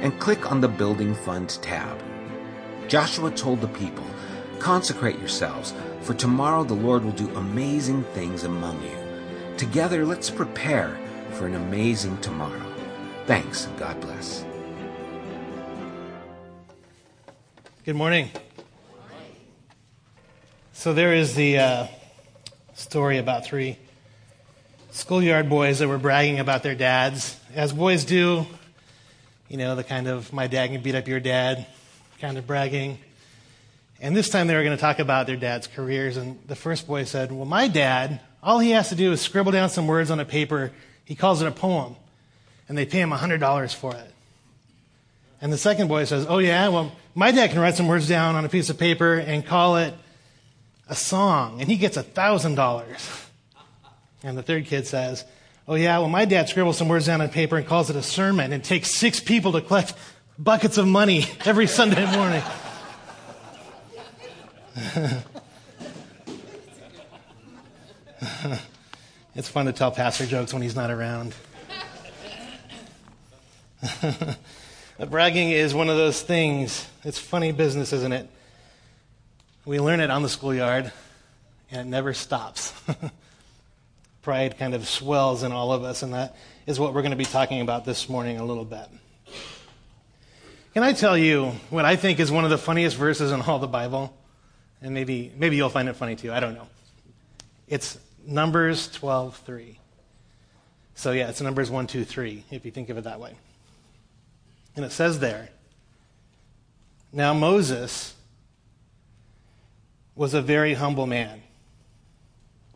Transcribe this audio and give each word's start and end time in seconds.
and 0.00 0.18
click 0.18 0.50
on 0.50 0.60
the 0.60 0.68
Building 0.68 1.14
Fund 1.14 1.58
tab. 1.62 2.02
Joshua 2.88 3.30
told 3.30 3.60
the 3.60 3.68
people, 3.68 4.04
Consecrate 4.58 5.18
yourselves, 5.18 5.74
for 6.00 6.14
tomorrow 6.14 6.64
the 6.64 6.74
Lord 6.74 7.04
will 7.04 7.12
do 7.12 7.28
amazing 7.36 8.02
things 8.14 8.44
among 8.44 8.82
you. 8.82 8.96
Together, 9.56 10.04
let's 10.04 10.30
prepare 10.30 10.96
for 11.32 11.46
an 11.46 11.54
amazing 11.54 12.18
tomorrow. 12.18 12.62
Thanks, 13.26 13.66
and 13.66 13.78
God 13.78 14.00
bless. 14.00 14.44
Good 17.84 17.96
morning. 17.96 18.30
So, 20.72 20.94
there 20.94 21.14
is 21.14 21.34
the 21.34 21.58
uh, 21.58 21.86
story 22.74 23.18
about 23.18 23.44
three 23.44 23.78
schoolyard 24.90 25.48
boys 25.48 25.80
that 25.80 25.88
were 25.88 25.98
bragging 25.98 26.38
about 26.38 26.62
their 26.62 26.74
dads, 26.74 27.38
as 27.54 27.72
boys 27.72 28.04
do 28.04 28.46
you 29.48 29.56
know, 29.56 29.76
the 29.76 29.84
kind 29.84 30.08
of 30.08 30.32
my 30.32 30.46
dad 30.46 30.70
can 30.70 30.82
beat 30.82 30.94
up 30.94 31.06
your 31.06 31.20
dad 31.20 31.66
kind 32.20 32.38
of 32.38 32.46
bragging. 32.46 32.98
And 34.00 34.16
this 34.16 34.28
time 34.28 34.46
they 34.46 34.54
were 34.54 34.62
going 34.62 34.76
to 34.76 34.80
talk 34.80 34.98
about 34.98 35.26
their 35.26 35.36
dad's 35.36 35.66
careers. 35.66 36.16
And 36.16 36.38
the 36.46 36.56
first 36.56 36.86
boy 36.86 37.04
said, 37.04 37.32
Well, 37.32 37.46
my 37.46 37.68
dad, 37.68 38.20
all 38.42 38.58
he 38.58 38.70
has 38.70 38.90
to 38.90 38.94
do 38.94 39.12
is 39.12 39.20
scribble 39.20 39.52
down 39.52 39.70
some 39.70 39.86
words 39.86 40.10
on 40.10 40.20
a 40.20 40.24
paper. 40.24 40.72
He 41.04 41.14
calls 41.14 41.40
it 41.40 41.48
a 41.48 41.52
poem. 41.52 41.96
And 42.68 42.76
they 42.76 42.84
pay 42.84 43.00
him 43.00 43.10
$100 43.10 43.74
for 43.74 43.94
it. 43.94 44.12
And 45.40 45.52
the 45.52 45.58
second 45.58 45.88
boy 45.88 46.04
says, 46.04 46.26
Oh, 46.28 46.38
yeah, 46.38 46.68
well, 46.68 46.92
my 47.14 47.30
dad 47.30 47.50
can 47.50 47.60
write 47.60 47.76
some 47.76 47.88
words 47.88 48.08
down 48.08 48.34
on 48.34 48.44
a 48.44 48.48
piece 48.48 48.70
of 48.70 48.78
paper 48.78 49.14
and 49.14 49.46
call 49.46 49.76
it 49.76 49.94
a 50.88 50.94
song. 50.94 51.60
And 51.60 51.70
he 51.70 51.76
gets 51.76 51.96
$1,000. 51.96 53.26
And 54.22 54.36
the 54.36 54.42
third 54.42 54.66
kid 54.66 54.86
says, 54.86 55.24
Oh, 55.68 55.74
yeah, 55.74 55.98
well, 55.98 56.08
my 56.08 56.26
dad 56.26 56.48
scribbles 56.48 56.78
some 56.78 56.88
words 56.88 57.06
down 57.06 57.20
on 57.20 57.28
paper 57.28 57.56
and 57.56 57.66
calls 57.66 57.90
it 57.90 57.96
a 57.96 58.02
sermon 58.02 58.52
and 58.52 58.62
takes 58.62 58.92
six 58.92 59.18
people 59.18 59.50
to 59.52 59.60
collect 59.60 59.94
buckets 60.38 60.78
of 60.78 60.86
money 60.86 61.24
every 61.44 61.66
Sunday 61.66 62.08
morning. 62.14 62.40
it's 69.34 69.48
fun 69.48 69.66
to 69.66 69.72
tell 69.72 69.90
pastor 69.90 70.24
jokes 70.24 70.52
when 70.52 70.62
he's 70.62 70.76
not 70.76 70.92
around. 70.92 71.34
Bragging 75.10 75.50
is 75.50 75.74
one 75.74 75.88
of 75.90 75.96
those 75.96 76.22
things. 76.22 76.88
It's 77.02 77.18
funny 77.18 77.50
business, 77.50 77.92
isn't 77.92 78.12
it? 78.12 78.30
We 79.64 79.80
learn 79.80 79.98
it 79.98 80.10
on 80.10 80.22
the 80.22 80.28
schoolyard, 80.28 80.92
and 81.72 81.80
it 81.80 81.90
never 81.90 82.14
stops. 82.14 82.72
Pride 84.26 84.58
kind 84.58 84.74
of 84.74 84.88
swells 84.88 85.44
in 85.44 85.52
all 85.52 85.70
of 85.70 85.84
us, 85.84 86.02
and 86.02 86.12
that 86.12 86.34
is 86.66 86.80
what 86.80 86.92
we're 86.92 87.00
going 87.00 87.12
to 87.12 87.16
be 87.16 87.24
talking 87.24 87.60
about 87.60 87.84
this 87.84 88.08
morning 88.08 88.38
a 88.38 88.44
little 88.44 88.64
bit. 88.64 88.88
Can 90.74 90.82
I 90.82 90.94
tell 90.94 91.16
you 91.16 91.52
what 91.70 91.84
I 91.84 91.94
think 91.94 92.18
is 92.18 92.32
one 92.32 92.42
of 92.42 92.50
the 92.50 92.58
funniest 92.58 92.96
verses 92.96 93.30
in 93.30 93.40
all 93.42 93.60
the 93.60 93.68
Bible? 93.68 94.12
And 94.82 94.92
maybe, 94.92 95.30
maybe 95.36 95.54
you'll 95.54 95.68
find 95.68 95.88
it 95.88 95.94
funny 95.94 96.16
too. 96.16 96.32
I 96.32 96.40
don't 96.40 96.54
know. 96.54 96.66
It's 97.68 97.98
Numbers 98.26 98.88
12:3. 98.88 99.76
So 100.96 101.12
yeah, 101.12 101.28
it's 101.28 101.40
Numbers 101.40 101.70
1, 101.70 101.86
2, 101.86 102.04
3, 102.04 102.44
if 102.50 102.64
you 102.64 102.72
think 102.72 102.88
of 102.88 102.98
it 102.98 103.04
that 103.04 103.20
way. 103.20 103.36
And 104.74 104.84
it 104.84 104.90
says 104.90 105.20
there, 105.20 105.50
Now 107.12 107.32
Moses 107.32 108.16
was 110.16 110.34
a 110.34 110.42
very 110.42 110.74
humble 110.74 111.06
man, 111.06 111.44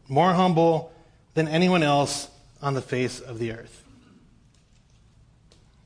more 0.07 0.33
humble 0.33 0.93
than 1.41 1.49
anyone 1.49 1.83
else 1.83 2.29
on 2.61 2.75
the 2.75 2.83
face 2.83 3.19
of 3.19 3.39
the 3.39 3.51
earth. 3.53 3.83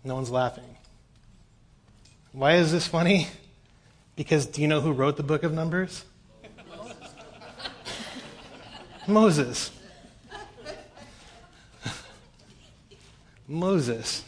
No 0.02 0.16
one's 0.16 0.30
laughing. 0.30 0.76
Why 2.32 2.54
is 2.54 2.72
this 2.72 2.88
funny? 2.88 3.28
Because 4.16 4.46
do 4.46 4.60
you 4.60 4.66
know 4.66 4.80
who 4.80 4.90
wrote 4.90 5.16
the 5.16 5.22
book 5.22 5.44
of 5.44 5.52
Numbers? 5.52 6.04
Moses. 9.06 9.70
Moses. 13.46 14.24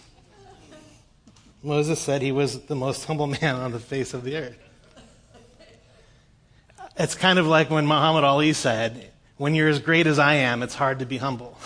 Moses 1.61 1.99
said 1.99 2.23
he 2.23 2.31
was 2.31 2.67
the 2.67 2.77
most 2.77 3.05
humble 3.07 3.27
man 3.27 3.57
on 3.57 3.73
the 3.73 3.81
face 3.81 4.15
of 4.15 4.23
the 4.23 4.37
earth. 4.37 4.59
It's 6.97 7.17
kind 7.17 7.41
of 7.41 7.49
like 7.49 7.69
when 7.69 7.85
Muhammad 7.85 8.23
Ali 8.23 8.53
said, 8.53 9.11
when 9.37 9.55
you're 9.55 9.69
as 9.69 9.79
great 9.79 10.07
as 10.07 10.19
I 10.19 10.35
am, 10.35 10.63
it's 10.63 10.75
hard 10.75 11.01
to 11.01 11.07
be 11.07 11.19
humble. 11.19 11.59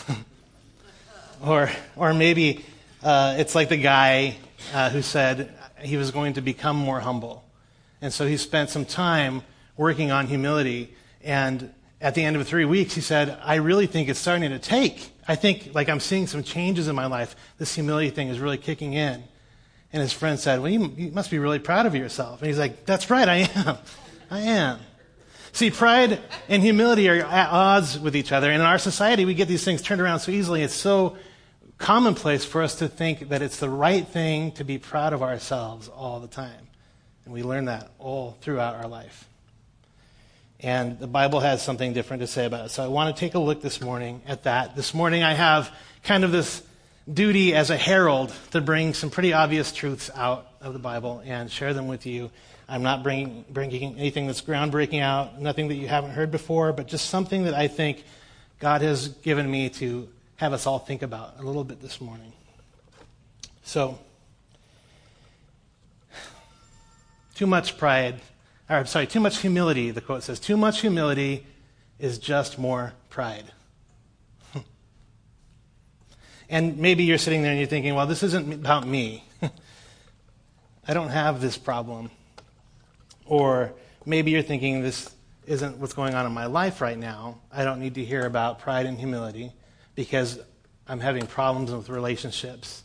or, 1.45 1.71
or 1.97 2.13
maybe 2.13 2.65
uh, 3.03 3.37
it's 3.39 3.55
like 3.55 3.69
the 3.69 3.77
guy 3.77 4.37
uh, 4.75 4.91
who 4.91 5.03
said 5.03 5.55
he 5.81 5.97
was 5.97 6.11
going 6.11 6.35
to 6.35 6.41
become 6.41 6.77
more 6.77 7.01
humble. 7.01 7.45
And 8.03 8.13
so 8.13 8.27
he 8.27 8.37
spent 8.37 8.71
some 8.71 8.85
time 8.85 9.43
working 9.77 10.11
on 10.11 10.27
humility. 10.27 10.95
And 11.23 11.73
at 12.01 12.15
the 12.15 12.25
end 12.25 12.37
of 12.37 12.47
three 12.47 12.65
weeks, 12.65 12.95
he 12.95 13.01
said, 13.01 13.39
I 13.43 13.57
really 13.57 13.87
think 13.87 14.09
it's 14.09 14.19
starting 14.19 14.51
to 14.51 14.59
take. 14.59 15.11
I 15.29 15.37
think, 15.37 15.71
like, 15.75 15.89
I'm 15.89 16.01
seeing 16.01 16.27
some 16.27 16.43
changes 16.43 16.89
in 16.89 16.97
my 16.97 17.07
life. 17.07 17.37
This 17.59 17.75
humility 17.75 18.11
thing 18.11 18.29
is 18.29 18.41
really 18.41 18.59
kicking 18.59 18.95
in. 18.95 19.23
And 19.93 20.03
his 20.03 20.13
friend 20.13 20.39
said, 20.39 20.61
Well, 20.61 20.71
you, 20.71 20.93
you 20.97 21.13
must 21.13 21.31
be 21.31 21.39
really 21.39 21.59
proud 21.59 21.87
of 21.87 21.95
yourself. 21.95 22.41
And 22.41 22.49
he's 22.49 22.59
like, 22.59 22.85
That's 22.85 23.11
right, 23.11 23.29
I 23.29 23.37
am. 23.55 23.79
I 24.31 24.41
am. 24.41 24.79
See, 25.53 25.71
pride 25.71 26.21
and 26.49 26.63
humility 26.63 27.09
are 27.09 27.17
at 27.17 27.51
odds 27.51 27.99
with 27.99 28.15
each 28.15 28.33
other. 28.33 28.51
And 28.51 28.61
in 28.61 28.67
our 28.67 28.79
society, 28.79 29.25
we 29.25 29.35
get 29.35 29.49
these 29.49 29.65
things 29.65 29.83
turned 29.83 30.01
around 30.01 30.21
so 30.21 30.31
easily. 30.31 30.63
It's 30.63 30.75
so 30.75 31.17
commonplace 31.79 32.45
for 32.45 32.63
us 32.63 32.77
to 32.77 32.89
think 32.89 33.31
that 33.31 33.43
it's 33.43 33.59
the 33.59 33.69
right 33.69 34.07
thing 34.07 34.53
to 34.53 34.65
be 34.65 34.79
proud 34.79 35.13
of 35.13 35.23
ourselves 35.23 35.89
all 35.89 36.21
the 36.21 36.29
time. 36.29 36.69
And 37.25 37.35
we 37.35 37.43
learn 37.43 37.65
that 37.65 37.91
all 37.99 38.37
throughout 38.41 38.77
our 38.77 38.87
life. 38.87 39.27
And 40.63 40.99
the 40.99 41.07
Bible 41.07 41.41
has 41.41 41.63
something 41.63 41.95
different 41.95 42.21
to 42.21 42.27
say 42.27 42.45
about 42.45 42.67
it. 42.67 42.69
So 42.69 42.85
I 42.85 42.89
want 42.89 43.15
to 43.15 43.19
take 43.19 43.35
a 43.35 43.39
look 43.39 43.63
this 43.63 43.81
morning 43.81 44.21
at 44.27 44.45
that. 44.45 44.77
This 44.77 44.93
morning 44.93 45.23
I 45.23 45.33
have 45.33 45.75
kind 46.05 46.23
of 46.23 46.33
this 46.33 46.63
duty 47.13 47.55
as 47.55 47.71
a 47.71 47.77
herald 47.77 48.33
to 48.51 48.61
bring 48.61 48.93
some 48.93 49.09
pretty 49.11 49.33
obvious 49.33 49.73
truths 49.73 50.11
out 50.15 50.47
of 50.61 50.75
the 50.75 50.79
Bible 50.79 51.23
and 51.25 51.51
share 51.51 51.73
them 51.73 51.89
with 51.89 52.05
you 52.05 52.31
I'm 52.71 52.85
not 52.85 53.03
bringing, 53.03 53.45
bringing 53.51 53.99
anything 53.99 54.29
that's 54.29 54.43
groundbreaking 54.43 55.03
out, 55.03 55.41
nothing 55.41 55.67
that 55.69 55.75
you 55.75 55.89
haven't 55.89 56.13
heard 56.13 56.31
before, 56.31 56.73
but 56.73 56.87
just 56.87 57.11
something 57.11 57.43
that 57.45 57.55
I 57.55 57.67
think 57.67 58.05
God 58.61 58.81
has 58.83 59.09
given 59.09 59.51
me 59.51 59.71
to 59.71 60.09
have 60.37 60.53
us 60.53 60.69
all 60.69 60.79
think 60.79 61.03
about 61.03 61.35
a 61.41 61.43
little 61.43 61.65
bit 61.65 61.83
this 61.83 62.01
morning. 62.01 62.33
So, 63.65 63.99
too 67.35 67.49
much 67.49 67.77
pride, 67.77 68.21
or 68.69 68.77
I'm 68.77 68.87
sorry, 68.87 69.09
too 69.09 69.19
much 69.19 69.39
humility, 69.39 69.91
the 69.91 70.01
quote 70.01 70.23
says, 70.23 70.39
too 70.39 70.57
much 70.57 70.81
humility 70.81 71.45
is 71.99 72.19
just 72.19 72.57
more 72.57 72.93
pride. 73.09 73.47
and 76.49 76.79
maybe 76.79 77.03
you're 77.03 77.19
sitting 77.19 77.43
there 77.43 77.51
and 77.51 77.59
you're 77.59 77.69
thinking, 77.69 77.97
well, 77.97 78.07
this 78.07 78.23
isn't 78.23 78.53
about 78.53 78.87
me. 78.87 79.25
I 80.87 80.95
don't 80.95 81.09
have 81.09 81.41
this 81.41 81.59
problem. 81.59 82.13
Or 83.31 83.73
maybe 84.05 84.33
you're 84.33 84.43
thinking 84.43 84.83
this 84.83 85.15
isn't 85.47 85.79
what's 85.79 85.93
going 85.93 86.15
on 86.15 86.27
in 86.27 86.33
my 86.33 86.47
life 86.47 86.81
right 86.81 86.99
now. 86.99 87.39
I 87.53 87.63
don't 87.63 87.79
need 87.79 87.95
to 87.95 88.05
hear 88.05 88.27
about 88.27 88.59
pride 88.59 88.87
and 88.87 88.99
humility 88.99 89.53
because 89.95 90.41
I'm 90.89 90.99
having 90.99 91.29
problems 91.29 91.71
with 91.71 91.89
relationships, 91.89 92.83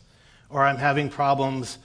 or 0.48 0.64
I'm 0.64 0.76
having 0.76 1.08
problems 1.08 1.78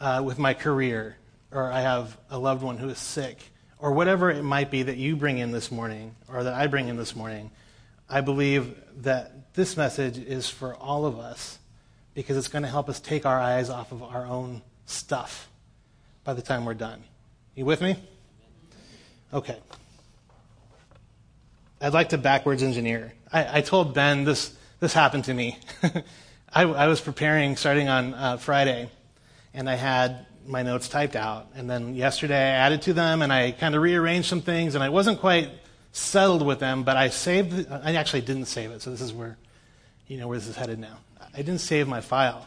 uh, 0.00 0.22
with 0.24 0.38
my 0.38 0.54
career, 0.54 1.16
or 1.50 1.72
I 1.72 1.80
have 1.80 2.16
a 2.30 2.38
loved 2.38 2.62
one 2.62 2.78
who 2.78 2.88
is 2.90 2.98
sick, 2.98 3.38
or 3.76 3.90
whatever 3.90 4.30
it 4.30 4.44
might 4.44 4.70
be 4.70 4.84
that 4.84 4.98
you 4.98 5.16
bring 5.16 5.38
in 5.38 5.50
this 5.50 5.72
morning, 5.72 6.14
or 6.28 6.44
that 6.44 6.54
I 6.54 6.68
bring 6.68 6.86
in 6.86 6.96
this 6.96 7.16
morning. 7.16 7.50
I 8.08 8.20
believe 8.20 8.80
that 9.02 9.52
this 9.54 9.76
message 9.76 10.16
is 10.16 10.48
for 10.48 10.76
all 10.76 11.06
of 11.06 11.18
us 11.18 11.58
because 12.14 12.36
it's 12.36 12.46
going 12.46 12.62
to 12.62 12.68
help 12.68 12.88
us 12.88 13.00
take 13.00 13.26
our 13.26 13.40
eyes 13.40 13.68
off 13.68 13.90
of 13.90 14.04
our 14.04 14.26
own 14.26 14.62
stuff 14.84 15.48
by 16.22 16.34
the 16.34 16.42
time 16.42 16.64
we're 16.64 16.74
done. 16.74 17.02
You 17.56 17.64
with 17.64 17.80
me? 17.80 17.96
Okay. 19.32 19.56
I'd 21.80 21.94
like 21.94 22.10
to 22.10 22.18
backwards 22.18 22.62
engineer. 22.62 23.14
I, 23.32 23.58
I 23.58 23.60
told 23.62 23.94
Ben 23.94 24.24
this, 24.24 24.54
this 24.78 24.92
happened 24.92 25.24
to 25.24 25.34
me. 25.34 25.58
I, 26.52 26.64
I, 26.64 26.86
was 26.86 27.00
preparing 27.00 27.56
starting 27.56 27.88
on 27.88 28.12
uh, 28.12 28.36
Friday, 28.36 28.90
and 29.54 29.70
I 29.70 29.74
had 29.74 30.26
my 30.46 30.64
notes 30.64 30.86
typed 30.90 31.16
out. 31.16 31.46
And 31.54 31.68
then 31.68 31.94
yesterday 31.94 32.36
I 32.36 32.56
added 32.56 32.82
to 32.82 32.92
them, 32.92 33.22
and 33.22 33.32
I 33.32 33.52
kind 33.52 33.74
of 33.74 33.80
rearranged 33.80 34.28
some 34.28 34.42
things, 34.42 34.74
and 34.74 34.84
I 34.84 34.90
wasn't 34.90 35.18
quite 35.20 35.48
settled 35.92 36.44
with 36.44 36.58
them, 36.58 36.82
but 36.82 36.98
I 36.98 37.08
saved. 37.08 37.72
I 37.72 37.94
actually 37.94 38.20
didn't 38.20 38.46
save 38.46 38.70
it, 38.70 38.82
so 38.82 38.90
this 38.90 39.00
is 39.00 39.14
where, 39.14 39.38
you 40.08 40.18
know, 40.18 40.28
where 40.28 40.38
this 40.38 40.46
is 40.46 40.56
headed 40.56 40.78
now. 40.78 40.98
I 41.32 41.38
didn't 41.38 41.60
save 41.60 41.88
my 41.88 42.02
file, 42.02 42.46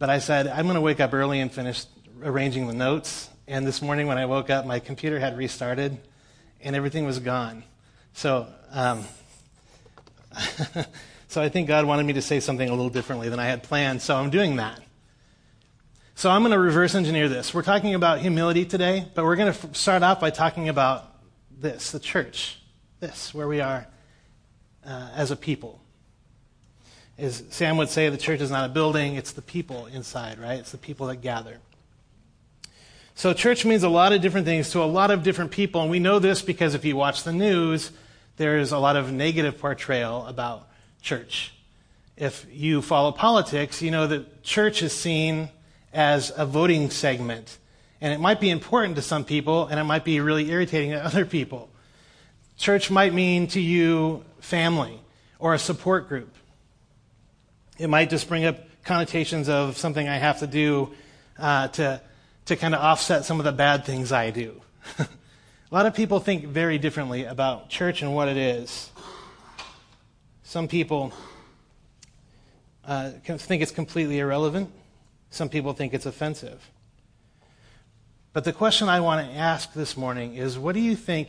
but 0.00 0.10
I 0.10 0.18
said 0.18 0.48
I'm 0.48 0.64
going 0.64 0.74
to 0.74 0.80
wake 0.80 0.98
up 0.98 1.14
early 1.14 1.38
and 1.38 1.52
finish 1.52 1.84
arranging 2.20 2.66
the 2.66 2.74
notes. 2.74 3.29
And 3.50 3.66
this 3.66 3.82
morning 3.82 4.06
when 4.06 4.16
I 4.16 4.26
woke 4.26 4.48
up, 4.48 4.64
my 4.64 4.78
computer 4.78 5.18
had 5.18 5.36
restarted, 5.36 5.98
and 6.60 6.76
everything 6.76 7.04
was 7.04 7.18
gone. 7.18 7.64
So, 8.12 8.46
um, 8.70 9.04
so 11.26 11.42
I 11.42 11.48
think 11.48 11.66
God 11.66 11.84
wanted 11.84 12.06
me 12.06 12.12
to 12.12 12.22
say 12.22 12.38
something 12.38 12.68
a 12.68 12.70
little 12.70 12.90
differently 12.90 13.28
than 13.28 13.40
I 13.40 13.46
had 13.46 13.64
planned. 13.64 14.02
So 14.02 14.14
I'm 14.14 14.30
doing 14.30 14.54
that. 14.56 14.80
So 16.14 16.30
I'm 16.30 16.42
going 16.42 16.52
to 16.52 16.60
reverse 16.60 16.94
engineer 16.94 17.28
this. 17.28 17.52
We're 17.52 17.64
talking 17.64 17.96
about 17.96 18.20
humility 18.20 18.64
today, 18.64 19.04
but 19.16 19.24
we're 19.24 19.34
going 19.34 19.52
to 19.52 19.74
start 19.74 20.04
off 20.04 20.20
by 20.20 20.30
talking 20.30 20.68
about 20.68 21.12
this, 21.50 21.90
the 21.90 21.98
church, 21.98 22.60
this, 23.00 23.34
where 23.34 23.48
we 23.48 23.60
are 23.60 23.84
uh, 24.86 25.10
as 25.16 25.32
a 25.32 25.36
people. 25.36 25.80
As 27.18 27.42
Sam 27.50 27.78
would 27.78 27.88
say, 27.88 28.10
the 28.10 28.16
church 28.16 28.42
is 28.42 28.52
not 28.52 28.70
a 28.70 28.72
building, 28.72 29.16
it's 29.16 29.32
the 29.32 29.42
people 29.42 29.86
inside, 29.86 30.38
right? 30.38 30.60
It's 30.60 30.70
the 30.70 30.78
people 30.78 31.08
that 31.08 31.16
gather. 31.16 31.58
So, 33.20 33.34
church 33.34 33.66
means 33.66 33.82
a 33.82 33.88
lot 33.90 34.14
of 34.14 34.22
different 34.22 34.46
things 34.46 34.70
to 34.70 34.82
a 34.82 34.88
lot 34.88 35.10
of 35.10 35.22
different 35.22 35.50
people, 35.50 35.82
and 35.82 35.90
we 35.90 35.98
know 35.98 36.20
this 36.20 36.40
because 36.40 36.74
if 36.74 36.86
you 36.86 36.96
watch 36.96 37.22
the 37.22 37.34
news, 37.34 37.92
there's 38.38 38.72
a 38.72 38.78
lot 38.78 38.96
of 38.96 39.12
negative 39.12 39.58
portrayal 39.58 40.24
about 40.24 40.66
church. 41.02 41.52
If 42.16 42.46
you 42.50 42.80
follow 42.80 43.12
politics, 43.12 43.82
you 43.82 43.90
know 43.90 44.06
that 44.06 44.42
church 44.42 44.82
is 44.82 44.94
seen 44.94 45.50
as 45.92 46.32
a 46.34 46.46
voting 46.46 46.88
segment. 46.88 47.58
And 48.00 48.10
it 48.14 48.20
might 48.20 48.40
be 48.40 48.48
important 48.48 48.96
to 48.96 49.02
some 49.02 49.26
people, 49.26 49.66
and 49.66 49.78
it 49.78 49.84
might 49.84 50.06
be 50.06 50.18
really 50.20 50.50
irritating 50.50 50.92
to 50.92 51.04
other 51.04 51.26
people. 51.26 51.68
Church 52.56 52.90
might 52.90 53.12
mean 53.12 53.48
to 53.48 53.60
you 53.60 54.24
family 54.38 54.98
or 55.38 55.52
a 55.52 55.58
support 55.58 56.08
group. 56.08 56.34
It 57.76 57.88
might 57.88 58.08
just 58.08 58.30
bring 58.30 58.46
up 58.46 58.60
connotations 58.82 59.50
of 59.50 59.76
something 59.76 60.08
I 60.08 60.16
have 60.16 60.38
to 60.38 60.46
do 60.46 60.94
uh, 61.38 61.68
to 61.68 62.00
to 62.50 62.56
kind 62.56 62.74
of 62.74 62.80
offset 62.80 63.24
some 63.24 63.38
of 63.38 63.44
the 63.44 63.52
bad 63.52 63.84
things 63.84 64.10
I 64.10 64.30
do. 64.30 64.60
a 64.98 65.06
lot 65.70 65.86
of 65.86 65.94
people 65.94 66.18
think 66.18 66.46
very 66.46 66.78
differently 66.78 67.22
about 67.22 67.70
church 67.70 68.02
and 68.02 68.12
what 68.12 68.26
it 68.26 68.36
is. 68.36 68.90
Some 70.42 70.66
people 70.66 71.12
uh, 72.84 73.12
think 73.22 73.62
it's 73.62 73.70
completely 73.70 74.18
irrelevant. 74.18 74.68
Some 75.30 75.48
people 75.48 75.74
think 75.74 75.94
it's 75.94 76.06
offensive. 76.06 76.68
But 78.32 78.42
the 78.42 78.52
question 78.52 78.88
I 78.88 78.98
want 78.98 79.24
to 79.24 79.32
ask 79.32 79.72
this 79.72 79.96
morning 79.96 80.34
is 80.34 80.58
what 80.58 80.74
do 80.74 80.80
you 80.80 80.96
think 80.96 81.28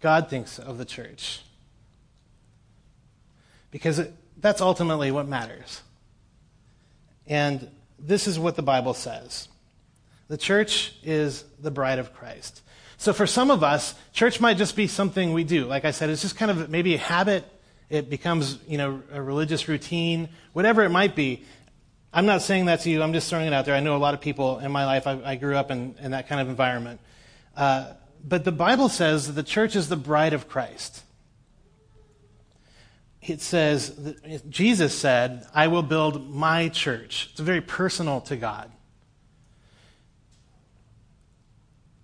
God 0.00 0.28
thinks 0.28 0.58
of 0.58 0.78
the 0.78 0.84
church? 0.84 1.42
Because 3.70 4.00
it, 4.00 4.12
that's 4.36 4.60
ultimately 4.60 5.12
what 5.12 5.28
matters. 5.28 5.82
And 7.28 7.70
this 8.00 8.26
is 8.26 8.36
what 8.36 8.56
the 8.56 8.62
Bible 8.62 8.94
says. 8.94 9.46
The 10.30 10.38
church 10.38 10.94
is 11.02 11.44
the 11.60 11.72
bride 11.72 11.98
of 11.98 12.14
Christ. 12.14 12.62
So 12.98 13.12
for 13.12 13.26
some 13.26 13.50
of 13.50 13.64
us, 13.64 13.96
church 14.12 14.40
might 14.40 14.58
just 14.58 14.76
be 14.76 14.86
something 14.86 15.32
we 15.32 15.42
do. 15.42 15.64
Like 15.64 15.84
I 15.84 15.90
said, 15.90 16.08
it's 16.08 16.22
just 16.22 16.36
kind 16.36 16.52
of 16.52 16.70
maybe 16.70 16.94
a 16.94 16.98
habit. 16.98 17.44
It 17.88 18.08
becomes, 18.08 18.60
you 18.68 18.78
know, 18.78 19.02
a 19.10 19.20
religious 19.20 19.66
routine, 19.66 20.28
whatever 20.52 20.84
it 20.84 20.90
might 20.90 21.16
be. 21.16 21.42
I'm 22.12 22.26
not 22.26 22.42
saying 22.42 22.66
that 22.66 22.78
to 22.82 22.90
you. 22.90 23.02
I'm 23.02 23.12
just 23.12 23.28
throwing 23.28 23.48
it 23.48 23.52
out 23.52 23.64
there. 23.64 23.74
I 23.74 23.80
know 23.80 23.96
a 23.96 23.98
lot 23.98 24.14
of 24.14 24.20
people 24.20 24.60
in 24.60 24.70
my 24.70 24.86
life. 24.86 25.08
I, 25.08 25.20
I 25.24 25.34
grew 25.34 25.56
up 25.56 25.72
in, 25.72 25.96
in, 26.00 26.12
that 26.12 26.28
kind 26.28 26.40
of 26.40 26.48
environment. 26.48 27.00
Uh, 27.56 27.94
but 28.24 28.44
the 28.44 28.52
Bible 28.52 28.88
says 28.88 29.26
that 29.26 29.32
the 29.32 29.42
church 29.42 29.74
is 29.74 29.88
the 29.88 29.96
bride 29.96 30.32
of 30.32 30.48
Christ. 30.48 31.02
It 33.20 33.40
says, 33.40 34.14
Jesus 34.48 34.96
said, 34.96 35.44
I 35.52 35.66
will 35.66 35.82
build 35.82 36.32
my 36.32 36.68
church. 36.68 37.30
It's 37.32 37.40
very 37.40 37.60
personal 37.60 38.20
to 38.22 38.36
God. 38.36 38.70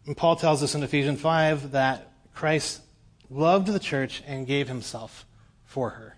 And 0.06 0.16
Paul 0.16 0.36
tells 0.36 0.62
us 0.62 0.74
in 0.74 0.82
Ephesians 0.82 1.20
5 1.20 1.72
that 1.72 2.12
Christ 2.32 2.80
loved 3.28 3.66
the 3.66 3.80
church 3.80 4.22
and 4.26 4.46
gave 4.46 4.68
himself 4.68 5.26
for 5.64 5.90
her. 5.90 6.16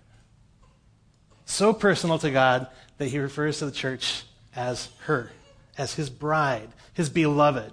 So 1.46 1.72
personal 1.72 2.18
to 2.18 2.30
God 2.30 2.66
that 2.98 3.06
he 3.08 3.18
refers 3.18 3.58
to 3.60 3.66
the 3.66 3.72
church 3.72 4.24
as 4.54 4.90
her, 5.04 5.32
as 5.78 5.94
his 5.94 6.10
bride, 6.10 6.68
his 6.92 7.08
beloved. 7.08 7.72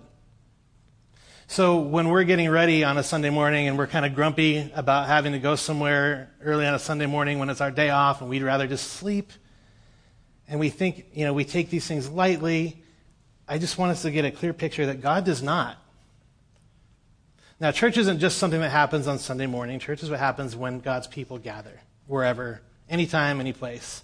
So 1.47 1.79
when 1.79 2.09
we're 2.09 2.23
getting 2.23 2.49
ready 2.49 2.83
on 2.83 2.97
a 2.97 3.03
Sunday 3.03 3.29
morning 3.29 3.67
and 3.67 3.77
we're 3.77 3.87
kind 3.87 4.05
of 4.05 4.15
grumpy 4.15 4.71
about 4.73 5.07
having 5.07 5.33
to 5.33 5.39
go 5.39 5.55
somewhere 5.55 6.31
early 6.41 6.65
on 6.65 6.73
a 6.73 6.79
Sunday 6.79 7.05
morning 7.05 7.37
when 7.39 7.49
it's 7.49 7.61
our 7.61 7.71
day 7.71 7.89
off 7.89 8.21
and 8.21 8.29
we'd 8.29 8.41
rather 8.41 8.65
just 8.65 8.93
sleep, 8.93 9.31
and 10.47 10.59
we 10.59 10.69
think, 10.69 11.07
you 11.13 11.25
know, 11.25 11.33
we 11.33 11.43
take 11.43 11.69
these 11.69 11.85
things 11.85 12.07
lightly, 12.07 12.81
I 13.47 13.57
just 13.57 13.77
want 13.77 13.91
us 13.91 14.03
to 14.03 14.11
get 14.11 14.25
a 14.25 14.31
clear 14.31 14.53
picture 14.53 14.85
that 14.87 15.01
God 15.01 15.25
does 15.25 15.43
not. 15.43 15.77
Now, 17.59 17.71
church 17.71 17.97
isn't 17.97 18.19
just 18.19 18.37
something 18.37 18.59
that 18.59 18.69
happens 18.69 19.07
on 19.07 19.17
Sunday 19.17 19.45
morning. 19.45 19.79
Church 19.79 20.03
is 20.03 20.09
what 20.09 20.19
happens 20.19 20.55
when 20.55 20.79
God's 20.81 21.07
people 21.07 21.37
gather, 21.37 21.79
wherever, 22.05 22.61
anytime, 22.89 23.39
any 23.39 23.53
place. 23.53 24.03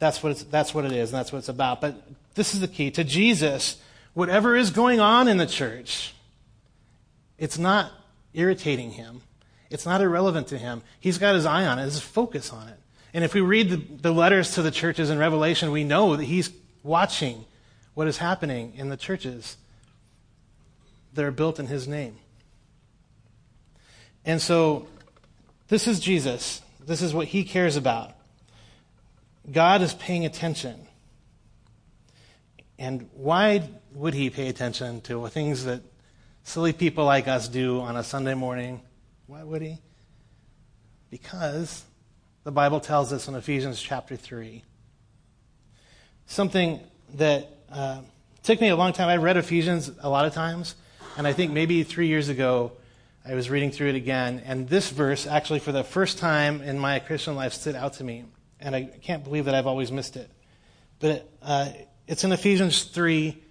That's 0.00 0.22
what, 0.22 0.32
it's, 0.32 0.42
that's 0.44 0.74
what 0.74 0.84
it 0.84 0.92
is, 0.92 1.12
and 1.12 1.18
that's 1.18 1.32
what 1.32 1.38
it's 1.38 1.48
about. 1.48 1.80
But 1.80 1.94
this 2.34 2.52
is 2.52 2.60
the 2.60 2.68
key. 2.68 2.90
To 2.92 3.04
Jesus, 3.04 3.80
whatever 4.12 4.56
is 4.56 4.70
going 4.70 4.98
on 4.98 5.28
in 5.28 5.36
the 5.36 5.46
church, 5.46 6.14
it's 7.38 7.58
not 7.58 7.92
irritating 8.32 8.90
him. 8.90 9.22
It's 9.70 9.86
not 9.86 10.00
irrelevant 10.00 10.48
to 10.48 10.58
him. 10.58 10.82
He's 10.98 11.18
got 11.18 11.36
his 11.36 11.46
eye 11.46 11.66
on 11.66 11.78
it, 11.78 11.84
his 11.84 12.00
focus 12.00 12.52
on 12.52 12.68
it. 12.68 12.78
And 13.12 13.22
if 13.22 13.34
we 13.34 13.40
read 13.40 13.70
the, 13.70 13.76
the 13.76 14.12
letters 14.12 14.54
to 14.54 14.62
the 14.62 14.72
churches 14.72 15.10
in 15.10 15.18
Revelation, 15.18 15.70
we 15.70 15.84
know 15.84 16.16
that 16.16 16.24
he's 16.24 16.50
watching 16.82 17.44
what 17.94 18.08
is 18.08 18.18
happening 18.18 18.72
in 18.76 18.88
the 18.88 18.96
churches 18.96 19.56
that 21.14 21.24
are 21.24 21.30
built 21.30 21.60
in 21.60 21.68
his 21.68 21.86
name. 21.86 22.16
And 24.24 24.40
so, 24.40 24.86
this 25.68 25.86
is 25.86 26.00
Jesus. 26.00 26.62
This 26.86 27.02
is 27.02 27.14
what 27.14 27.28
he 27.28 27.44
cares 27.44 27.76
about. 27.76 28.12
God 29.50 29.82
is 29.82 29.94
paying 29.94 30.24
attention. 30.24 30.86
And 32.78 33.08
why 33.14 33.68
would 33.94 34.14
he 34.14 34.30
pay 34.30 34.48
attention 34.48 35.00
to 35.02 35.26
things 35.28 35.64
that 35.64 35.82
silly 36.42 36.72
people 36.72 37.04
like 37.04 37.28
us 37.28 37.48
do 37.48 37.80
on 37.80 37.96
a 37.96 38.02
Sunday 38.02 38.34
morning? 38.34 38.80
Why 39.26 39.42
would 39.42 39.62
he? 39.62 39.78
Because 41.10 41.84
the 42.42 42.52
Bible 42.52 42.80
tells 42.80 43.12
us 43.12 43.28
in 43.28 43.34
Ephesians 43.34 43.80
chapter 43.80 44.16
3 44.16 44.62
something 46.26 46.80
that 47.14 47.48
uh, 47.70 48.00
took 48.42 48.60
me 48.60 48.68
a 48.68 48.76
long 48.76 48.92
time. 48.92 49.08
I 49.08 49.16
read 49.16 49.36
Ephesians 49.36 49.90
a 50.00 50.08
lot 50.08 50.26
of 50.26 50.32
times, 50.32 50.74
and 51.16 51.26
I 51.26 51.32
think 51.32 51.52
maybe 51.52 51.82
three 51.82 52.08
years 52.08 52.28
ago, 52.28 52.72
I 53.26 53.34
was 53.34 53.48
reading 53.48 53.70
through 53.70 53.88
it 53.88 53.94
again, 53.94 54.42
and 54.44 54.68
this 54.68 54.90
verse, 54.90 55.26
actually, 55.26 55.60
for 55.60 55.72
the 55.72 55.82
first 55.82 56.18
time 56.18 56.60
in 56.60 56.78
my 56.78 56.98
Christian 56.98 57.34
life, 57.34 57.54
stood 57.54 57.74
out 57.74 57.94
to 57.94 58.04
me. 58.04 58.24
And 58.60 58.76
I 58.76 58.84
can't 58.84 59.24
believe 59.24 59.46
that 59.46 59.54
I've 59.54 59.66
always 59.66 59.90
missed 59.90 60.16
it. 60.16 60.30
But 61.00 61.26
uh, 61.42 61.70
it's 62.06 62.24
in 62.24 62.32
Ephesians 62.32 62.84
3 62.84 63.42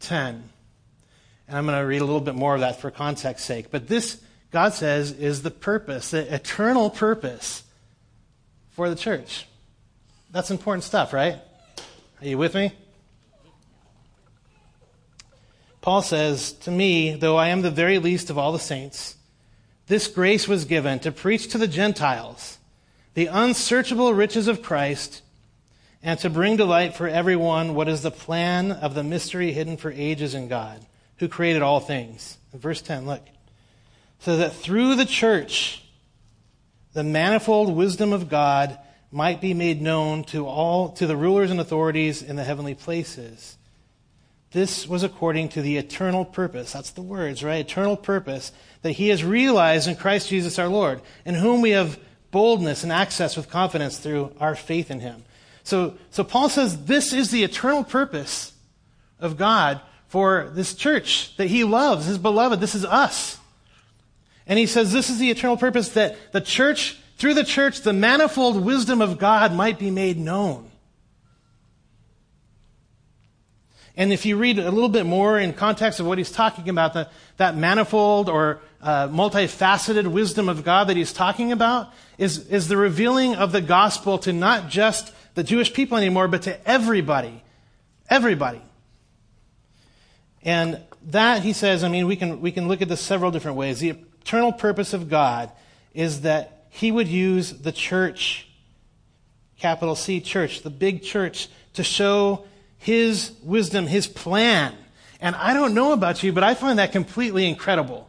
10. 0.00 0.42
And 1.48 1.58
I'm 1.58 1.66
going 1.66 1.78
to 1.78 1.86
read 1.86 2.00
a 2.00 2.04
little 2.04 2.20
bit 2.20 2.34
more 2.34 2.54
of 2.54 2.60
that 2.60 2.80
for 2.80 2.90
context 2.90 3.44
sake. 3.44 3.70
But 3.70 3.88
this, 3.88 4.22
God 4.50 4.72
says, 4.72 5.12
is 5.12 5.42
the 5.42 5.50
purpose, 5.50 6.10
the 6.12 6.32
eternal 6.32 6.90
purpose 6.90 7.64
for 8.70 8.88
the 8.88 8.96
church. 8.96 9.46
That's 10.30 10.50
important 10.50 10.84
stuff, 10.84 11.12
right? 11.12 11.38
Are 12.20 12.26
you 12.26 12.38
with 12.38 12.54
me? 12.54 12.72
Paul 15.80 16.02
says, 16.02 16.52
To 16.52 16.70
me, 16.70 17.14
though 17.14 17.36
I 17.36 17.48
am 17.48 17.62
the 17.62 17.70
very 17.70 17.98
least 17.98 18.30
of 18.30 18.38
all 18.38 18.52
the 18.52 18.58
saints, 18.58 19.16
this 19.86 20.06
grace 20.06 20.46
was 20.46 20.64
given 20.64 20.98
to 21.00 21.12
preach 21.12 21.48
to 21.48 21.58
the 21.58 21.68
Gentiles 21.68 22.58
the 23.14 23.26
unsearchable 23.26 24.14
riches 24.14 24.46
of 24.46 24.62
Christ 24.62 25.22
and 26.02 26.18
to 26.20 26.30
bring 26.30 26.56
to 26.58 26.64
light 26.64 26.94
for 26.94 27.08
everyone 27.08 27.74
what 27.74 27.88
is 27.88 28.02
the 28.02 28.10
plan 28.10 28.72
of 28.72 28.94
the 28.94 29.02
mystery 29.02 29.52
hidden 29.52 29.76
for 29.76 29.90
ages 29.90 30.34
in 30.34 30.48
God, 30.48 30.86
who 31.16 31.28
created 31.28 31.62
all 31.62 31.80
things. 31.80 32.38
verse 32.54 32.80
10, 32.80 33.06
look. 33.06 33.26
So 34.20 34.36
that 34.36 34.54
through 34.54 34.96
the 34.96 35.04
church, 35.04 35.84
the 36.92 37.04
manifold 37.04 37.74
wisdom 37.74 38.12
of 38.12 38.28
God 38.28 38.78
might 39.10 39.40
be 39.40 39.54
made 39.54 39.82
known 39.82 40.24
to 40.24 40.46
all, 40.46 40.90
to 40.90 41.06
the 41.06 41.16
rulers 41.16 41.50
and 41.50 41.60
authorities 41.60 42.22
in 42.22 42.36
the 42.36 42.44
heavenly 42.44 42.74
places. 42.74 43.56
This 44.52 44.88
was 44.88 45.04
according 45.04 45.50
to 45.50 45.62
the 45.62 45.76
eternal 45.76 46.24
purpose. 46.24 46.72
That's 46.72 46.90
the 46.90 47.02
words, 47.02 47.44
right? 47.44 47.64
Eternal 47.64 47.96
purpose 47.96 48.52
that 48.82 48.92
he 48.92 49.08
has 49.08 49.22
realized 49.22 49.86
in 49.86 49.94
Christ 49.94 50.28
Jesus 50.28 50.58
our 50.58 50.68
Lord, 50.68 51.00
in 51.24 51.36
whom 51.36 51.60
we 51.60 51.70
have 51.70 51.98
boldness 52.30 52.82
and 52.82 52.92
access 52.92 53.36
with 53.36 53.50
confidence 53.50 53.98
through 53.98 54.32
our 54.40 54.56
faith 54.56 54.90
in 54.90 55.00
him. 55.00 55.22
So, 55.62 55.94
so 56.10 56.24
Paul 56.24 56.48
says 56.48 56.84
this 56.86 57.12
is 57.12 57.30
the 57.30 57.44
eternal 57.44 57.84
purpose 57.84 58.52
of 59.20 59.36
God 59.36 59.80
for 60.08 60.50
this 60.52 60.74
church 60.74 61.36
that 61.36 61.46
he 61.46 61.62
loves, 61.62 62.06
his 62.06 62.18
beloved. 62.18 62.60
This 62.60 62.74
is 62.74 62.84
us. 62.84 63.38
And 64.46 64.58
he 64.58 64.66
says 64.66 64.92
this 64.92 65.10
is 65.10 65.18
the 65.18 65.30
eternal 65.30 65.56
purpose 65.56 65.90
that 65.90 66.32
the 66.32 66.40
church, 66.40 66.98
through 67.18 67.34
the 67.34 67.44
church, 67.44 67.82
the 67.82 67.92
manifold 67.92 68.64
wisdom 68.64 69.00
of 69.00 69.18
God 69.18 69.52
might 69.52 69.78
be 69.78 69.90
made 69.92 70.18
known. 70.18 70.69
And 74.00 74.14
if 74.14 74.24
you 74.24 74.38
read 74.38 74.58
a 74.58 74.70
little 74.70 74.88
bit 74.88 75.04
more 75.04 75.38
in 75.38 75.52
context 75.52 76.00
of 76.00 76.06
what 76.06 76.16
he's 76.16 76.30
talking 76.30 76.70
about, 76.70 76.94
the, 76.94 77.10
that 77.36 77.54
manifold 77.54 78.30
or 78.30 78.62
uh, 78.80 79.08
multifaceted 79.08 80.06
wisdom 80.06 80.48
of 80.48 80.64
God 80.64 80.88
that 80.88 80.96
he's 80.96 81.12
talking 81.12 81.52
about 81.52 81.92
is, 82.16 82.48
is 82.48 82.66
the 82.66 82.78
revealing 82.78 83.34
of 83.34 83.52
the 83.52 83.60
gospel 83.60 84.16
to 84.20 84.32
not 84.32 84.70
just 84.70 85.12
the 85.34 85.42
Jewish 85.42 85.74
people 85.74 85.98
anymore, 85.98 86.28
but 86.28 86.40
to 86.42 86.66
everybody. 86.66 87.42
Everybody. 88.08 88.62
And 90.42 90.80
that, 91.08 91.42
he 91.42 91.52
says, 91.52 91.84
I 91.84 91.88
mean, 91.88 92.06
we 92.06 92.16
can, 92.16 92.40
we 92.40 92.52
can 92.52 92.68
look 92.68 92.80
at 92.80 92.88
this 92.88 93.02
several 93.02 93.30
different 93.30 93.58
ways. 93.58 93.80
The 93.80 93.90
eternal 93.90 94.50
purpose 94.50 94.94
of 94.94 95.10
God 95.10 95.52
is 95.92 96.22
that 96.22 96.68
he 96.70 96.90
would 96.90 97.06
use 97.06 97.52
the 97.52 97.70
church, 97.70 98.48
capital 99.58 99.94
C 99.94 100.22
church, 100.22 100.62
the 100.62 100.70
big 100.70 101.02
church, 101.02 101.48
to 101.74 101.84
show 101.84 102.46
his 102.80 103.32
wisdom, 103.42 103.86
his 103.86 104.06
plan. 104.06 104.74
And 105.20 105.36
I 105.36 105.52
don't 105.52 105.74
know 105.74 105.92
about 105.92 106.22
you, 106.22 106.32
but 106.32 106.42
I 106.42 106.54
find 106.54 106.78
that 106.78 106.92
completely 106.92 107.46
incredible. 107.46 108.08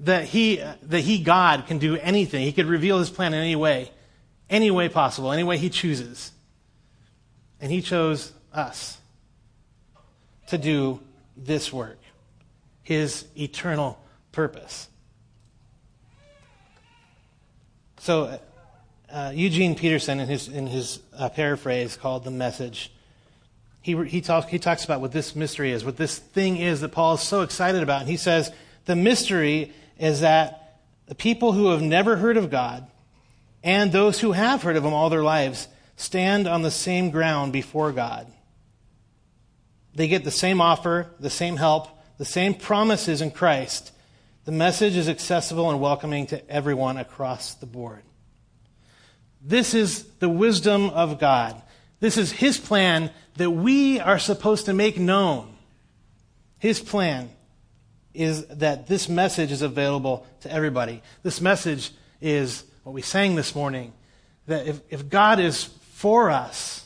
That 0.00 0.24
he, 0.24 0.56
that 0.82 1.00
he, 1.00 1.22
God, 1.22 1.68
can 1.68 1.78
do 1.78 1.96
anything. 1.96 2.42
He 2.42 2.52
could 2.52 2.66
reveal 2.66 2.98
his 2.98 3.10
plan 3.10 3.32
in 3.32 3.40
any 3.40 3.54
way, 3.54 3.92
any 4.50 4.72
way 4.72 4.88
possible, 4.88 5.32
any 5.32 5.44
way 5.44 5.56
he 5.56 5.70
chooses. 5.70 6.32
And 7.60 7.70
he 7.70 7.80
chose 7.80 8.32
us 8.52 8.98
to 10.48 10.58
do 10.58 11.00
this 11.36 11.72
work, 11.72 11.98
his 12.82 13.24
eternal 13.38 14.00
purpose. 14.32 14.88
So, 18.00 18.40
uh, 19.10 19.32
Eugene 19.34 19.74
Peterson, 19.74 20.20
in 20.20 20.28
his, 20.28 20.48
in 20.48 20.66
his 20.66 21.00
uh, 21.16 21.28
paraphrase 21.28 21.96
called 21.96 22.24
The 22.24 22.30
Message, 22.30 22.92
he, 23.82 23.96
he, 24.04 24.20
talks, 24.20 24.50
he 24.50 24.58
talks 24.58 24.84
about 24.84 25.00
what 25.00 25.12
this 25.12 25.36
mystery 25.36 25.70
is, 25.70 25.84
what 25.84 25.96
this 25.96 26.18
thing 26.18 26.56
is 26.56 26.80
that 26.80 26.88
Paul 26.90 27.14
is 27.14 27.20
so 27.20 27.42
excited 27.42 27.82
about. 27.84 28.00
And 28.00 28.10
he 28.10 28.16
says, 28.16 28.50
The 28.86 28.96
mystery 28.96 29.72
is 29.96 30.20
that 30.20 30.80
the 31.06 31.14
people 31.14 31.52
who 31.52 31.68
have 31.68 31.82
never 31.82 32.16
heard 32.16 32.36
of 32.36 32.50
God 32.50 32.86
and 33.62 33.92
those 33.92 34.18
who 34.18 34.32
have 34.32 34.62
heard 34.62 34.76
of 34.76 34.84
him 34.84 34.92
all 34.92 35.08
their 35.08 35.22
lives 35.22 35.68
stand 35.94 36.48
on 36.48 36.62
the 36.62 36.70
same 36.70 37.10
ground 37.10 37.52
before 37.52 37.92
God. 37.92 38.26
They 39.94 40.08
get 40.08 40.24
the 40.24 40.30
same 40.30 40.60
offer, 40.60 41.06
the 41.20 41.30
same 41.30 41.56
help, 41.56 41.88
the 42.18 42.24
same 42.24 42.54
promises 42.54 43.22
in 43.22 43.30
Christ. 43.30 43.92
The 44.44 44.52
message 44.52 44.96
is 44.96 45.08
accessible 45.08 45.70
and 45.70 45.80
welcoming 45.80 46.26
to 46.26 46.50
everyone 46.50 46.96
across 46.96 47.54
the 47.54 47.66
board. 47.66 48.02
This 49.46 49.74
is 49.74 50.02
the 50.18 50.28
wisdom 50.28 50.90
of 50.90 51.20
God. 51.20 51.62
This 52.00 52.18
is 52.18 52.32
His 52.32 52.58
plan 52.58 53.12
that 53.36 53.50
we 53.50 54.00
are 54.00 54.18
supposed 54.18 54.66
to 54.66 54.72
make 54.72 54.98
known. 54.98 55.56
His 56.58 56.80
plan 56.80 57.30
is 58.12 58.44
that 58.46 58.88
this 58.88 59.08
message 59.08 59.52
is 59.52 59.62
available 59.62 60.26
to 60.40 60.52
everybody. 60.52 61.00
This 61.22 61.40
message 61.40 61.92
is 62.20 62.64
what 62.82 62.92
we 62.92 63.02
sang 63.02 63.36
this 63.36 63.54
morning 63.54 63.92
that 64.46 64.66
if, 64.66 64.80
if 64.90 65.08
God 65.08 65.38
is 65.38 65.64
for 65.92 66.28
us, 66.30 66.84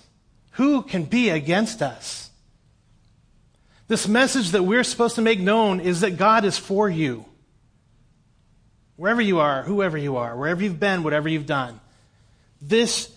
who 0.52 0.82
can 0.82 1.04
be 1.04 1.30
against 1.30 1.80
us? 1.80 2.30
This 3.88 4.06
message 4.06 4.50
that 4.50 4.64
we're 4.64 4.84
supposed 4.84 5.14
to 5.14 5.22
make 5.22 5.40
known 5.40 5.80
is 5.80 6.02
that 6.02 6.18
God 6.18 6.44
is 6.44 6.58
for 6.58 6.90
you. 6.90 7.24
Wherever 8.96 9.22
you 9.22 9.38
are, 9.38 9.62
whoever 9.62 9.96
you 9.96 10.18
are, 10.18 10.36
wherever 10.36 10.62
you've 10.62 10.78
been, 10.78 11.02
whatever 11.02 11.28
you've 11.28 11.46
done. 11.46 11.80
This 12.60 13.10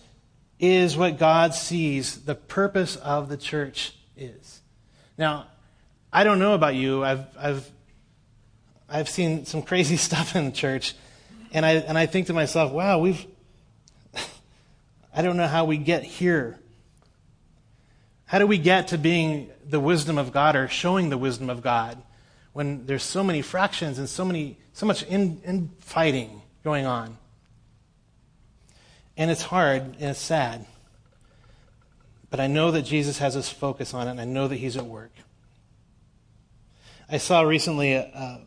is 0.60 0.96
what 0.96 1.18
God 1.18 1.54
sees 1.54 2.24
the 2.24 2.36
purpose 2.36 2.96
of 2.96 3.28
the 3.28 3.38
church 3.38 3.94
is. 4.16 4.62
Now, 5.18 5.48
I 6.12 6.24
don't 6.24 6.40
know 6.40 6.54
about 6.54 6.76
you. 6.76 7.04
I've, 7.04 7.26
I've, 7.38 7.72
I've 8.88 9.10
seen 9.10 9.46
some 9.46 9.62
crazy 9.62 9.98
stuff 10.08 10.36
in 10.36 10.46
the 10.46 10.52
church, 10.52 10.96
and 11.52 11.66
I, 11.66 11.74
and 11.74 11.98
I 11.98 12.06
think 12.06 12.28
to 12.28 12.34
myself, 12.34 12.72
wow, 12.72 13.00
we've, 13.00 13.26
I 15.14 15.22
don't 15.22 15.38
know 15.38 15.48
how 15.48 15.66
we 15.66 15.78
get 15.78 16.04
here. 16.04 16.58
How 18.26 18.40
do 18.40 18.48
we 18.48 18.58
get 18.58 18.88
to 18.90 18.98
being 18.98 19.50
the 19.68 19.80
wisdom 19.80 20.18
of 20.18 20.32
God 20.32 20.56
or 20.56 20.68
showing 20.68 21.10
the 21.10 21.18
wisdom 21.18 21.50
of 21.50 21.62
God 21.62 22.02
when 22.54 22.86
there's 22.86 23.04
so 23.04 23.24
many 23.24 23.42
fractions 23.42 24.00
and 24.00 24.08
so 24.08 24.24
many, 24.24 24.58
so 24.74 24.86
much 24.86 25.04
in, 25.04 25.42
infighting 25.46 26.42
going 26.64 26.86
on? 26.86 27.18
And 29.16 29.30
it's 29.30 29.44
hard 29.44 29.82
and 29.82 30.10
it's 30.12 30.20
sad. 30.20 30.66
But 32.30 32.40
I 32.40 32.48
know 32.48 32.72
that 32.72 32.82
Jesus 32.82 33.20
has 33.20 33.36
his 33.36 33.50
focus 33.50 33.94
on 33.94 34.08
it, 34.08 34.12
and 34.12 34.22
I 34.22 34.26
know 34.26 34.48
that 34.48 34.56
he's 34.56 34.76
at 34.76 34.86
work. 34.86 35.12
I 37.08 37.18
saw 37.18 37.42
recently 37.42 37.94
a, 37.94 38.06
a, 38.06 38.42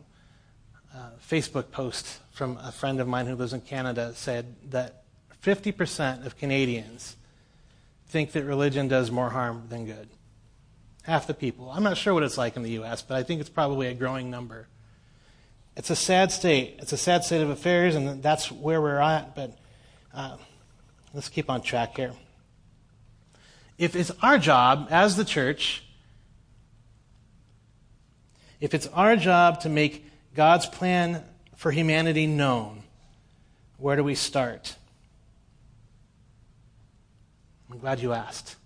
a 0.93 1.13
Facebook 1.25 1.71
post 1.71 2.19
from 2.33 2.59
a 2.59 2.73
friend 2.73 3.01
of 3.01 3.07
mine 3.07 3.27
who 3.27 3.37
lives 3.37 3.53
in 3.53 3.61
Canada 3.61 4.13
said 4.17 4.57
that 4.71 5.05
50% 5.43 6.27
of 6.27 6.37
Canadians 6.37 7.17
think 8.09 8.33
that 8.33 8.45
religion 8.45 8.89
does 8.89 9.11
more 9.11 9.31
harm 9.31 9.67
than 9.69 9.87
good. 9.87 10.09
Half 11.05 11.29
the 11.29 11.35
people. 11.35 11.71
I'm 11.71 11.85
not 11.85 11.97
sure 11.97 12.13
what 12.13 12.25
it's 12.25 12.37
like 12.37 12.57
in 12.57 12.65
the 12.65 12.71
U.S., 12.71 13.03
but 13.03 13.17
I 13.17 13.23
think 13.23 13.41
it's 13.41 13.51
probably 13.51 13.87
a 13.87 13.95
growing 13.95 14.31
number. 14.31 14.67
It's 15.77 15.91
a 15.91 15.97
sad 15.97 16.33
state. 16.33 16.77
It's 16.81 16.93
a 16.93 16.97
sad 16.97 17.23
state 17.23 17.43
of 17.43 17.51
affairs, 17.51 17.95
and 17.95 18.21
that's 18.23 18.51
where 18.51 18.81
we're 18.81 18.99
at. 18.99 19.37
But 19.37 19.57
uh, 20.13 20.39
Let's 21.17 21.31
keep 21.31 21.49
on 21.49 21.63
track 21.63 21.97
here. 21.97 22.13
If 23.79 23.97
it's 23.97 24.13
our 24.21 24.37
job 24.37 24.89
as 24.91 25.17
the 25.17 25.25
church, 25.25 25.83
if 28.61 28.75
it's 28.75 28.87
our 28.89 29.17
job 29.17 29.61
to 29.61 29.71
make 29.71 30.05
God's 30.35 30.67
plan 30.67 31.25
for 31.57 31.71
humanity 31.71 32.27
known, 32.27 32.83
where 33.79 33.97
do 33.97 34.05
we 34.05 34.15
start? 34.15 34.77
I'm 37.73 37.79
glad 37.79 38.01
you 38.01 38.13
asked. 38.13 38.57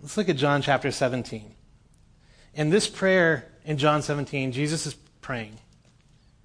Let's 0.00 0.16
look 0.16 0.30
at 0.30 0.36
John 0.36 0.62
chapter 0.62 0.90
17. 0.90 1.54
In 2.54 2.70
this 2.70 2.88
prayer 2.88 3.46
in 3.66 3.76
John 3.76 4.00
17, 4.00 4.52
Jesus 4.52 4.86
is 4.86 4.94
praying 5.20 5.58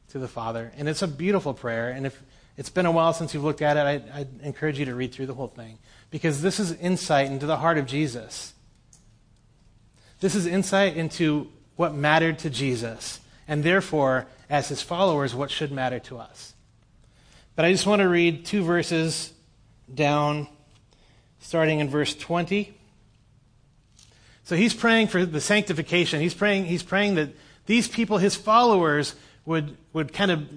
to 0.10 0.20
the 0.20 0.28
Father, 0.28 0.74
and 0.76 0.90
it's 0.90 1.02
a 1.02 1.08
beautiful 1.08 1.54
prayer. 1.54 1.92
And 1.92 2.06
if 2.06 2.22
it's 2.58 2.70
been 2.70 2.88
a 2.88 2.92
while 2.92 3.14
since 3.14 3.34
you've 3.34 3.44
looked 3.44 3.62
at 3.62 3.78
it. 3.78 4.10
I, 4.12 4.20
I 4.20 4.28
encourage 4.42 4.80
you 4.80 4.86
to 4.86 4.96
read 4.96 5.14
through 5.14 5.28
the 5.28 5.36
whole 5.36 5.48
thing 5.48 5.78
because 6.10 6.42
this 6.42 6.60
is 6.60 6.72
insight 6.74 7.28
into 7.28 7.46
the 7.46 7.58
heart 7.58 7.78
of 7.78 7.86
Jesus. 7.86 8.54
This 10.20 10.34
is 10.34 10.48
insight 10.48 10.98
into 10.98 11.50
what 11.76 11.94
mattered 11.94 12.40
to 12.40 12.50
Jesus, 12.50 13.20
and 13.48 13.64
therefore, 13.64 14.26
as 14.50 14.70
his 14.70 14.82
followers, 14.82 15.36
what 15.36 15.52
should 15.52 15.72
matter 15.72 16.00
to 16.00 16.18
us. 16.18 16.56
But 17.56 17.66
I 17.66 17.72
just 17.72 17.86
want 17.86 18.02
to 18.02 18.10
read 18.10 18.46
two 18.46 18.64
verses 18.64 19.32
down, 19.94 20.48
starting 21.40 21.80
in 21.80 21.90
verse 21.90 22.16
20. 22.16 22.74
So 24.44 24.56
he's 24.56 24.74
praying 24.74 25.08
for 25.08 25.26
the 25.26 25.42
sanctification. 25.42 26.20
He's 26.20 26.34
praying, 26.34 26.66
he's 26.66 26.84
praying 26.84 27.16
that 27.16 27.30
these 27.68 27.88
people, 27.88 28.18
his 28.18 28.36
followers, 28.36 29.14
would, 29.46 29.78
would 29.94 30.14
kind 30.14 30.32
of 30.32 30.48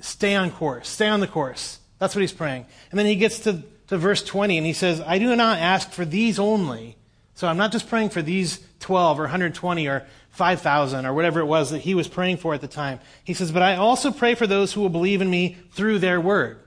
stay 0.00 0.34
on 0.34 0.50
course, 0.50 0.88
stay 0.88 1.08
on 1.08 1.20
the 1.20 1.26
course. 1.26 1.78
That's 1.98 2.14
what 2.14 2.20
he's 2.20 2.32
praying. 2.32 2.66
And 2.90 2.98
then 2.98 3.06
he 3.06 3.16
gets 3.16 3.40
to, 3.40 3.62
to 3.88 3.96
verse 3.96 4.22
20 4.22 4.58
and 4.58 4.66
he 4.66 4.72
says, 4.72 5.00
I 5.00 5.18
do 5.18 5.34
not 5.34 5.58
ask 5.58 5.90
for 5.90 6.04
these 6.04 6.38
only, 6.38 6.96
So 7.34 7.48
I'm 7.48 7.56
not 7.56 7.72
just 7.72 7.88
praying 7.88 8.10
for 8.10 8.22
these 8.22 8.60
12 8.80 9.18
or 9.18 9.22
120 9.22 9.86
or 9.88 10.06
5,000 10.30 11.06
or 11.06 11.14
whatever 11.14 11.40
it 11.40 11.46
was 11.46 11.70
that 11.70 11.78
he 11.78 11.94
was 11.94 12.08
praying 12.08 12.36
for 12.36 12.52
at 12.52 12.60
the 12.60 12.68
time. 12.68 13.00
He 13.24 13.34
says, 13.34 13.50
But 13.50 13.62
I 13.62 13.76
also 13.76 14.10
pray 14.10 14.34
for 14.34 14.46
those 14.46 14.72
who 14.72 14.82
will 14.82 14.90
believe 14.90 15.22
in 15.22 15.30
me 15.30 15.56
through 15.72 15.98
their 15.98 16.20
word. 16.20 16.58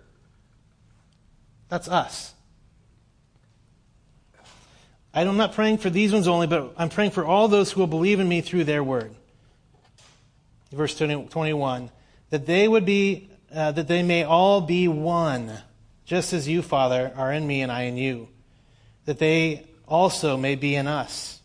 That's 1.69 1.87
us. 1.87 2.33
I'm 5.13 5.37
not 5.37 5.53
praying 5.53 5.79
for 5.79 5.89
these 5.89 6.13
ones 6.13 6.27
only, 6.27 6.47
but 6.47 6.73
I'm 6.77 6.89
praying 6.89 7.11
for 7.11 7.25
all 7.25 7.47
those 7.47 7.71
who 7.71 7.79
will 7.79 7.87
believe 7.87 8.19
in 8.19 8.27
me 8.27 8.41
through 8.41 8.63
their 8.63 8.83
word. 8.83 9.13
Verse 10.71 10.95
21 10.95 11.89
that 12.29 12.45
they 12.45 12.67
would 12.67 12.85
be, 12.85 13.29
uh, 13.53 13.71
that 13.71 13.87
they 13.87 14.03
may 14.03 14.23
all 14.23 14.61
be 14.61 14.87
one, 14.87 15.59
just 16.05 16.33
as 16.33 16.47
you, 16.47 16.61
Father, 16.61 17.11
are 17.15 17.31
in 17.33 17.45
me 17.45 17.61
and 17.61 17.71
I 17.71 17.83
in 17.83 17.97
you, 17.97 18.29
that 19.05 19.19
they 19.19 19.65
also 19.87 20.37
may 20.37 20.55
be 20.55 20.75
in 20.75 20.87
us 20.87 21.41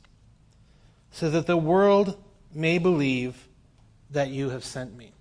so 1.11 1.31
that 1.31 1.47
the 1.47 1.57
world 1.57 2.21
may 2.53 2.79
believe 2.79 3.49
that 4.11 4.31
you 4.31 4.51
have 4.51 4.65
sent 4.65 4.97
me. 4.97 5.13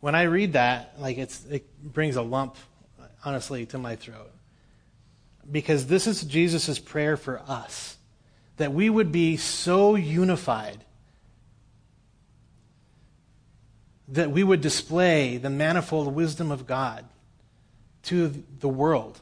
When 0.00 0.14
I 0.14 0.22
read 0.22 0.52
that, 0.52 1.00
like 1.00 1.18
it's, 1.18 1.44
it 1.46 1.66
brings 1.82 2.16
a 2.16 2.22
lump, 2.22 2.56
honestly, 3.24 3.66
to 3.66 3.78
my 3.78 3.96
throat. 3.96 4.30
Because 5.50 5.86
this 5.86 6.06
is 6.06 6.22
Jesus' 6.22 6.78
prayer 6.78 7.16
for 7.16 7.40
us 7.46 7.95
that 8.56 8.72
we 8.72 8.88
would 8.88 9.12
be 9.12 9.36
so 9.36 9.94
unified 9.94 10.78
that 14.08 14.30
we 14.30 14.44
would 14.44 14.60
display 14.60 15.36
the 15.36 15.50
manifold 15.50 16.14
wisdom 16.14 16.50
of 16.50 16.66
God 16.66 17.04
to 18.04 18.44
the 18.60 18.68
world 18.68 19.20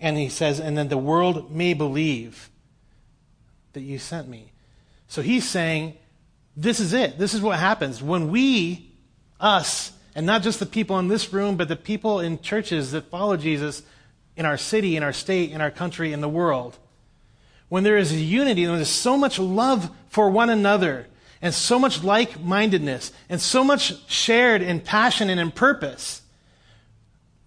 and 0.00 0.16
he 0.16 0.28
says, 0.28 0.60
and 0.60 0.78
then 0.78 0.88
the 0.88 0.98
world 0.98 1.50
may 1.50 1.74
believe 1.74 2.50
that 3.72 3.80
you 3.80 3.98
sent 3.98 4.28
me. 4.28 4.52
So 5.08 5.22
he's 5.22 5.48
saying, 5.48 5.96
this 6.56 6.80
is 6.80 6.92
it. 6.92 7.18
This 7.18 7.34
is 7.34 7.40
what 7.40 7.58
happens. 7.58 8.02
When 8.02 8.30
we, 8.30 8.92
us, 9.40 9.92
and 10.14 10.24
not 10.24 10.42
just 10.42 10.60
the 10.60 10.66
people 10.66 10.98
in 10.98 11.08
this 11.08 11.32
room, 11.32 11.56
but 11.56 11.68
the 11.68 11.76
people 11.76 12.20
in 12.20 12.40
churches 12.40 12.92
that 12.92 13.10
follow 13.10 13.36
Jesus 13.36 13.82
in 14.36 14.46
our 14.46 14.56
city, 14.56 14.96
in 14.96 15.02
our 15.02 15.12
state, 15.12 15.50
in 15.50 15.60
our 15.60 15.70
country, 15.70 16.12
in 16.12 16.20
the 16.20 16.28
world, 16.28 16.78
when 17.68 17.84
there 17.84 17.96
is 17.96 18.12
unity, 18.12 18.66
when 18.66 18.76
there's 18.76 18.88
so 18.88 19.16
much 19.16 19.38
love 19.38 19.90
for 20.08 20.30
one 20.30 20.50
another, 20.50 21.06
and 21.40 21.54
so 21.54 21.78
much 21.78 22.02
like 22.02 22.40
mindedness, 22.40 23.12
and 23.28 23.40
so 23.40 23.62
much 23.62 23.94
shared 24.10 24.62
in 24.62 24.80
passion 24.80 25.30
and 25.30 25.38
in 25.38 25.50
purpose, 25.50 26.22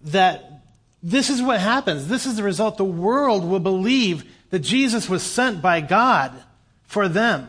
that 0.02 0.62
this 1.02 1.30
is 1.30 1.42
what 1.42 1.60
happens. 1.60 2.08
This 2.08 2.26
is 2.26 2.36
the 2.36 2.42
result. 2.42 2.76
The 2.76 2.84
world 2.84 3.44
will 3.44 3.60
believe 3.60 4.24
that 4.50 4.60
Jesus 4.60 5.08
was 5.08 5.22
sent 5.22 5.60
by 5.60 5.80
God 5.80 6.32
for 6.84 7.08
them. 7.08 7.48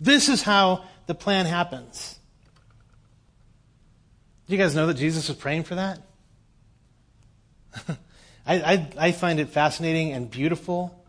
This 0.00 0.28
is 0.28 0.42
how 0.42 0.84
the 1.06 1.14
plan 1.14 1.46
happens. 1.46 2.18
Do 4.46 4.54
you 4.54 4.58
guys 4.58 4.74
know 4.74 4.86
that 4.86 4.94
Jesus 4.94 5.28
was 5.28 5.36
praying 5.36 5.64
for 5.64 5.76
that? 5.76 6.00
I, 8.46 8.60
I, 8.60 8.90
I, 8.98 9.12
find 9.12 9.38
it 9.40 9.48
fascinating 9.48 10.12
and 10.12 10.30
beautiful 10.30 11.01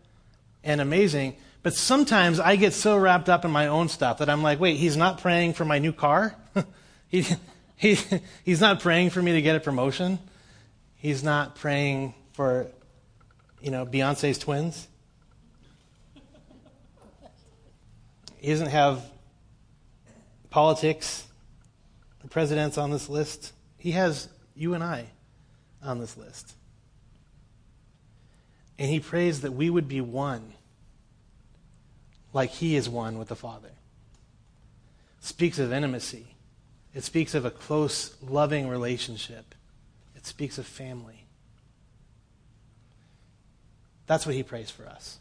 and 0.64 0.80
amazing, 0.80 1.36
but 1.62 1.74
sometimes 1.74 2.40
I 2.40 2.56
get 2.56 2.72
so 2.72 2.96
wrapped 2.96 3.28
up 3.28 3.44
in 3.44 3.50
my 3.50 3.68
own 3.68 3.88
stuff 3.88 4.18
that 4.18 4.28
I'm 4.28 4.42
like, 4.42 4.60
wait, 4.60 4.76
he's 4.76 4.96
not 4.96 5.20
praying 5.20 5.54
for 5.54 5.64
my 5.64 5.78
new 5.78 5.92
car? 5.92 6.34
he, 7.08 7.26
he, 7.76 7.98
he's 8.44 8.60
not 8.60 8.80
praying 8.80 9.10
for 9.10 9.22
me 9.22 9.32
to 9.32 9.42
get 9.42 9.56
a 9.56 9.60
promotion? 9.60 10.18
He's 10.96 11.22
not 11.22 11.54
praying 11.56 12.14
for, 12.32 12.66
you 13.60 13.70
know, 13.70 13.86
Beyonce's 13.86 14.38
twins. 14.38 14.88
He 18.38 18.50
doesn't 18.50 18.68
have 18.68 19.02
politics, 20.50 21.26
the 22.20 22.28
presidents 22.28 22.76
on 22.76 22.90
this 22.90 23.08
list. 23.08 23.52
He 23.78 23.92
has 23.92 24.28
you 24.54 24.74
and 24.74 24.84
I 24.84 25.06
on 25.82 25.98
this 25.98 26.16
list. 26.16 26.54
And 28.78 28.90
he 28.90 29.00
prays 29.00 29.42
that 29.42 29.52
we 29.52 29.70
would 29.70 29.88
be 29.88 30.00
one, 30.00 30.52
like 32.34 32.50
he 32.50 32.76
is 32.76 32.88
one 32.88 33.18
with 33.18 33.28
the 33.28 33.36
Father. 33.36 33.70
It 35.18 35.24
speaks 35.24 35.58
of 35.58 35.72
intimacy, 35.72 36.26
it 36.92 37.04
speaks 37.04 37.34
of 37.34 37.46
a 37.46 37.50
close, 37.50 38.14
loving 38.22 38.68
relationship. 38.68 39.54
It 40.14 40.26
speaks 40.26 40.58
of 40.58 40.66
family. 40.66 41.24
That's 44.06 44.26
what 44.26 44.34
he 44.34 44.42
prays 44.42 44.70
for 44.70 44.86
us. 44.86 45.18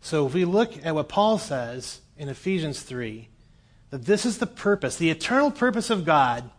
So 0.00 0.26
if 0.26 0.34
we 0.34 0.44
look 0.44 0.84
at 0.84 0.94
what 0.94 1.08
Paul 1.08 1.38
says 1.38 2.00
in 2.18 2.28
Ephesians 2.28 2.82
3, 2.82 3.28
that 3.90 4.04
this 4.04 4.26
is 4.26 4.38
the 4.38 4.46
purpose, 4.46 4.96
the 4.96 5.10
eternal 5.10 5.50
purpose 5.50 5.88
of 5.88 6.04
God 6.04 6.50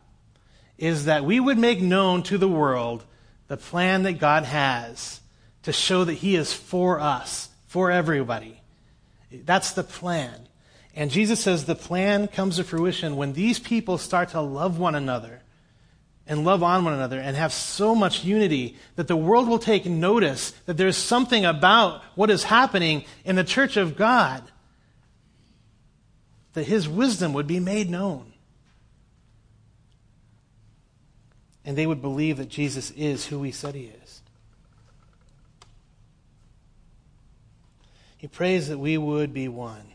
is 0.78 1.06
that 1.06 1.24
we 1.24 1.40
would 1.40 1.58
make 1.58 1.82
known 1.82 2.24
to 2.24 2.38
the 2.38 2.48
world 2.48 3.04
the 3.48 3.58
plan 3.58 4.04
that 4.04 4.20
God 4.20 4.44
has 4.44 5.22
to 5.64 5.72
show 5.72 6.04
that 6.04 6.14
he 6.14 6.36
is 6.36 6.52
for 6.52 7.00
us, 7.00 7.50
for 7.68 7.92
everybody. 7.92 8.60
That's 9.44 9.72
the 9.72 9.84
plan. 9.84 10.48
And 10.96 11.12
Jesus 11.12 11.42
says 11.42 11.66
the 11.66 11.76
plan 11.76 12.28
comes 12.28 12.56
to 12.56 12.64
fruition 12.64 13.18
when 13.18 13.34
these 13.34 13.60
people 13.60 13.98
start 13.98 14.30
to 14.30 14.42
love 14.42 14.80
one 14.80 14.96
another 14.96 15.42
and 16.28 16.44
love 16.44 16.64
on 16.64 16.84
one 16.84 16.94
another 16.94 17.20
and 17.20 17.36
have 17.36 17.54
so 17.54 17.94
much 17.94 18.24
unity 18.24 18.78
that 18.96 19.08
the 19.08 19.16
world 19.16 19.48
will 19.48 19.60
take 19.60 19.86
notice 19.86 20.52
that 20.66 20.78
there's 20.78 20.98
something 20.98 21.46
about 21.46 22.02
what 22.16 22.30
is 22.30 22.44
happening 22.44 23.04
in 23.26 23.36
the 23.36 23.44
church 23.44 23.78
of 23.78 23.96
God 23.96 24.44
that 26.54 26.66
his 26.66 26.88
wisdom 26.88 27.34
would 27.34 27.48
be 27.48 27.60
made 27.60 27.90
known. 27.90 28.32
And 31.66 31.78
they 31.78 31.86
would 31.86 32.02
believe 32.02 32.38
that 32.38 32.50
Jesus 32.50 32.92
is 32.92 33.28
who 33.28 33.44
he 33.44 33.52
said 33.52 33.76
he 33.76 33.92
is. 34.04 34.05
He 38.26 38.30
prays 38.30 38.70
that 38.70 38.80
we 38.80 38.98
would 38.98 39.36
be 39.36 39.48
one. 39.48 39.86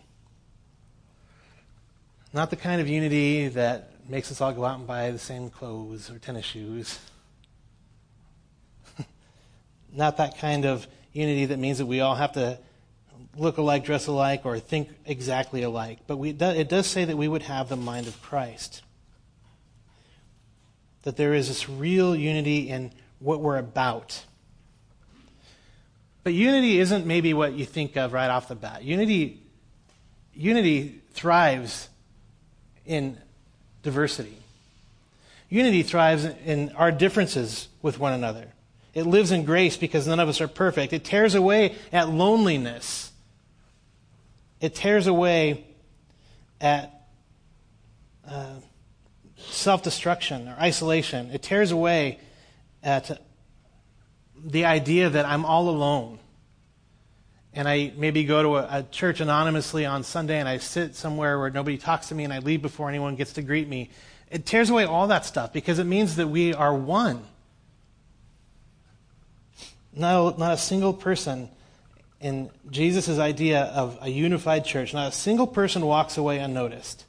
Not 2.33 2.51
the 2.51 2.55
kind 2.55 2.81
of 2.81 2.87
unity 2.87 3.49
that 3.49 3.91
makes 4.09 4.31
us 4.31 4.41
all 4.41 4.53
go 4.53 4.65
out 4.65 4.79
and 4.79 4.87
buy 4.87 5.11
the 5.11 5.19
same 5.19 5.51
clothes 5.51 6.09
or 6.09 6.19
tennis 6.21 6.45
shoes. 6.45 7.01
Not 9.93 10.19
that 10.19 10.39
kind 10.39 10.65
of 10.65 10.87
unity 11.13 11.47
that 11.47 11.59
means 11.59 11.79
that 11.79 11.87
we 11.87 12.03
all 12.03 12.15
have 12.15 12.35
to 12.35 12.61
look 13.37 13.59
alike, 13.59 13.85
dress 13.85 14.07
alike, 14.07 14.43
or 14.45 14.61
think 14.61 14.91
exactly 15.07 15.65
alike. 15.65 15.99
But 16.07 16.19
we, 16.19 16.31
it 16.31 16.69
does 16.69 16.87
say 16.87 17.05
that 17.05 17.17
we 17.17 17.27
would 17.27 17.43
have 17.43 17.69
the 17.69 17.75
mind 17.75 18.07
of 18.07 18.23
Christ. 18.23 18.83
That 21.03 21.17
there 21.17 21.35
is 21.35 21.49
this 21.49 21.69
real 21.69 22.15
unity 22.15 22.69
in 22.69 22.93
what 23.19 23.41
we're 23.41 23.59
about. 23.59 24.23
But 26.31 26.37
unity 26.37 26.79
isn't 26.79 27.07
maybe 27.07 27.35
what 27.35 27.55
you 27.55 27.65
think 27.65 27.97
of 27.97 28.13
right 28.13 28.31
off 28.31 28.47
the 28.47 28.55
bat. 28.55 28.85
Unity, 28.85 29.43
unity 30.33 31.01
thrives 31.11 31.89
in 32.87 33.19
diversity. 33.83 34.37
Unity 35.49 35.83
thrives 35.83 36.25
in 36.25 36.71
our 36.77 36.93
differences 36.93 37.67
with 37.83 37.99
one 37.99 38.13
another. 38.13 38.47
It 38.95 39.07
lives 39.07 39.33
in 39.33 39.45
grace 39.45 39.77
because 39.77 40.07
none 40.07 40.21
of 40.21 40.29
us 40.29 40.41
are 40.41 40.47
perfect. 40.47 40.93
It 40.93 41.03
tears 41.03 41.35
away 41.35 41.75
at 41.93 42.09
loneliness. 42.09 43.11
It 44.61 44.77
tears 44.77 45.09
away 45.09 45.65
at 46.61 47.09
uh, 48.25 48.61
self 49.37 49.83
destruction 49.83 50.47
or 50.47 50.55
isolation. 50.61 51.33
It 51.33 51.43
tears 51.43 51.73
away 51.73 52.21
at 52.85 53.21
the 54.37 54.67
idea 54.67 55.11
that 55.11 55.27
I'm 55.27 55.45
all 55.45 55.69
alone. 55.69 56.20
And 57.53 57.69
I 57.69 57.93
maybe 57.97 58.25
go 58.25 58.43
to 58.43 58.57
a, 58.57 58.79
a, 58.79 58.83
church 58.85 59.21
anonymously 59.21 59.85
on 59.85 60.05
Sunday 60.05 60.39
and 60.39 60.49
I 60.49 60.59
sit 60.59 60.95
somewhere 60.95 61.39
where 61.39 61.51
nobody 61.51 61.79
talks 61.79 62.09
to 62.09 62.15
me 62.15 62.25
and 62.25 62.33
I 62.33 62.39
leave 62.39 62.63
before 62.63 62.89
anyone 62.89 63.17
gets 63.17 63.33
to 63.35 63.43
greet 63.43 63.69
me. 63.69 63.91
It 64.31 64.47
tears 64.47 64.71
away 64.71 64.85
all 64.85 65.09
that 65.09 65.25
stuff 65.25 65.53
because 65.53 65.81
it 65.81 65.85
means 65.85 66.17
that 66.17 66.29
we 66.29 66.55
are 66.55 66.73
one. 66.73 67.25
Not 69.93 70.39
not 70.39 70.53
a 70.53 70.59
single 70.59 70.93
person 70.93 71.49
in 72.21 72.51
Jesus' 72.71 73.19
idea 73.19 73.63
of 73.63 73.99
a 74.01 74.09
unified 74.09 74.65
church, 74.65 74.95
not 74.95 75.09
a 75.09 75.13
single 75.13 75.47
person 75.47 75.85
walks 75.85 76.17
away 76.17 76.39
unnoticed. 76.39 77.05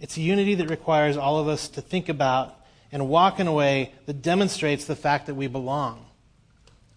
It's 0.00 0.16
a 0.16 0.20
unity 0.20 0.54
that 0.56 0.68
requires 0.70 1.16
all 1.16 1.38
of 1.38 1.48
us 1.48 1.68
to 1.70 1.80
think 1.80 2.08
about 2.08 2.54
and 2.92 3.08
walk 3.08 3.40
in 3.40 3.46
a 3.46 3.52
way 3.52 3.92
that 4.06 4.22
demonstrates 4.22 4.84
the 4.84 4.96
fact 4.96 5.26
that 5.26 5.34
we 5.34 5.46
belong. 5.46 6.04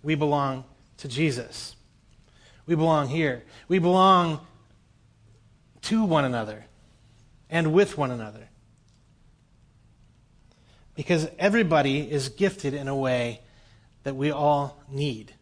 We 0.04 0.16
belong 0.16 0.64
to 0.98 1.08
Jesus. 1.08 1.76
We 2.71 2.77
belong 2.77 3.10
here. 3.10 3.43
We 3.67 3.79
belong 3.79 4.39
to 5.81 6.05
one 6.05 6.23
another 6.23 6.63
and 7.49 7.73
with 7.73 7.97
one 7.97 8.12
another. 8.12 8.47
because 10.95 11.27
everybody 11.39 11.99
is 12.12 12.29
gifted 12.29 12.73
in 12.73 12.88
a 12.88 12.95
way 12.95 13.41
that 14.03 14.15
we 14.15 14.31
all 14.31 14.84
need. 14.89 15.34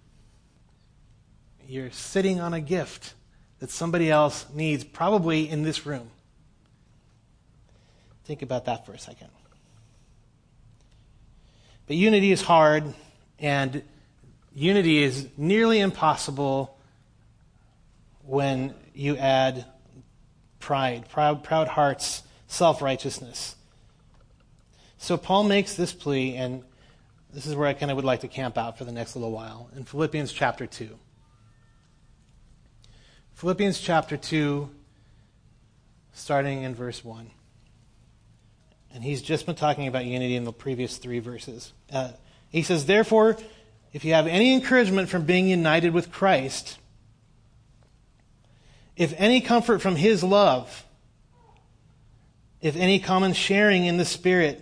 You're 1.67 1.91
sitting 1.91 2.39
on 2.39 2.53
a 2.53 2.61
gift 2.61 3.13
that 3.59 3.69
somebody 3.69 4.09
else 4.09 4.45
needs, 4.53 4.83
probably 4.83 5.49
in 5.49 5.63
this 5.63 5.85
room. 5.85 6.11
Think 8.25 8.41
about 8.41 8.65
that 8.65 8.85
for 8.85 8.93
a 8.93 8.99
second. 8.99 9.27
But 11.87 11.97
unity 11.97 12.31
is 12.31 12.41
hard, 12.41 12.93
and 13.39 13.83
unity 14.55 15.03
is 15.03 15.27
nearly 15.35 15.79
impossible 15.79 16.78
when 18.29 18.75
you 18.93 19.17
add 19.17 19.65
pride, 20.59 21.09
proud, 21.09 21.43
proud 21.43 21.67
hearts, 21.67 22.21
self 22.47 22.81
righteousness. 22.81 23.55
So 24.99 25.17
Paul 25.17 25.45
makes 25.45 25.73
this 25.73 25.93
plea, 25.93 26.35
and 26.35 26.63
this 27.33 27.47
is 27.47 27.55
where 27.55 27.67
I 27.67 27.73
kind 27.73 27.91
of 27.91 27.95
would 27.95 28.05
like 28.05 28.19
to 28.21 28.27
camp 28.27 28.57
out 28.57 28.77
for 28.77 28.85
the 28.85 28.91
next 28.91 29.15
little 29.15 29.31
while 29.31 29.69
in 29.75 29.83
Philippians 29.83 30.31
chapter 30.31 30.67
2. 30.67 30.89
Philippians 33.33 33.79
chapter 33.79 34.17
2, 34.17 34.69
starting 36.13 36.63
in 36.63 36.75
verse 36.75 37.03
1. 37.03 37.31
And 38.93 39.03
he's 39.03 39.21
just 39.21 39.45
been 39.45 39.55
talking 39.55 39.87
about 39.87 40.05
unity 40.05 40.35
in 40.35 40.43
the 40.43 40.51
previous 40.51 40.97
three 40.97 41.19
verses. 41.19 41.73
Uh, 41.91 42.11
he 42.49 42.61
says, 42.61 42.85
Therefore, 42.85 43.37
if 43.93 44.03
you 44.03 44.13
have 44.13 44.27
any 44.27 44.53
encouragement 44.53 45.09
from 45.09 45.25
being 45.25 45.47
united 45.47 45.93
with 45.93 46.11
Christ, 46.11 46.77
if 48.99 49.13
any 49.17 49.39
comfort 49.39 49.81
from 49.81 49.95
his 49.95 50.23
love, 50.25 50.85
if 52.61 52.75
any 52.75 52.99
common 52.99 53.31
sharing 53.31 53.85
in 53.85 53.95
the 53.95 54.03
Spirit, 54.03 54.61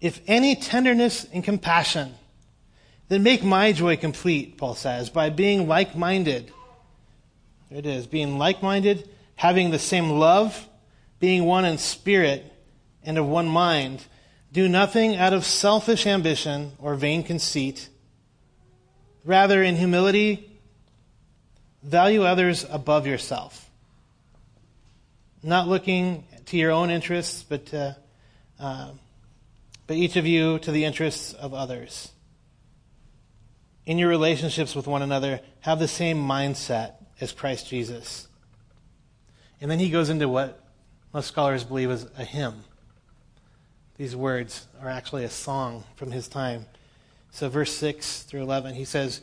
if 0.00 0.22
any 0.26 0.56
tenderness 0.56 1.26
and 1.30 1.44
compassion, 1.44 2.14
then 3.08 3.22
make 3.22 3.44
my 3.44 3.72
joy 3.72 3.98
complete, 3.98 4.56
Paul 4.56 4.74
says, 4.74 5.10
by 5.10 5.28
being 5.28 5.68
like 5.68 5.94
minded. 5.94 6.50
There 7.68 7.80
it 7.80 7.86
is, 7.86 8.06
being 8.06 8.38
like 8.38 8.62
minded, 8.62 9.06
having 9.36 9.70
the 9.70 9.78
same 9.78 10.08
love, 10.08 10.66
being 11.20 11.44
one 11.44 11.66
in 11.66 11.76
spirit 11.76 12.50
and 13.02 13.18
of 13.18 13.26
one 13.26 13.46
mind. 13.46 14.06
Do 14.52 14.68
nothing 14.68 15.16
out 15.16 15.34
of 15.34 15.44
selfish 15.44 16.06
ambition 16.06 16.72
or 16.78 16.94
vain 16.94 17.22
conceit. 17.22 17.90
Rather, 19.22 19.62
in 19.62 19.76
humility, 19.76 20.47
value 21.82 22.22
others 22.22 22.64
above 22.68 23.06
yourself. 23.06 23.70
Not 25.42 25.68
looking 25.68 26.24
to 26.46 26.56
your 26.56 26.72
own 26.72 26.90
interests, 26.90 27.42
but 27.42 27.72
uh, 27.72 27.92
uh, 28.58 28.90
but 29.88 29.96
each 29.96 30.16
of 30.16 30.26
you 30.26 30.58
to 30.60 30.70
the 30.70 30.84
interests 30.84 31.32
of 31.32 31.54
others. 31.54 32.12
In 33.86 33.96
your 33.96 34.10
relationships 34.10 34.74
with 34.74 34.86
one 34.86 35.00
another, 35.00 35.40
have 35.60 35.78
the 35.78 35.88
same 35.88 36.18
mindset 36.18 36.94
as 37.20 37.32
Christ 37.32 37.68
Jesus. 37.68 38.28
And 39.60 39.70
then 39.70 39.78
he 39.78 39.88
goes 39.88 40.10
into 40.10 40.28
what 40.28 40.62
most 41.14 41.28
scholars 41.28 41.64
believe 41.64 41.90
is 41.90 42.06
a 42.18 42.24
hymn. 42.24 42.64
These 43.96 44.14
words 44.14 44.66
are 44.82 44.90
actually 44.90 45.24
a 45.24 45.30
song 45.30 45.84
from 45.96 46.12
his 46.12 46.28
time. 46.28 46.66
So, 47.30 47.48
verse 47.48 47.72
6 47.72 48.24
through 48.24 48.42
11, 48.42 48.74
he 48.74 48.84
says, 48.84 49.22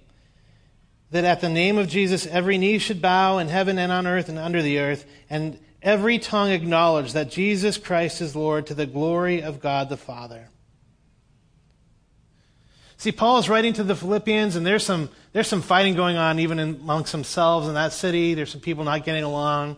That 1.11 1.25
at 1.25 1.41
the 1.41 1.49
name 1.49 1.77
of 1.77 1.87
Jesus, 1.87 2.25
every 2.25 2.57
knee 2.57 2.77
should 2.77 3.01
bow 3.01 3.37
in 3.37 3.47
heaven 3.47 3.77
and 3.77 3.91
on 3.91 4.07
earth 4.07 4.29
and 4.29 4.39
under 4.39 4.61
the 4.61 4.79
earth, 4.79 5.05
and 5.29 5.59
every 5.81 6.19
tongue 6.19 6.51
acknowledge 6.51 7.13
that 7.13 7.29
Jesus 7.29 7.77
Christ 7.77 8.21
is 8.21 8.35
Lord 8.35 8.67
to 8.67 8.73
the 8.73 8.85
glory 8.85 9.41
of 9.41 9.59
God 9.59 9.89
the 9.89 9.97
Father. 9.97 10.47
See, 13.01 13.11
Paul 13.11 13.39
is 13.39 13.49
writing 13.49 13.73
to 13.73 13.83
the 13.83 13.95
Philippians, 13.95 14.55
and 14.55 14.63
there's 14.63 14.85
some, 14.85 15.09
there's 15.33 15.47
some 15.47 15.63
fighting 15.63 15.95
going 15.95 16.17
on 16.17 16.37
even 16.37 16.59
amongst 16.59 17.11
themselves 17.11 17.67
in 17.67 17.73
that 17.73 17.93
city. 17.93 18.35
There's 18.35 18.51
some 18.51 18.61
people 18.61 18.83
not 18.83 19.03
getting 19.03 19.23
along. 19.23 19.77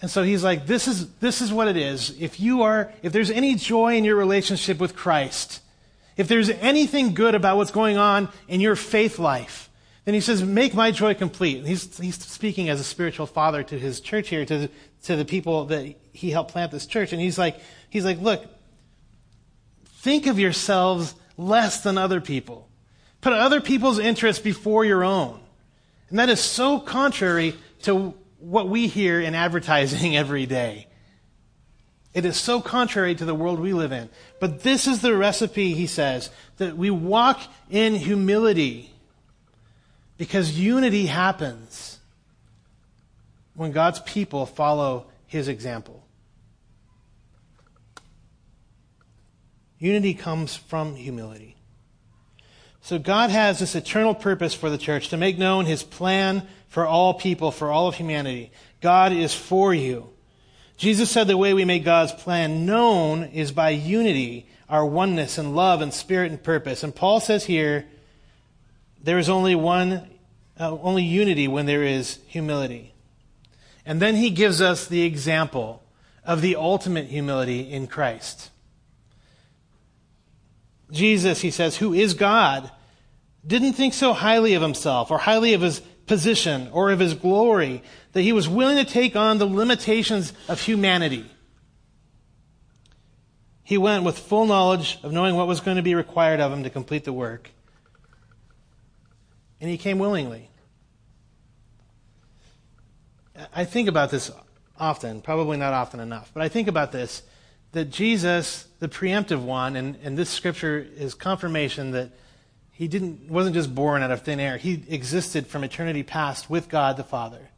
And 0.00 0.08
so 0.08 0.22
he's 0.22 0.44
like, 0.44 0.66
this 0.66 0.86
is, 0.86 1.10
this 1.14 1.40
is 1.40 1.52
what 1.52 1.66
it 1.66 1.76
is. 1.76 2.14
If 2.20 2.38
you 2.38 2.62
are, 2.62 2.92
if 3.02 3.12
there's 3.12 3.30
any 3.30 3.56
joy 3.56 3.96
in 3.96 4.04
your 4.04 4.14
relationship 4.14 4.78
with 4.78 4.94
Christ, 4.94 5.60
if 6.16 6.28
there's 6.28 6.48
anything 6.48 7.12
good 7.12 7.34
about 7.34 7.56
what's 7.56 7.72
going 7.72 7.96
on 7.96 8.28
in 8.46 8.60
your 8.60 8.76
faith 8.76 9.18
life, 9.18 9.68
then 10.06 10.14
he 10.14 10.20
says, 10.20 10.42
make 10.44 10.72
my 10.72 10.92
joy 10.92 11.14
complete. 11.14 11.66
He's, 11.66 11.98
he's 11.98 12.14
speaking 12.14 12.68
as 12.68 12.78
a 12.80 12.84
spiritual 12.84 13.26
father 13.26 13.64
to 13.64 13.76
his 13.76 13.98
church 13.98 14.28
here, 14.28 14.46
to, 14.46 14.70
to 15.02 15.16
the 15.16 15.24
people 15.24 15.64
that 15.66 15.96
he 16.12 16.30
helped 16.30 16.52
plant 16.52 16.70
this 16.70 16.86
church. 16.86 17.12
And 17.12 17.20
he's 17.20 17.36
like, 17.36 17.58
he's 17.90 18.04
like, 18.04 18.20
look, 18.20 18.46
think 19.84 20.28
of 20.28 20.38
yourselves 20.38 21.16
less 21.36 21.82
than 21.82 21.98
other 21.98 22.20
people. 22.20 22.68
Put 23.20 23.32
other 23.32 23.60
people's 23.60 23.98
interests 23.98 24.40
before 24.40 24.84
your 24.84 25.02
own. 25.02 25.40
And 26.10 26.20
that 26.20 26.28
is 26.28 26.40
so 26.40 26.78
contrary 26.78 27.56
to 27.82 28.14
what 28.38 28.68
we 28.68 28.86
hear 28.86 29.20
in 29.20 29.34
advertising 29.34 30.16
every 30.16 30.46
day. 30.46 30.86
It 32.14 32.24
is 32.24 32.36
so 32.36 32.60
contrary 32.60 33.16
to 33.16 33.24
the 33.24 33.34
world 33.34 33.58
we 33.58 33.72
live 33.72 33.90
in. 33.90 34.08
But 34.38 34.62
this 34.62 34.86
is 34.86 35.02
the 35.02 35.16
recipe, 35.16 35.74
he 35.74 35.88
says, 35.88 36.30
that 36.58 36.76
we 36.76 36.90
walk 36.90 37.40
in 37.68 37.96
humility 37.96 38.92
because 40.18 40.58
unity 40.58 41.06
happens 41.06 41.98
when 43.54 43.72
God's 43.72 44.00
people 44.00 44.46
follow 44.46 45.06
his 45.26 45.48
example. 45.48 46.04
Unity 49.78 50.14
comes 50.14 50.56
from 50.56 50.94
humility. 50.94 51.56
So 52.80 52.98
God 52.98 53.30
has 53.30 53.58
this 53.58 53.74
eternal 53.74 54.14
purpose 54.14 54.54
for 54.54 54.70
the 54.70 54.78
church 54.78 55.08
to 55.08 55.16
make 55.16 55.38
known 55.38 55.66
his 55.66 55.82
plan 55.82 56.46
for 56.68 56.86
all 56.86 57.14
people, 57.14 57.50
for 57.50 57.70
all 57.70 57.88
of 57.88 57.96
humanity. 57.96 58.52
God 58.80 59.12
is 59.12 59.34
for 59.34 59.74
you. 59.74 60.10
Jesus 60.76 61.10
said 61.10 61.26
the 61.26 61.36
way 61.36 61.52
we 61.54 61.64
make 61.64 61.84
God's 61.84 62.12
plan 62.12 62.66
known 62.66 63.24
is 63.24 63.50
by 63.50 63.70
unity, 63.70 64.46
our 64.68 64.84
oneness 64.84 65.38
and 65.38 65.56
love 65.56 65.80
and 65.80 65.92
spirit 65.92 66.30
and 66.30 66.42
purpose. 66.42 66.82
And 66.82 66.94
Paul 66.94 67.18
says 67.20 67.46
here, 67.46 67.86
there 69.06 69.20
is 69.20 69.28
only 69.28 69.54
one, 69.54 70.10
uh, 70.58 70.76
only 70.82 71.04
unity 71.04 71.46
when 71.46 71.64
there 71.64 71.84
is 71.84 72.18
humility. 72.26 72.92
And 73.84 74.02
then 74.02 74.16
he 74.16 74.30
gives 74.30 74.60
us 74.60 74.88
the 74.88 75.02
example 75.02 75.80
of 76.24 76.40
the 76.40 76.56
ultimate 76.56 77.06
humility 77.06 77.60
in 77.70 77.86
Christ. 77.86 78.50
Jesus, 80.90 81.40
he 81.40 81.52
says, 81.52 81.76
who 81.76 81.94
is 81.94 82.14
God, 82.14 82.68
didn't 83.46 83.74
think 83.74 83.94
so 83.94 84.12
highly 84.12 84.54
of 84.54 84.62
himself 84.62 85.12
or 85.12 85.18
highly 85.18 85.54
of 85.54 85.60
his 85.60 85.78
position 86.06 86.68
or 86.72 86.90
of 86.90 86.98
his 86.98 87.14
glory 87.14 87.84
that 88.12 88.22
he 88.22 88.32
was 88.32 88.48
willing 88.48 88.76
to 88.76 88.84
take 88.84 89.14
on 89.14 89.38
the 89.38 89.46
limitations 89.46 90.32
of 90.48 90.60
humanity. 90.60 91.26
He 93.62 93.78
went 93.78 94.02
with 94.02 94.18
full 94.18 94.46
knowledge 94.46 94.98
of 95.04 95.12
knowing 95.12 95.36
what 95.36 95.46
was 95.46 95.60
going 95.60 95.76
to 95.76 95.82
be 95.84 95.94
required 95.94 96.40
of 96.40 96.52
him 96.52 96.64
to 96.64 96.70
complete 96.70 97.04
the 97.04 97.12
work. 97.12 97.52
And 99.66 99.72
he 99.72 99.78
came 99.78 99.98
willingly. 99.98 100.48
I 103.52 103.64
think 103.64 103.88
about 103.88 104.12
this 104.12 104.30
often, 104.78 105.22
probably 105.22 105.56
not 105.56 105.72
often 105.72 105.98
enough, 105.98 106.30
but 106.32 106.44
I 106.44 106.48
think 106.48 106.68
about 106.68 106.92
this 106.92 107.24
that 107.72 107.86
Jesus, 107.86 108.68
the 108.78 108.86
preemptive 108.86 109.42
one, 109.42 109.74
and, 109.74 109.96
and 110.04 110.16
this 110.16 110.30
scripture 110.30 110.86
is 110.96 111.14
confirmation 111.14 111.90
that 111.90 112.12
he 112.70 112.86
didn't, 112.86 113.28
wasn't 113.28 113.56
just 113.56 113.74
born 113.74 114.04
out 114.04 114.12
of 114.12 114.22
thin 114.22 114.38
air. 114.38 114.56
He 114.56 114.84
existed 114.86 115.48
from 115.48 115.64
eternity 115.64 116.04
past 116.04 116.48
with 116.48 116.68
God 116.68 116.96
the 116.96 117.02
Father. 117.02 117.48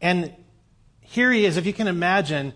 And 0.00 0.34
here 1.02 1.30
he 1.30 1.44
is, 1.46 1.56
if 1.56 1.66
you 1.66 1.72
can 1.72 1.86
imagine, 1.86 2.52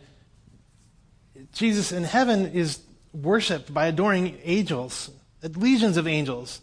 Jesus 1.52 1.92
in 1.92 2.02
heaven 2.02 2.46
is 2.46 2.80
worshiped 3.12 3.72
by 3.72 3.86
adoring 3.86 4.38
angels, 4.42 5.08
legions 5.40 5.96
of 5.96 6.08
angels. 6.08 6.60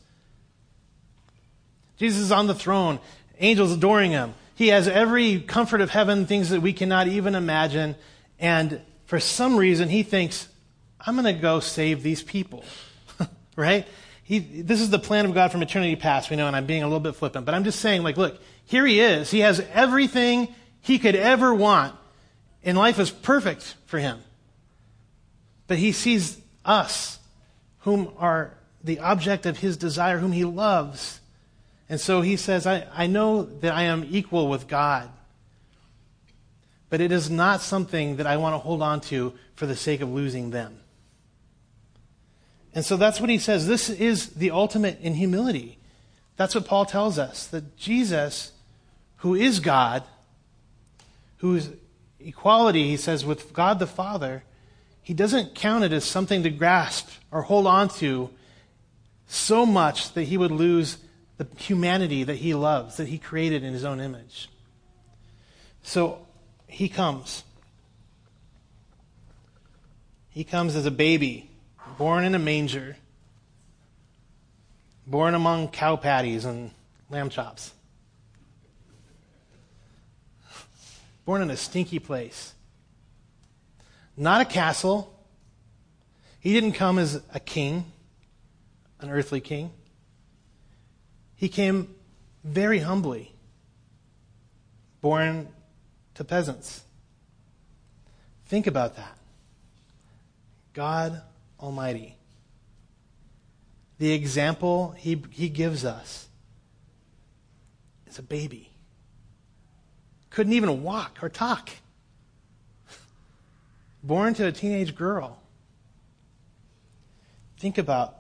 Jesus 2.00 2.22
is 2.22 2.32
on 2.32 2.48
the 2.48 2.56
throne, 2.56 3.00
angels 3.40 3.74
adoring 3.74 4.12
him. 4.12 4.34
He 4.56 4.70
has 4.70 4.88
every 4.88 5.40
comfort 5.42 5.82
of 5.82 5.90
heaven, 5.90 6.26
things 6.26 6.50
that 6.50 6.62
we 6.62 6.74
cannot 6.74 7.08
even 7.08 7.36
imagine. 7.36 7.96
And 8.40 8.82
for 9.06 9.20
some 9.20 9.58
reason, 9.58 9.90
he 9.90 10.04
thinks, 10.04 10.48
I'm 11.00 11.16
going 11.16 11.34
to 11.34 11.42
go 11.42 11.60
save 11.60 12.04
these 12.04 12.24
people. 12.24 12.64
right? 13.56 13.88
He, 14.24 14.40
this 14.40 14.82
is 14.82 14.90
the 14.90 15.00
plan 15.00 15.26
of 15.26 15.34
God 15.34 15.52
from 15.52 15.62
eternity 15.62 15.96
past, 15.96 16.30
we 16.30 16.36
know, 16.36 16.48
and 16.48 16.56
I'm 16.56 16.66
being 16.66 16.84
a 16.84 16.88
little 16.88 17.00
bit 17.00 17.16
flippant, 17.16 17.46
but 17.46 17.56
I'm 17.56 17.64
just 17.64 17.80
saying, 17.80 18.04
like, 18.04 18.16
look, 18.16 18.40
here 18.66 18.86
he 18.86 19.00
is. 19.00 19.32
He 19.32 19.40
has 19.40 19.60
everything 19.74 20.54
he 20.82 21.00
could 21.00 21.16
ever 21.16 21.54
want, 21.54 21.96
and 22.64 22.78
life 22.78 23.00
is 23.00 23.10
perfect 23.10 23.76
for 23.88 23.98
him. 23.98 24.20
But 25.68 25.78
he 25.78 25.92
sees 25.92 26.38
us, 26.64 27.18
whom 27.80 28.14
are 28.18 28.54
the 28.84 29.00
object 29.00 29.46
of 29.46 29.58
his 29.58 29.78
desire, 29.78 30.20
whom 30.20 30.32
he 30.32 30.46
loves. 30.46 31.20
And 31.89 31.99
so 31.99 32.21
he 32.21 32.38
says, 32.38 32.67
I, 32.67 32.86
I 32.93 33.08
know 33.08 33.43
that 33.43 33.73
I 33.73 33.84
am 33.84 34.06
equal 34.10 34.47
with 34.47 34.67
God, 34.67 35.10
but 36.89 37.02
it 37.02 37.12
is 37.12 37.30
not 37.30 37.62
something 37.62 38.17
that 38.17 38.28
I 38.28 38.38
want 38.38 38.54
to 38.54 38.60
hold 38.60 38.84
on 38.84 39.02
to 39.02 39.34
for 39.56 39.65
the 39.65 39.75
sake 39.75 40.02
of 40.02 40.10
losing 40.10 40.52
them. 40.52 40.80
And 42.75 42.86
so 42.86 42.95
that's 42.95 43.19
what 43.19 43.32
he 43.32 43.39
says. 43.39 43.67
This 43.67 43.89
is 43.89 44.30
the 44.30 44.52
ultimate 44.52 44.99
in 45.02 45.15
humility. 45.15 45.80
That's 46.38 46.54
what 46.54 46.65
Paul 46.65 46.86
tells 46.86 47.17
us 47.17 47.47
that 47.47 47.75
Jesus, 47.75 48.52
who 49.17 49.34
is 49.34 49.60
God, 49.60 50.04
whose 51.38 51.71
equality, 52.19 52.88
he 52.88 52.97
says, 52.97 53.25
with 53.25 53.52
God 53.52 53.80
the 53.80 53.88
Father, 53.88 54.43
he 55.02 55.13
doesn't 55.13 55.56
count 55.56 55.84
it 55.84 55.91
as 55.91 56.06
something 56.06 56.43
to 56.43 56.49
grasp 56.52 57.10
or 57.32 57.41
hold 57.41 57.65
on 57.65 57.89
to 57.89 58.30
so 59.28 59.65
much 59.65 60.13
that 60.13 60.23
he 60.23 60.38
would 60.38 60.52
lose 60.52 60.99
the 61.39 61.47
humanity 61.58 62.23
that 62.25 62.36
he 62.36 62.54
loves, 62.54 62.97
that 62.97 63.08
he 63.08 63.17
created 63.17 63.63
in 63.63 63.71
his 63.73 63.86
own 63.86 64.02
image. 64.02 64.49
So 65.82 66.28
he 66.67 66.89
comes. 66.89 67.43
He 70.30 70.43
comes 70.43 70.75
as 70.75 70.86
a 70.86 70.91
baby, 70.91 71.49
born 71.97 72.25
in 72.25 72.36
a 72.36 72.39
manger, 72.39 72.97
born 75.08 75.34
among 75.34 75.69
cow 75.69 75.95
patties 75.95 76.43
and 76.43 76.71
lamb 77.10 77.30
chops, 77.30 77.73
born 81.25 81.41
in 81.41 81.49
a 81.49 81.58
stinky 81.58 81.99
place. 81.99 82.54
Not 84.17 84.41
a 84.41 84.45
castle. 84.45 85.17
He 86.41 86.52
didn't 86.52 86.73
come 86.73 86.99
as 86.99 87.21
a 87.34 87.39
king 87.39 87.86
an 88.99 89.10
earthly 89.10 89.39
king. 89.39 89.71
He 91.39 91.47
came 91.47 91.95
very 92.43 92.80
humbly, 92.80 93.32
born 94.99 95.47
to 96.15 96.25
peasants. 96.25 96.84
Think 98.47 98.67
about 98.67 98.97
that. 98.97 99.17
God 100.73 101.21
Almighty. 101.58 102.17
The 103.99 104.12
example 104.12 104.93
he, 104.97 105.23
he 105.30 105.47
gives 105.47 105.86
us 105.86 106.28
is 108.06 108.19
a 108.19 108.23
baby. 108.23 108.69
Couldn't 110.32 110.52
even 110.52 110.84
walk 110.84 111.19
or 111.21 111.30
talk. 111.30 111.69
Born 114.04 114.34
to 114.34 114.45
a 114.45 114.52
teenage 114.52 114.93
girl. 114.93 115.41
Think 117.58 117.78
about 117.78 118.17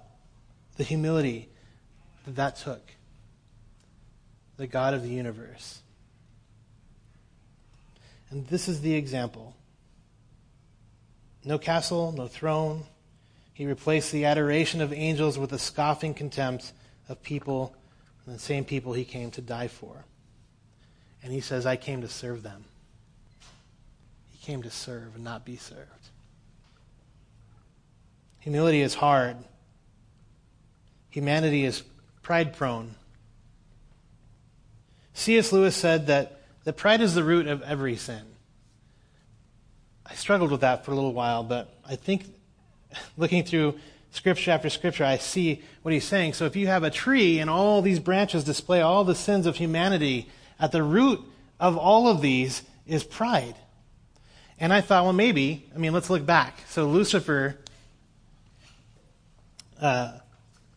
the 0.77 0.85
humility 0.85 1.49
that 2.25 2.37
that 2.37 2.55
took. 2.55 2.93
The 4.59 4.67
God 4.67 4.93
of 4.93 5.03
the 5.03 5.09
universe. 5.09 5.81
And 8.29 8.45
this 8.47 8.67
is 8.67 8.81
the 8.81 8.93
example. 8.93 9.55
No 11.45 11.57
castle, 11.57 12.11
no 12.11 12.27
throne. 12.27 12.83
He 13.53 13.65
replaced 13.65 14.11
the 14.11 14.25
adoration 14.25 14.81
of 14.81 14.91
angels 14.91 15.39
with 15.39 15.51
the 15.51 15.59
scoffing 15.59 16.13
contempt 16.13 16.73
of 17.07 17.23
people, 17.23 17.73
the 18.27 18.37
same 18.37 18.65
people 18.65 18.91
he 18.91 19.05
came 19.05 19.31
to 19.31 19.41
die 19.41 19.69
for. 19.69 20.03
And 21.23 21.31
he 21.31 21.39
says, 21.39 21.65
I 21.65 21.77
came 21.77 22.01
to 22.01 22.09
serve 22.09 22.43
them. 22.43 22.65
He 24.29 24.45
came 24.45 24.61
to 24.63 24.69
serve 24.69 25.15
and 25.15 25.23
not 25.23 25.45
be 25.45 25.55
served. 25.55 26.09
Humility 28.39 28.81
is 28.81 28.95
hard. 28.95 29.37
Humanity 31.11 31.63
is 31.63 31.81
pride 32.21 32.57
prone. 32.57 32.95
C.S. 35.19 35.51
Lewis 35.51 35.75
said 35.75 36.07
that, 36.07 36.41
that 36.63 36.77
pride 36.77 37.01
is 37.01 37.13
the 37.13 37.23
root 37.23 37.47
of 37.47 37.61
every 37.63 37.95
sin. 37.95 38.21
I 40.05 40.15
struggled 40.15 40.51
with 40.51 40.61
that 40.61 40.85
for 40.85 40.91
a 40.91 40.95
little 40.95 41.13
while, 41.13 41.43
but 41.43 41.73
I 41.87 41.95
think 41.95 42.25
looking 43.17 43.43
through 43.43 43.79
scripture 44.11 44.51
after 44.51 44.69
scripture, 44.69 45.05
I 45.05 45.17
see 45.17 45.61
what 45.81 45.93
he's 45.93 46.05
saying. 46.05 46.33
So 46.33 46.45
if 46.45 46.55
you 46.55 46.67
have 46.67 46.83
a 46.83 46.89
tree 46.89 47.39
and 47.39 47.49
all 47.49 47.81
these 47.81 47.99
branches 47.99 48.43
display 48.43 48.81
all 48.81 49.03
the 49.03 49.15
sins 49.15 49.45
of 49.45 49.57
humanity, 49.57 50.29
at 50.59 50.71
the 50.71 50.83
root 50.83 51.21
of 51.59 51.77
all 51.77 52.07
of 52.07 52.21
these 52.21 52.63
is 52.87 53.03
pride. 53.03 53.55
And 54.59 54.73
I 54.73 54.81
thought, 54.81 55.03
well, 55.03 55.13
maybe, 55.13 55.69
I 55.75 55.77
mean, 55.77 55.93
let's 55.93 56.09
look 56.09 56.25
back. 56.25 56.59
So 56.67 56.87
Lucifer 56.87 57.57
uh, 59.81 60.11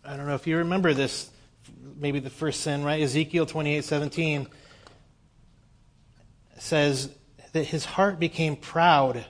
I 0.04 0.16
don't 0.16 0.26
know 0.26 0.34
if 0.34 0.46
you 0.46 0.58
remember 0.58 0.94
this, 0.94 1.30
maybe 1.96 2.18
the 2.18 2.30
first 2.30 2.60
sin, 2.60 2.84
right? 2.84 3.02
Ezekiel 3.02 3.46
28 3.46 3.84
17 3.84 4.46
says 6.58 7.10
that 7.52 7.64
his 7.64 7.84
heart 7.84 8.18
became 8.18 8.56
proud. 8.56 9.24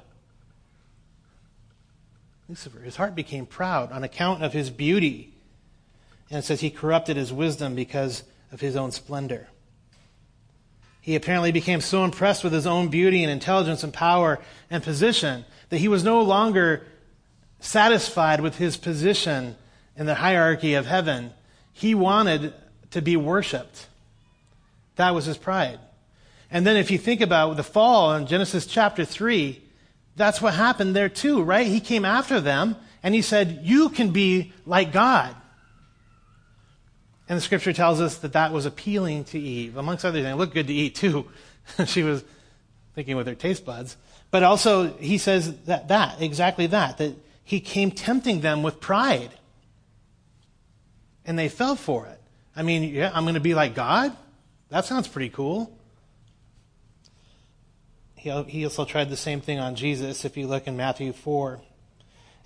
Lucifer, 2.49 2.81
his 2.81 2.97
heart 2.97 3.15
became 3.15 3.47
proud 3.47 3.93
on 3.93 4.05
account 4.05 4.43
of 4.43 4.53
his 4.53 4.71
beauty. 4.71 5.33
And 6.31 6.39
it 6.39 6.43
says 6.43 6.61
he 6.61 6.71
corrupted 6.71 7.17
his 7.17 7.33
wisdom 7.33 7.75
because 7.75 8.25
of 8.53 8.61
his 8.61 8.77
own 8.77 8.91
splendor. 8.91 9.49
He 11.01 11.17
apparently 11.17 11.51
became 11.51 11.81
so 11.81 12.05
impressed 12.05 12.45
with 12.45 12.53
his 12.53 12.67
own 12.67 12.89
beauty 12.89 13.25
and 13.25 13.31
intelligence 13.31 13.83
and 13.83 13.93
power 13.93 14.39
and 14.71 14.83
position 14.83 15.45
that 15.69 15.79
he 15.79 15.89
was 15.89 16.05
no 16.05 16.23
longer 16.23 16.87
satisfied 17.59 18.41
with 18.41 18.59
his 18.59 18.77
position 18.77 19.57
in 19.97 20.07
the 20.07 20.15
hierarchy 20.15 20.75
of 20.75 20.87
heaven, 20.87 21.33
he 21.73 21.95
wanted 21.95 22.55
to 22.91 23.03
be 23.03 23.17
worshiped. 23.17 23.89
That 24.97 25.15
was 25.15 25.25
his 25.25 25.39
pride. 25.39 25.79
And 26.51 26.67
then 26.67 26.77
if 26.77 26.91
you 26.91 26.99
think 26.99 27.21
about 27.21 27.57
the 27.57 27.63
fall 27.63 28.15
in 28.15 28.27
Genesis 28.27 28.67
chapter 28.67 29.05
3, 29.05 29.61
that's 30.17 30.43
what 30.43 30.55
happened 30.55 30.95
there 30.95 31.09
too, 31.09 31.43
right? 31.43 31.67
He 31.67 31.81
came 31.81 32.05
after 32.05 32.41
them 32.41 32.77
and 33.03 33.15
he 33.15 33.23
said, 33.23 33.61
You 33.63 33.89
can 33.89 34.11
be 34.11 34.53
like 34.67 34.93
God. 34.93 35.35
And 37.29 37.39
the 37.39 37.41
scripture 37.41 37.73
tells 37.73 38.01
us 38.01 38.19
that 38.19 38.35
that 38.35 38.53
was 38.53 38.67
appealing 38.67 39.25
to 39.25 39.41
Eve. 39.41 39.79
Amongst 39.79 40.05
other 40.05 40.21
things, 40.21 40.35
it 40.35 40.37
looked 40.37 40.53
good 40.53 40.67
to 40.67 40.75
eat 40.75 40.95
too. 40.95 41.29
she 41.87 42.03
was 42.03 42.23
thinking 42.95 43.17
with 43.17 43.27
her 43.27 43.35
taste 43.35 43.65
buds. 43.65 43.97
But 44.31 44.43
also, 44.43 44.93
he 44.95 45.17
says 45.17 45.57
that, 45.65 45.89
that, 45.89 46.21
exactly 46.21 46.67
that, 46.67 46.99
that 46.99 47.15
he 47.43 47.61
came 47.61 47.91
tempting 47.91 48.41
them 48.43 48.63
with 48.63 48.81
pride 48.81 49.31
and 51.27 51.39
they 51.39 51.49
fell 51.49 51.77
for 51.77 52.07
it. 52.07 52.21
I 52.55 52.63
mean, 52.63 52.83
yeah, 52.83 53.11
I'm 53.15 53.25
going 53.25 53.35
to 53.35 53.41
be 53.41 53.55
like 53.55 53.75
God? 53.75 54.17
That 54.71 54.85
sounds 54.85 55.09
pretty 55.09 55.31
cool. 55.31 55.79
He, 58.15 58.65
also 58.65 58.85
tried 58.85 59.11
the 59.11 59.17
same 59.17 59.41
thing 59.41 59.59
on 59.59 59.75
Jesus 59.75 60.25
if 60.25 60.37
you 60.37 60.47
look 60.47 60.69
in 60.69 60.77
Matthew 60.77 61.13
4. 61.13 61.61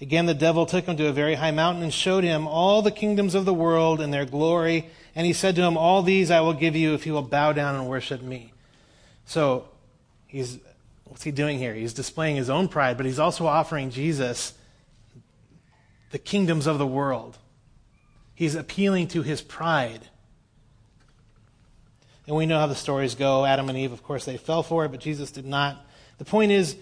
Again, 0.01 0.25
the 0.25 0.35
devil 0.35 0.65
took 0.65 0.87
him 0.87 0.97
to 0.97 1.09
a 1.09 1.13
very 1.13 1.35
high 1.35 1.51
mountain 1.51 1.83
and 1.83 1.93
showed 1.93 2.25
him 2.25 2.47
all 2.47 2.81
the 2.81 2.91
kingdoms 2.91 3.35
of 3.35 3.45
the 3.45 3.53
world 3.53 4.01
and 4.01 4.13
their 4.13 4.25
glory. 4.25 4.89
And 5.15 5.27
he 5.27 5.35
said 5.35 5.55
to 5.57 5.63
him, 5.63 5.77
All 5.77 6.03
these 6.03 6.31
I 6.31 6.41
will 6.41 6.55
give 6.55 6.77
you 6.77 6.95
if 6.95 7.07
you 7.07 7.13
will 7.13 7.23
bow 7.23 7.53
down 7.53 7.75
and 7.75 7.89
worship 7.89 8.23
me. 8.23 8.53
So, 9.27 9.69
he's, 10.27 10.59
what's 11.05 11.25
he 11.25 11.31
doing 11.31 11.59
here? 11.59 11.75
He's 11.75 11.93
displaying 11.93 12.37
his 12.37 12.49
own 12.49 12.69
pride, 12.69 12.97
but 12.97 13.05
he's 13.05 13.19
also 13.19 13.47
offering 13.47 13.91
Jesus 13.91 14.55
the 16.11 16.19
kingdoms 16.19 16.67
of 16.67 16.79
the 16.79 16.87
world. 16.87 17.37
He's 18.37 18.55
appealing 18.55 19.09
to 19.09 19.23
his 19.23 19.41
pride. 19.41 20.09
And 22.27 22.37
we 22.37 22.45
know 22.45 22.59
how 22.59 22.67
the 22.67 22.75
stories 22.75 23.15
go. 23.15 23.47
Adam 23.47 23.69
and 23.71 23.79
Eve, 23.79 23.93
of 23.93 24.03
course, 24.03 24.25
they 24.25 24.37
fell 24.37 24.63
for 24.63 24.85
it, 24.85 24.91
but 24.91 25.01
Jesus 25.01 25.31
did 25.31 25.47
not. 25.47 25.85
The 26.19 26.25
point 26.27 26.53
is, 26.53 26.77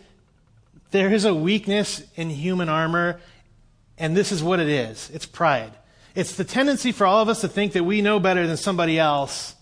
there 0.91 1.13
is 1.13 1.25
a 1.25 1.35
weakness 1.35 2.03
in 2.17 2.29
human 2.29 2.69
armor, 2.69 3.21
and 3.97 4.17
this 4.17 4.33
is 4.33 4.43
what 4.43 4.61
it 4.61 4.69
is 4.69 5.11
it's 5.15 5.27
pride. 5.27 5.73
It's 6.17 6.37
the 6.37 6.45
tendency 6.45 6.93
for 6.93 7.07
all 7.07 7.23
of 7.23 7.29
us 7.29 7.41
to 7.43 7.49
think 7.49 7.73
that 7.73 7.85
we 7.85 8.03
know 8.03 8.19
better 8.19 8.47
than 8.47 8.57
somebody 8.57 8.99
else, 8.99 9.55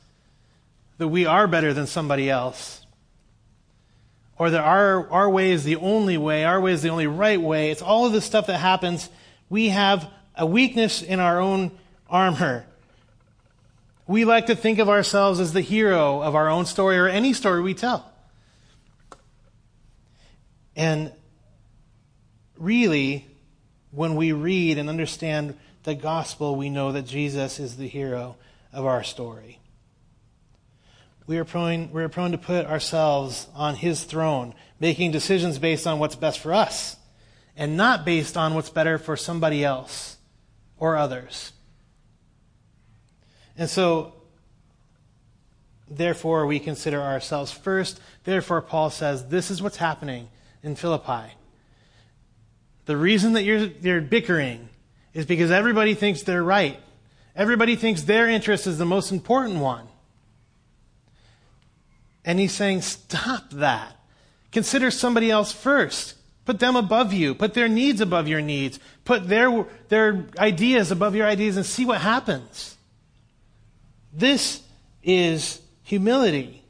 that 0.98 1.08
we 1.08 1.26
are 1.26 1.46
better 1.46 1.74
than 1.74 1.86
somebody 1.86 2.30
else, 2.30 2.86
or 4.38 4.50
that 4.50 4.60
our, 4.60 5.08
our 5.10 5.28
way 5.28 5.50
is 5.50 5.64
the 5.64 5.76
only 5.76 6.16
way, 6.16 6.44
our 6.44 6.60
way 6.60 6.72
is 6.72 6.80
the 6.80 6.90
only 6.90 7.06
right 7.06 7.40
way. 7.40 7.70
It's 7.70 7.82
all 7.82 8.06
of 8.06 8.12
this 8.12 8.24
stuff 8.24 8.46
that 8.46 8.58
happens. 8.58 9.10
We 9.50 9.68
have 9.68 10.08
a 10.34 10.46
weakness 10.46 11.02
in 11.02 11.20
our 11.20 11.38
own 11.38 11.70
armor. 12.12 12.66
We 14.06 14.24
like 14.24 14.46
to 14.46 14.54
think 14.54 14.78
of 14.78 14.88
ourselves 14.88 15.40
as 15.40 15.52
the 15.52 15.60
hero 15.62 16.20
of 16.20 16.34
our 16.34 16.48
own 16.48 16.66
story 16.66 16.98
or 16.98 17.08
any 17.08 17.32
story 17.32 17.62
we 17.62 17.74
tell. 17.74 18.12
And 20.76 21.12
really, 22.56 23.26
when 23.90 24.14
we 24.16 24.32
read 24.32 24.78
and 24.78 24.88
understand 24.88 25.58
the 25.84 25.94
gospel, 25.94 26.54
we 26.54 26.70
know 26.70 26.92
that 26.92 27.06
Jesus 27.06 27.58
is 27.58 27.76
the 27.76 27.88
hero 27.88 28.36
of 28.72 28.86
our 28.86 29.02
story. 29.02 29.58
We 31.26 31.38
are 31.38 31.44
prone, 31.44 31.90
we 31.92 32.02
are 32.02 32.08
prone 32.08 32.32
to 32.32 32.38
put 32.38 32.66
ourselves 32.66 33.46
on 33.54 33.76
his 33.76 34.04
throne, 34.04 34.54
making 34.80 35.12
decisions 35.12 35.58
based 35.58 35.86
on 35.86 35.98
what's 35.98 36.16
best 36.16 36.40
for 36.40 36.52
us 36.52 36.96
and 37.56 37.76
not 37.76 38.04
based 38.04 38.36
on 38.36 38.54
what's 38.54 38.70
better 38.70 38.98
for 38.98 39.16
somebody 39.16 39.64
else 39.64 40.16
or 40.78 40.96
others. 40.96 41.52
And 43.56 43.68
so, 43.68 44.14
therefore, 45.88 46.46
we 46.46 46.58
consider 46.58 47.00
ourselves 47.00 47.52
first. 47.52 48.00
Therefore, 48.24 48.62
Paul 48.62 48.90
says, 48.90 49.28
this 49.28 49.50
is 49.50 49.62
what's 49.62 49.76
happening 49.76 50.28
in 50.62 50.76
Philippi. 50.76 51.34
The 52.86 52.96
reason 52.96 53.34
that 53.34 53.42
you're, 53.44 53.58
you're 53.58 54.00
bickering 54.00 54.68
is 55.14 55.26
because 55.26 55.50
everybody 55.50 55.94
thinks 55.94 56.22
they're 56.22 56.42
right. 56.42 56.80
Everybody 57.36 57.76
thinks 57.76 58.02
their 58.02 58.28
interest 58.28 58.66
is 58.66 58.78
the 58.78 58.86
most 58.86 59.12
important 59.12 59.58
one. 59.58 59.86
And 62.24 62.38
he's 62.38 62.52
saying, 62.52 62.82
stop 62.82 63.50
that. 63.50 63.96
Consider 64.50 64.90
somebody 64.90 65.30
else 65.30 65.52
first. 65.52 66.14
Put 66.44 66.58
them 66.58 66.76
above 66.76 67.12
you. 67.12 67.34
Put 67.34 67.54
their 67.54 67.68
needs 67.68 68.00
above 68.00 68.28
your 68.28 68.40
needs. 68.40 68.78
Put 69.04 69.28
their, 69.28 69.66
their 69.88 70.26
ideas 70.38 70.90
above 70.90 71.14
your 71.14 71.26
ideas 71.26 71.56
and 71.56 71.64
see 71.64 71.84
what 71.84 72.00
happens. 72.00 72.76
This 74.12 74.62
is 75.02 75.60
humility. 75.82 76.62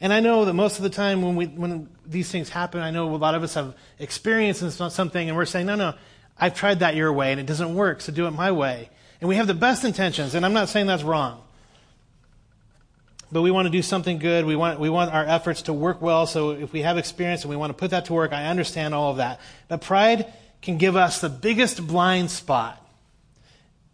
And 0.00 0.12
I 0.12 0.20
know 0.20 0.44
that 0.44 0.52
most 0.52 0.76
of 0.76 0.82
the 0.82 0.90
time 0.90 1.22
when, 1.22 1.36
we, 1.36 1.46
when 1.46 1.88
these 2.04 2.30
things 2.30 2.50
happen, 2.50 2.80
I 2.80 2.90
know 2.90 3.14
a 3.14 3.16
lot 3.16 3.34
of 3.34 3.42
us 3.42 3.54
have 3.54 3.74
experienced 3.98 4.60
something 4.92 5.28
and 5.28 5.36
we're 5.36 5.46
saying, 5.46 5.66
no, 5.66 5.74
no, 5.74 5.94
I've 6.38 6.54
tried 6.54 6.80
that 6.80 6.94
your 6.94 7.12
way 7.12 7.32
and 7.32 7.40
it 7.40 7.46
doesn't 7.46 7.74
work, 7.74 8.02
so 8.02 8.12
do 8.12 8.26
it 8.26 8.32
my 8.32 8.52
way. 8.52 8.90
And 9.20 9.28
we 9.28 9.36
have 9.36 9.46
the 9.46 9.54
best 9.54 9.84
intentions, 9.84 10.34
and 10.34 10.44
I'm 10.44 10.52
not 10.52 10.68
saying 10.68 10.86
that's 10.86 11.02
wrong. 11.02 11.42
But 13.32 13.42
we 13.42 13.50
want 13.50 13.66
to 13.66 13.70
do 13.70 13.82
something 13.82 14.18
good. 14.18 14.44
We 14.44 14.54
want, 14.54 14.78
we 14.78 14.88
want 14.90 15.12
our 15.12 15.24
efforts 15.24 15.62
to 15.62 15.72
work 15.72 16.00
well. 16.00 16.26
So 16.26 16.50
if 16.50 16.72
we 16.72 16.82
have 16.82 16.96
experience 16.96 17.42
and 17.42 17.50
we 17.50 17.56
want 17.56 17.70
to 17.70 17.74
put 17.74 17.90
that 17.90 18.04
to 18.04 18.12
work, 18.12 18.32
I 18.32 18.46
understand 18.46 18.94
all 18.94 19.10
of 19.10 19.16
that. 19.16 19.40
But 19.68 19.80
pride 19.80 20.32
can 20.62 20.78
give 20.78 20.96
us 20.96 21.20
the 21.20 21.28
biggest 21.28 21.84
blind 21.84 22.30
spot. 22.30 22.80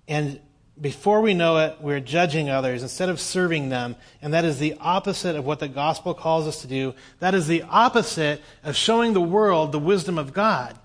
And 0.07 0.39
before 0.81 1.21
we 1.21 1.35
know 1.35 1.59
it, 1.59 1.77
we're 1.81 2.01
judging 2.01 2.49
others 2.49 2.83
instead 2.83 3.09
of 3.09 3.21
serving 3.21 3.69
them. 3.69 3.97
And 4.23 4.33
that 4.33 4.45
is 4.45 4.59
the 4.59 4.77
opposite 4.81 5.37
of 5.37 5.45
what 5.45 5.61
the 5.61 5.69
gospel 5.69 6.15
calls 6.15 6.47
us 6.47 6.63
to 6.63 6.67
do. 6.67 6.95
That 7.21 7.35
is 7.35 7.47
the 7.47 7.63
opposite 7.63 8.41
of 8.65 8.75
showing 8.75 9.13
the 9.13 9.21
world 9.21 9.73
the 9.73 9.79
wisdom 9.79 10.19
of 10.19 10.33
God. 10.33 10.79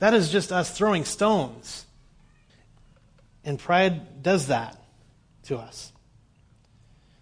That 0.00 0.14
is 0.14 0.30
just 0.30 0.52
us 0.52 0.76
throwing 0.76 1.04
stones. 1.04 1.86
And 3.44 3.58
pride 3.58 4.22
does 4.22 4.48
that 4.48 4.76
to 5.44 5.56
us. 5.56 5.92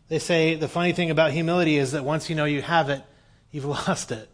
They 0.09 0.19
say 0.19 0.55
the 0.55 0.69
funny 0.69 0.93
thing 0.93 1.11
about 1.11 1.33
humility 1.33 1.77
is 1.77 1.93
that 1.93 2.05
once 2.05 2.31
you 2.31 2.37
know 2.37 2.45
you 2.45 2.63
have 2.63 2.91
it, 2.91 3.03
you've 3.51 3.65
lost 3.67 4.11
it. 4.11 4.29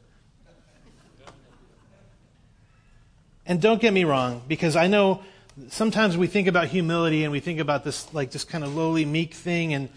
And 3.44 3.60
don't 3.60 3.80
get 3.80 3.92
me 3.92 4.04
wrong, 4.04 4.42
because 4.46 4.76
I 4.76 4.86
know 4.86 5.22
sometimes 5.70 6.16
we 6.16 6.26
think 6.26 6.48
about 6.48 6.68
humility 6.68 7.24
and 7.24 7.32
we 7.32 7.40
think 7.40 7.60
about 7.60 7.84
this 7.84 8.12
like 8.14 8.30
just 8.30 8.48
kind 8.48 8.64
of 8.64 8.74
lowly, 8.74 9.04
meek 9.04 9.34
thing, 9.34 9.74
and 9.74 9.88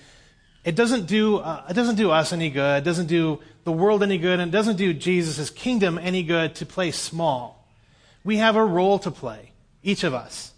it 0.63 0.75
doesn't 0.75 1.05
do 1.05 1.37
uh, 1.37 1.65
it 1.69 1.73
doesn't 1.73 1.95
do 1.95 2.11
us 2.11 2.33
any 2.33 2.49
good. 2.49 2.79
It 2.79 2.85
doesn't 2.85 3.07
do 3.07 3.39
the 3.63 3.71
world 3.71 4.03
any 4.03 4.17
good, 4.17 4.39
and 4.39 4.49
it 4.49 4.55
doesn't 4.55 4.77
do 4.77 4.93
Jesus' 4.93 5.49
kingdom 5.49 5.97
any 5.97 6.23
good 6.23 6.55
to 6.55 6.65
play 6.65 6.91
small. 6.91 7.67
We 8.23 8.37
have 8.37 8.55
a 8.55 8.65
role 8.65 8.99
to 8.99 9.11
play, 9.11 9.51
each 9.83 10.03
of 10.03 10.13
us. 10.13 10.51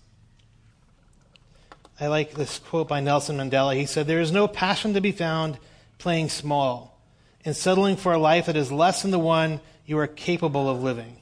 I 1.99 2.07
like 2.07 2.33
this 2.33 2.59
quote 2.59 2.87
by 2.87 2.99
Nelson 2.99 3.37
Mandela. 3.37 3.75
He 3.75 3.87
said, 3.87 4.05
There 4.05 4.21
is 4.21 4.31
no 4.31 4.47
passion 4.47 4.93
to 4.93 5.01
be 5.01 5.11
found 5.11 5.57
playing 5.97 6.29
small 6.29 7.01
and 7.43 7.55
settling 7.55 7.95
for 7.95 8.13
a 8.13 8.17
life 8.19 8.45
that 8.45 8.55
is 8.55 8.71
less 8.71 9.01
than 9.01 9.11
the 9.11 9.19
one 9.19 9.59
you 9.85 9.97
are 9.97 10.07
capable 10.07 10.69
of 10.69 10.83
living. 10.83 11.17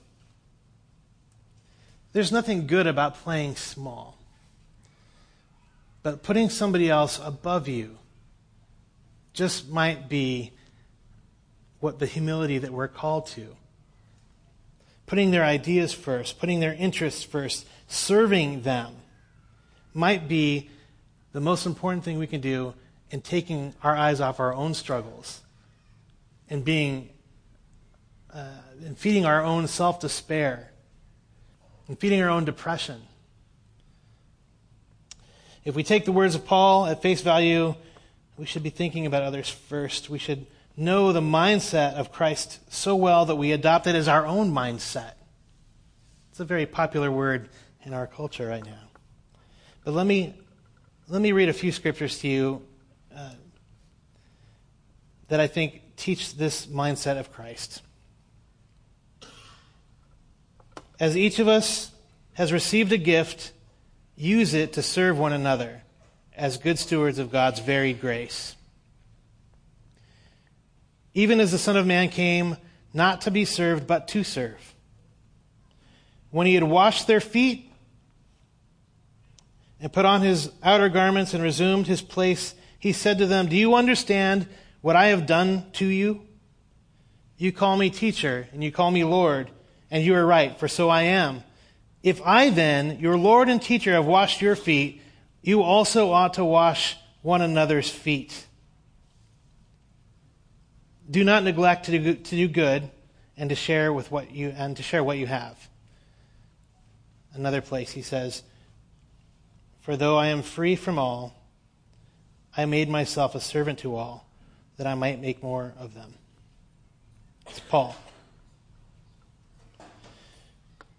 There's 2.15 2.31
nothing 2.31 2.65
good 2.65 2.87
about 2.87 3.15
playing 3.15 3.57
small. 3.57 4.17
But 6.01 6.23
putting 6.23 6.49
somebody 6.49 6.89
else 6.89 7.19
above 7.21 7.67
you 7.67 7.97
just 9.33 9.67
might 9.67 10.07
be 10.07 10.53
what 11.81 11.99
the 11.99 12.05
humility 12.05 12.57
that 12.57 12.71
we're 12.71 12.87
called 12.87 13.27
to. 13.31 13.57
Putting 15.07 15.31
their 15.31 15.43
ideas 15.43 15.91
first, 15.91 16.39
putting 16.39 16.61
their 16.61 16.73
interests 16.75 17.21
first, 17.21 17.67
serving 17.89 18.61
them 18.61 18.95
might 19.93 20.29
be 20.29 20.69
the 21.33 21.41
most 21.41 21.65
important 21.65 22.05
thing 22.05 22.17
we 22.17 22.27
can 22.27 22.39
do 22.39 22.75
in 23.11 23.19
taking 23.19 23.73
our 23.83 23.93
eyes 23.93 24.21
off 24.21 24.39
our 24.39 24.53
own 24.53 24.73
struggles 24.73 25.41
and 26.49 26.63
being 26.63 27.09
uh, 28.33 28.61
and 28.85 28.97
feeding 28.97 29.25
our 29.25 29.43
own 29.43 29.67
self 29.67 29.99
despair 29.99 30.71
and 31.87 31.99
feeding 31.99 32.21
our 32.21 32.29
own 32.29 32.45
depression. 32.45 33.01
If 35.63 35.75
we 35.75 35.83
take 35.83 36.05
the 36.05 36.11
words 36.11 36.35
of 36.35 36.45
Paul 36.45 36.85
at 36.85 37.01
face 37.01 37.21
value, 37.21 37.75
we 38.37 38.45
should 38.45 38.63
be 38.63 38.69
thinking 38.69 39.05
about 39.05 39.23
others 39.23 39.49
first. 39.49 40.09
We 40.09 40.19
should 40.19 40.45
know 40.77 41.11
the 41.11 41.21
mindset 41.21 41.93
of 41.93 42.11
Christ 42.11 42.59
so 42.71 42.95
well 42.95 43.25
that 43.25 43.35
we 43.35 43.51
adopt 43.51 43.87
it 43.87 43.95
as 43.95 44.07
our 44.07 44.25
own 44.25 44.51
mindset. 44.51 45.13
It's 46.29 46.39
a 46.39 46.45
very 46.45 46.65
popular 46.65 47.11
word 47.11 47.49
in 47.83 47.93
our 47.93 48.07
culture 48.07 48.47
right 48.47 48.65
now. 48.65 48.89
But 49.83 49.93
let 49.93 50.05
me, 50.05 50.33
let 51.07 51.21
me 51.21 51.31
read 51.31 51.49
a 51.49 51.53
few 51.53 51.71
scriptures 51.71 52.19
to 52.19 52.27
you 52.27 52.61
uh, 53.15 53.29
that 55.29 55.39
I 55.39 55.47
think 55.47 55.81
teach 55.95 56.35
this 56.35 56.65
mindset 56.65 57.17
of 57.17 57.31
Christ. 57.31 57.81
As 60.99 61.17
each 61.17 61.39
of 61.39 61.47
us 61.47 61.91
has 62.33 62.53
received 62.53 62.91
a 62.91 62.97
gift, 62.97 63.51
use 64.15 64.53
it 64.53 64.73
to 64.73 64.81
serve 64.81 65.17
one 65.17 65.33
another 65.33 65.81
as 66.35 66.57
good 66.57 66.79
stewards 66.79 67.19
of 67.19 67.31
God's 67.31 67.59
varied 67.59 67.99
grace. 67.99 68.55
Even 71.13 71.39
as 71.39 71.51
the 71.51 71.57
Son 71.57 71.77
of 71.77 71.85
Man 71.85 72.09
came 72.09 72.57
not 72.93 73.21
to 73.21 73.31
be 73.31 73.45
served, 73.45 73.87
but 73.87 74.07
to 74.09 74.23
serve. 74.23 74.73
When 76.31 76.47
he 76.47 76.53
had 76.53 76.63
washed 76.63 77.07
their 77.07 77.21
feet 77.21 77.71
and 79.79 79.91
put 79.91 80.05
on 80.05 80.21
his 80.21 80.51
outer 80.63 80.89
garments 80.89 81.33
and 81.33 81.43
resumed 81.43 81.87
his 81.87 82.01
place, 82.01 82.55
he 82.79 82.91
said 82.91 83.17
to 83.17 83.27
them, 83.27 83.47
Do 83.47 83.55
you 83.55 83.75
understand 83.75 84.47
what 84.81 84.95
I 84.95 85.07
have 85.07 85.25
done 85.25 85.65
to 85.73 85.85
you? 85.85 86.21
You 87.37 87.51
call 87.51 87.75
me 87.75 87.89
teacher, 87.89 88.47
and 88.53 88.63
you 88.63 88.71
call 88.71 88.91
me 88.91 89.03
Lord 89.03 89.49
and 89.91 90.03
you 90.03 90.15
are 90.15 90.25
right, 90.25 90.57
for 90.59 90.67
so 90.67 90.89
I 90.89 91.03
am. 91.03 91.43
If 92.03 92.21
I 92.25 92.49
then, 92.49 92.99
your 92.99 93.17
Lord 93.17 93.49
and 93.49 93.61
teacher, 93.61 93.93
have 93.93 94.05
washed 94.05 94.41
your 94.41 94.55
feet, 94.55 95.01
you 95.41 95.63
also 95.63 96.11
ought 96.11 96.35
to 96.35 96.45
wash 96.45 96.97
one 97.21 97.41
another's 97.41 97.89
feet. 97.89 98.45
Do 101.09 101.23
not 101.23 101.43
neglect 101.43 101.85
to 101.85 101.99
do, 101.99 102.15
to 102.15 102.35
do 102.35 102.47
good 102.47 102.89
and 103.37 103.49
to 103.49 103.55
share 103.55 103.91
with 103.91 104.11
what 104.11 104.31
you 104.31 104.49
and 104.49 104.77
to 104.77 104.83
share 104.83 105.03
what 105.03 105.17
you 105.17 105.27
have. 105.27 105.69
Another 107.33 107.61
place 107.61 107.91
he 107.91 108.01
says, 108.01 108.43
For 109.81 109.97
though 109.97 110.17
I 110.17 110.27
am 110.27 110.41
free 110.41 110.75
from 110.75 110.97
all, 110.97 111.35
I 112.55 112.65
made 112.65 112.89
myself 112.89 113.35
a 113.35 113.41
servant 113.41 113.79
to 113.79 113.95
all, 113.95 114.25
that 114.77 114.87
I 114.87 114.95
might 114.95 115.19
make 115.19 115.43
more 115.43 115.73
of 115.77 115.93
them. 115.93 116.13
It's 117.47 117.59
Paul. 117.59 117.95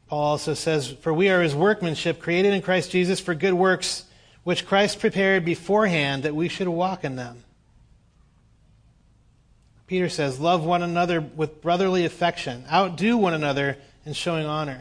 Paul 0.08 0.22
also 0.22 0.54
says, 0.54 0.90
For 1.00 1.12
we 1.12 1.28
are 1.28 1.42
his 1.42 1.54
workmanship, 1.54 2.20
created 2.20 2.54
in 2.54 2.62
Christ 2.62 2.90
Jesus 2.90 3.18
for 3.18 3.34
good 3.34 3.54
works, 3.54 4.04
which 4.44 4.66
Christ 4.66 5.00
prepared 5.00 5.44
beforehand 5.44 6.22
that 6.22 6.36
we 6.36 6.48
should 6.48 6.68
walk 6.68 7.04
in 7.04 7.16
them. 7.16 7.42
Peter 9.86 10.08
says, 10.08 10.38
Love 10.38 10.64
one 10.64 10.82
another 10.82 11.20
with 11.20 11.60
brotherly 11.60 12.04
affection, 12.04 12.64
outdo 12.70 13.16
one 13.16 13.34
another 13.34 13.76
in 14.04 14.12
showing 14.12 14.46
honor. 14.46 14.80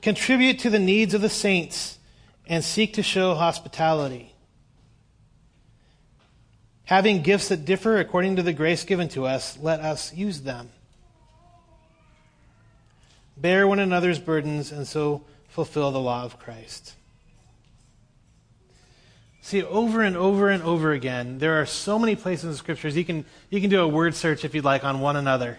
Contribute 0.00 0.58
to 0.60 0.70
the 0.70 0.78
needs 0.78 1.14
of 1.14 1.20
the 1.20 1.28
saints 1.28 1.98
and 2.46 2.64
seek 2.64 2.94
to 2.94 3.02
show 3.02 3.34
hospitality. 3.34 4.34
Having 6.84 7.22
gifts 7.22 7.48
that 7.48 7.64
differ 7.64 7.98
according 7.98 8.36
to 8.36 8.42
the 8.42 8.52
grace 8.52 8.84
given 8.84 9.08
to 9.10 9.26
us, 9.26 9.56
let 9.58 9.80
us 9.80 10.12
use 10.12 10.40
them. 10.40 10.70
Bear 13.36 13.66
one 13.66 13.78
another's 13.78 14.18
burdens 14.18 14.72
and 14.72 14.86
so 14.86 15.24
fulfill 15.48 15.90
the 15.90 16.00
law 16.00 16.24
of 16.24 16.38
Christ. 16.38 16.94
See, 19.40 19.62
over 19.62 20.02
and 20.02 20.16
over 20.16 20.48
and 20.50 20.62
over 20.62 20.92
again, 20.92 21.38
there 21.38 21.60
are 21.60 21.66
so 21.66 21.98
many 21.98 22.14
places 22.14 22.44
in 22.44 22.50
the 22.50 22.56
scriptures. 22.56 22.96
You 22.96 23.04
can, 23.04 23.24
you 23.50 23.60
can 23.60 23.70
do 23.70 23.80
a 23.82 23.88
word 23.88 24.14
search 24.14 24.44
if 24.44 24.54
you'd 24.54 24.64
like 24.64 24.84
on 24.84 25.00
one 25.00 25.16
another. 25.16 25.58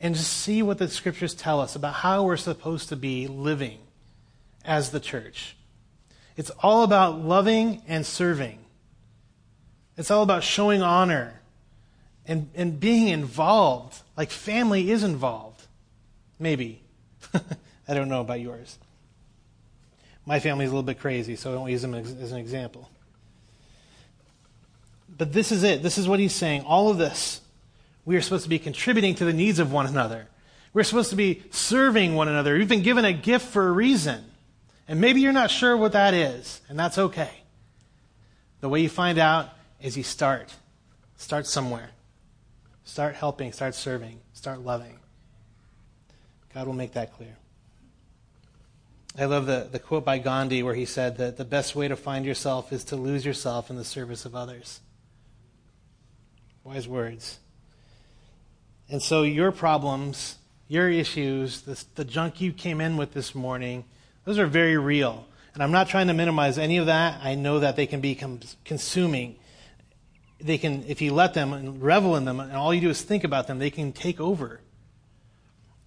and 0.00 0.14
just 0.14 0.32
see 0.32 0.62
what 0.62 0.78
the 0.78 0.88
scriptures 0.88 1.34
tell 1.34 1.60
us 1.60 1.74
about 1.74 1.94
how 1.94 2.24
we're 2.24 2.36
supposed 2.36 2.88
to 2.90 2.96
be 2.96 3.26
living 3.26 3.78
as 4.64 4.90
the 4.90 5.00
church. 5.00 5.56
It's 6.36 6.50
all 6.62 6.82
about 6.82 7.20
loving 7.20 7.82
and 7.88 8.04
serving. 8.04 8.58
It's 9.96 10.10
all 10.10 10.22
about 10.22 10.42
showing 10.44 10.82
honor 10.82 11.40
and, 12.26 12.50
and 12.54 12.78
being 12.78 13.08
involved, 13.08 14.02
like 14.16 14.30
family 14.30 14.90
is 14.90 15.02
involved. 15.02 15.45
Maybe. 16.38 16.82
I 17.88 17.94
don't 17.94 18.08
know 18.08 18.20
about 18.20 18.40
yours. 18.40 18.78
My 20.24 20.40
family's 20.40 20.68
a 20.68 20.72
little 20.72 20.82
bit 20.82 20.98
crazy, 20.98 21.36
so 21.36 21.52
I 21.52 21.54
don't 21.54 21.70
use 21.70 21.82
them 21.82 21.94
as, 21.94 22.12
as 22.12 22.32
an 22.32 22.38
example. 22.38 22.90
But 25.16 25.32
this 25.32 25.52
is 25.52 25.62
it. 25.62 25.82
This 25.82 25.98
is 25.98 26.08
what 26.08 26.18
he's 26.18 26.34
saying. 26.34 26.62
All 26.62 26.90
of 26.90 26.98
this, 26.98 27.40
we 28.04 28.16
are 28.16 28.20
supposed 28.20 28.42
to 28.42 28.50
be 28.50 28.58
contributing 28.58 29.14
to 29.16 29.24
the 29.24 29.32
needs 29.32 29.58
of 29.58 29.72
one 29.72 29.86
another. 29.86 30.26
We're 30.74 30.82
supposed 30.82 31.10
to 31.10 31.16
be 31.16 31.42
serving 31.50 32.14
one 32.14 32.28
another. 32.28 32.54
We've 32.58 32.68
been 32.68 32.82
given 32.82 33.04
a 33.04 33.12
gift 33.12 33.46
for 33.46 33.66
a 33.66 33.72
reason. 33.72 34.24
And 34.88 35.00
maybe 35.00 35.20
you're 35.20 35.32
not 35.32 35.50
sure 35.50 35.76
what 35.76 35.92
that 35.92 36.14
is, 36.14 36.60
and 36.68 36.78
that's 36.78 36.98
okay. 36.98 37.30
The 38.60 38.68
way 38.68 38.80
you 38.80 38.88
find 38.88 39.18
out 39.18 39.50
is 39.80 39.96
you 39.96 40.02
start. 40.02 40.54
Start 41.16 41.46
somewhere. 41.46 41.90
Start 42.84 43.16
helping, 43.16 43.52
start 43.52 43.74
serving, 43.74 44.20
start 44.32 44.60
loving. 44.60 44.98
God 46.56 46.66
will 46.66 46.72
make 46.72 46.94
that 46.94 47.12
clear. 47.12 47.36
I 49.18 49.26
love 49.26 49.44
the, 49.44 49.68
the 49.70 49.78
quote 49.78 50.06
by 50.06 50.16
Gandhi 50.16 50.62
where 50.62 50.74
he 50.74 50.86
said 50.86 51.18
that 51.18 51.36
the 51.36 51.44
best 51.44 51.76
way 51.76 51.86
to 51.86 51.96
find 51.96 52.24
yourself 52.24 52.72
is 52.72 52.82
to 52.84 52.96
lose 52.96 53.26
yourself 53.26 53.68
in 53.68 53.76
the 53.76 53.84
service 53.84 54.24
of 54.24 54.34
others. 54.34 54.80
Wise 56.64 56.88
words. 56.88 57.40
And 58.88 59.02
so 59.02 59.22
your 59.22 59.52
problems, 59.52 60.36
your 60.66 60.88
issues, 60.88 61.60
this, 61.60 61.82
the 61.94 62.06
junk 62.06 62.40
you 62.40 62.54
came 62.54 62.80
in 62.80 62.96
with 62.96 63.12
this 63.12 63.34
morning, 63.34 63.84
those 64.24 64.38
are 64.38 64.46
very 64.46 64.78
real. 64.78 65.26
And 65.52 65.62
I'm 65.62 65.72
not 65.72 65.90
trying 65.90 66.06
to 66.06 66.14
minimize 66.14 66.56
any 66.56 66.78
of 66.78 66.86
that. 66.86 67.20
I 67.22 67.34
know 67.34 67.58
that 67.58 67.76
they 67.76 67.86
can 67.86 68.00
be 68.00 68.18
consuming. 68.64 69.36
They 70.40 70.56
can, 70.56 70.84
if 70.88 71.02
you 71.02 71.12
let 71.12 71.34
them 71.34 71.52
and 71.52 71.82
revel 71.82 72.16
in 72.16 72.24
them, 72.24 72.40
and 72.40 72.54
all 72.54 72.72
you 72.72 72.80
do 72.80 72.88
is 72.88 73.02
think 73.02 73.24
about 73.24 73.46
them, 73.46 73.58
they 73.58 73.68
can 73.68 73.92
take 73.92 74.22
over. 74.22 74.62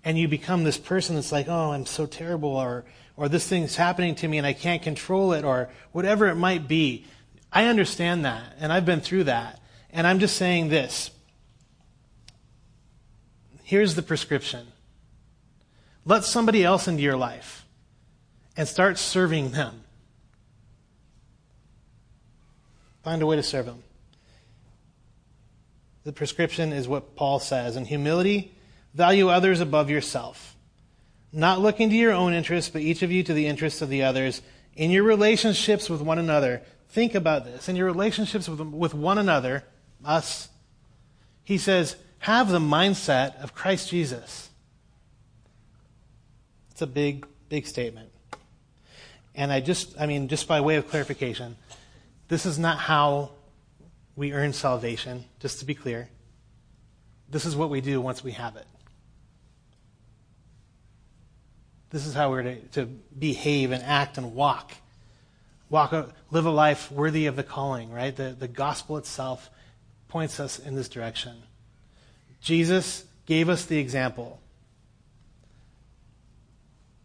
And 0.04 0.18
you 0.18 0.28
become 0.28 0.64
this 0.64 0.78
person 0.78 1.16
that's 1.16 1.32
like, 1.32 1.47
oh, 1.47 1.72
I'm 1.72 1.86
so 1.86 2.06
terrible, 2.06 2.56
or, 2.56 2.86
or 3.18 3.28
this 3.28 3.47
thing's 3.47 3.76
happening 3.76 4.16
to 4.16 4.28
me 4.28 4.38
and 4.38 4.47
I 4.47 4.54
can't 4.54 4.82
control 4.82 5.34
it, 5.34 5.43
or 5.43 5.70
whatever 5.91 6.28
it 6.28 6.36
might 6.36 6.68
be. 6.68 7.06
I 7.52 7.66
understand 7.66 8.26
that, 8.26 8.56
and 8.60 8.72
I've 8.72 8.86
been 8.86 9.02
through 9.02 9.26
that. 9.26 9.60
And 9.91 10.06
I'm 10.06 10.20
just 10.20 10.38
saying 10.38 10.70
this. 10.70 11.12
Here's 13.64 13.95
the 13.95 14.02
prescription 14.02 14.68
let 16.06 16.24
somebody 16.24 16.64
else 16.64 16.88
into 16.88 17.04
your 17.04 17.18
life 17.18 17.66
and 18.58 18.68
start 18.68 18.97
serving 18.97 19.52
them. 19.52 19.84
Find 23.04 23.22
a 23.22 23.26
way 23.26 23.36
to 23.36 23.43
serve 23.43 23.66
them. 23.66 23.84
The 26.04 26.14
prescription 26.14 26.74
is 26.74 26.88
what 26.88 27.16
Paul 27.16 27.39
says. 27.39 27.76
In 27.76 27.86
humility, 27.86 28.56
value 29.00 29.30
others 29.30 29.62
above 29.62 29.89
yourself, 29.89 30.58
not 31.32 31.62
looking 31.62 31.89
to 31.89 31.95
your 31.95 32.12
own 32.12 32.34
interests, 32.34 32.70
but 32.70 32.82
each 32.82 33.02
of 33.02 33.14
you 33.14 33.24
to 33.24 33.34
the 33.34 33.47
interests 33.47 33.82
of 33.82 33.88
the 33.88 34.04
others. 34.04 34.41
In 34.76 34.91
your 34.91 35.04
relationships 35.04 35.89
with 35.89 36.02
one 36.02 36.20
another, 36.20 36.62
think 36.89 37.16
about 37.16 37.45
this. 37.45 37.70
In 37.70 37.78
your 37.78 37.86
relationships 37.86 38.50
with, 38.50 38.60
with 38.60 38.93
one 38.93 39.18
another, 39.18 39.64
us, 40.04 40.50
he 41.45 41.58
says, 41.58 41.95
have 42.20 42.50
the 42.50 42.60
mindset 42.60 43.41
of 43.41 43.56
Christ 43.56 43.89
Jesus. 43.89 44.50
It's 46.72 46.82
a 46.82 46.88
big, 46.88 47.26
big 47.47 47.68
statement. 47.68 48.10
And 49.34 49.50
I 49.50 49.62
just, 49.62 49.95
I 49.97 50.08
mean, 50.08 50.28
just 50.28 50.45
by 50.45 50.60
way 50.60 50.76
of 50.76 50.89
clarification, 50.89 51.56
this 52.28 52.45
is 52.45 52.60
not 52.60 52.78
how 52.80 53.32
we 54.18 54.34
earn 54.34 54.52
salvation, 54.52 55.24
just 55.39 55.60
to 55.60 55.66
be 55.66 55.74
clear. 55.74 56.10
This 57.30 57.45
is 57.45 57.56
what 57.56 57.70
we 57.70 57.80
do 57.80 58.02
once 58.02 58.26
we 58.26 58.34
have 58.34 58.58
it. 58.58 58.66
This 61.90 62.06
is 62.06 62.14
how 62.14 62.30
we're 62.30 62.44
to, 62.44 62.56
to 62.70 62.86
behave 62.86 63.72
and 63.72 63.84
act 63.84 64.18
and 64.18 64.36
walk. 64.36 64.74
Walk, 65.70 65.92
a, 65.94 66.14
live 66.32 66.46
a 66.46 66.52
life 66.52 66.92
worthy 66.92 67.26
of 67.26 67.36
the 67.36 67.44
calling, 67.44 67.92
right? 67.92 68.16
The, 68.16 68.36
the 68.38 68.48
gospel 68.48 68.98
itself 68.98 69.50
points 70.08 70.40
us 70.40 70.60
in 70.60 70.76
this 70.76 70.90
direction. 70.90 71.44
Jesus 72.42 73.06
gave 73.26 73.50
us 73.50 73.66
the 73.66 73.78
example. 73.78 74.40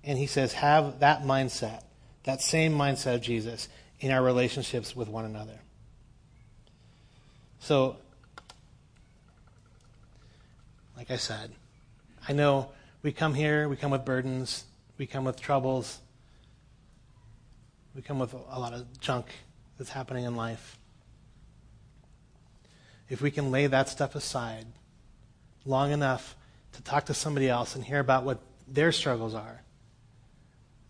And 0.02 0.18
he 0.18 0.26
says, 0.26 0.52
have 0.54 1.00
that 1.00 1.22
mindset, 1.22 1.82
that 2.24 2.42
same 2.42 2.74
mindset 2.74 3.14
of 3.14 3.20
Jesus 3.22 3.68
in 4.00 4.10
our 4.10 4.22
relationships 4.22 4.94
with 4.94 5.08
one 5.08 5.24
another. 5.24 5.60
So, 7.58 7.96
like 10.96 11.10
I 11.10 11.16
said, 11.16 11.52
I 12.28 12.34
know 12.34 12.70
we 13.02 13.12
come 13.12 13.32
here, 13.32 13.68
we 13.68 13.76
come 13.76 13.90
with 13.90 14.04
burdens, 14.04 14.64
we 14.98 15.06
come 15.06 15.24
with 15.24 15.40
troubles, 15.40 16.00
we 17.94 18.02
come 18.02 18.18
with 18.18 18.32
a 18.32 18.58
lot 18.58 18.72
of 18.72 19.00
junk 19.00 19.26
that's 19.78 19.90
happening 19.90 20.24
in 20.24 20.36
life 20.36 20.78
if 23.08 23.20
we 23.20 23.30
can 23.30 23.50
lay 23.50 23.66
that 23.66 23.88
stuff 23.88 24.14
aside 24.14 24.66
long 25.64 25.92
enough 25.92 26.36
to 26.72 26.82
talk 26.82 27.06
to 27.06 27.14
somebody 27.14 27.48
else 27.48 27.74
and 27.74 27.84
hear 27.84 28.00
about 28.00 28.24
what 28.24 28.40
their 28.66 28.92
struggles 28.92 29.34
are, 29.34 29.62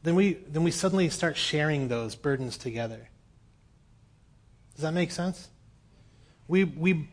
then 0.03 0.15
we, 0.15 0.35
then 0.49 0.65
we 0.65 0.71
suddenly 0.71 1.09
start 1.09 1.37
sharing 1.37 1.89
those 1.89 2.15
burdens 2.15 2.57
together. 2.57 3.09
Does 4.75 4.83
that 4.83 4.95
make 4.95 5.11
sense? 5.11 5.49
We, 6.47 6.65
we, 6.65 7.09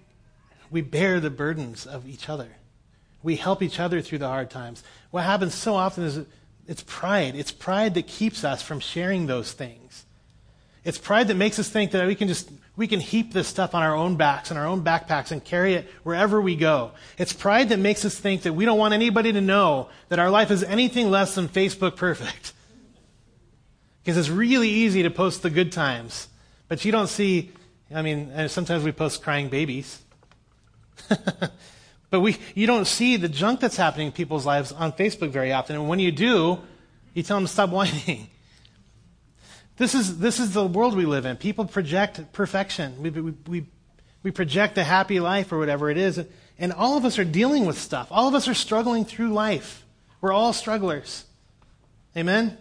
we 0.70 0.82
bear 0.82 1.20
the 1.20 1.30
burdens 1.30 1.86
of 1.86 2.08
each 2.08 2.30
other. 2.30 2.50
We 3.24 3.36
help 3.36 3.62
each 3.62 3.80
other 3.80 4.02
through 4.02 4.20
the 4.20 4.28
hard 4.28 4.50
times. 4.50 4.84
What 5.12 5.24
happens 5.24 5.54
so 5.54 5.76
often 5.76 6.04
is 6.04 6.20
it's 6.72 6.84
pride. 6.88 7.36
It's 7.36 7.52
pride 7.52 7.96
that 7.96 8.08
keeps 8.08 8.46
us 8.46 8.62
from 8.62 8.80
sharing 8.80 9.26
those 9.26 9.52
things. 9.52 10.06
It's 10.86 10.98
pride 10.98 11.28
that 11.28 11.36
makes 11.36 11.60
us 11.60 11.68
think 11.68 11.92
that 11.92 12.08
we 12.08 12.16
can 12.16 12.30
just 12.30 12.50
we 12.78 12.88
can 12.88 13.02
heap 13.02 13.34
this 13.34 13.50
stuff 13.50 13.76
on 13.76 13.84
our 13.84 13.94
own 13.94 14.16
backs 14.16 14.52
and 14.52 14.58
our 14.58 14.66
own 14.66 14.82
backpacks 14.82 15.34
and 15.34 15.44
carry 15.44 15.74
it 15.74 15.90
wherever 16.04 16.40
we 16.40 16.56
go. 16.56 16.92
It's 17.18 17.34
pride 17.34 17.68
that 17.70 17.80
makes 17.80 18.06
us 18.06 18.18
think 18.18 18.44
that 18.44 18.54
we 18.54 18.64
don't 18.64 18.80
want 18.80 18.94
anybody 18.94 19.34
to 19.34 19.42
know 19.42 19.90
that 20.08 20.18
our 20.18 20.30
life 20.30 20.50
is 20.50 20.64
anything 20.64 21.12
less 21.12 21.36
than 21.36 21.50
Facebook 21.50 21.98
perfect. 21.98 22.54
Because 24.04 24.18
it's 24.18 24.30
really 24.30 24.70
easy 24.70 25.04
to 25.04 25.12
post 25.12 25.44
the 25.44 25.52
good 25.52 25.72
times, 25.72 26.28
but 26.68 26.84
you 26.84 26.92
don't 26.92 27.06
see 27.06 27.52
I 27.94 28.02
mean, 28.02 28.48
sometimes 28.48 28.84
we 28.84 28.94
post 28.94 29.22
crying 29.22 29.50
babies. 29.50 30.02
but 32.12 32.20
we 32.20 32.38
you 32.54 32.68
don't 32.68 32.86
see 32.86 33.18
the 33.18 33.30
junk 33.30 33.60
that's 33.60 33.78
happening 33.78 34.08
in 34.08 34.14
people's 34.14 34.46
lives 34.46 34.72
on 34.72 34.92
Facebook 34.92 35.32
very 35.32 35.52
often. 35.52 35.76
And 35.76 35.90
when 35.90 35.98
you 35.98 36.12
do, 36.12 36.60
you 37.16 37.24
tell 37.24 37.38
them 37.38 37.48
to 37.48 37.52
stop 37.52 37.72
whining. 37.72 38.28
This 39.78 39.96
is, 39.96 40.20
this 40.20 40.40
is 40.40 40.54
the 40.54 40.64
world 40.64 40.96
we 40.96 41.08
live 41.08 41.26
in. 41.26 41.38
People 41.38 41.66
project 41.66 42.34
perfection. 42.34 43.02
We, 43.02 43.10
we, 43.10 43.34
we, 43.48 43.66
we 44.22 44.30
project 44.30 44.78
a 44.78 44.84
happy 44.84 45.20
life 45.20 45.52
or 45.52 45.58
whatever 45.58 45.90
it 45.90 45.98
is. 45.98 46.24
And 46.60 46.72
all 46.72 46.98
of 46.98 47.06
us 47.06 47.18
are 47.18 47.24
dealing 47.24 47.66
with 47.66 47.80
stuff. 47.80 48.08
All 48.12 48.28
of 48.28 48.36
us 48.36 48.48
are 48.48 48.54
struggling 48.54 49.06
through 49.06 49.34
life. 49.34 49.84
We're 50.22 50.34
all 50.34 50.54
strugglers. 50.54 51.26
Amen? 52.16 52.60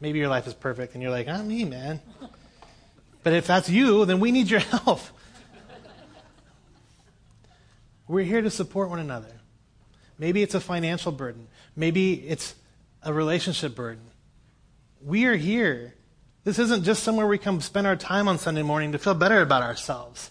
Maybe 0.00 0.20
your 0.20 0.28
life 0.28 0.46
is 0.46 0.54
perfect 0.54 0.94
and 0.94 1.02
you're 1.02 1.10
like, 1.10 1.26
not 1.26 1.44
me, 1.44 1.64
man. 1.64 2.00
But 3.24 3.32
if 3.32 3.48
that's 3.48 3.68
you, 3.68 4.04
then 4.04 4.20
we 4.20 4.30
need 4.30 4.48
your 4.48 4.60
help. 4.84 5.00
We're 8.08 8.24
here 8.24 8.42
to 8.42 8.50
support 8.50 8.88
one 8.90 8.98
another. 8.98 9.40
Maybe 10.18 10.42
it's 10.42 10.54
a 10.54 10.60
financial 10.60 11.12
burden. 11.12 11.48
Maybe 11.74 12.14
it's 12.14 12.54
a 13.02 13.12
relationship 13.12 13.74
burden. 13.74 14.04
We 15.04 15.26
are 15.26 15.36
here. 15.36 15.94
This 16.44 16.58
isn't 16.58 16.84
just 16.84 17.02
somewhere 17.02 17.26
we 17.26 17.38
come 17.38 17.60
spend 17.60 17.86
our 17.86 17.96
time 17.96 18.28
on 18.28 18.38
Sunday 18.38 18.62
morning 18.62 18.92
to 18.92 18.98
feel 18.98 19.14
better 19.14 19.40
about 19.40 19.62
ourselves. 19.62 20.30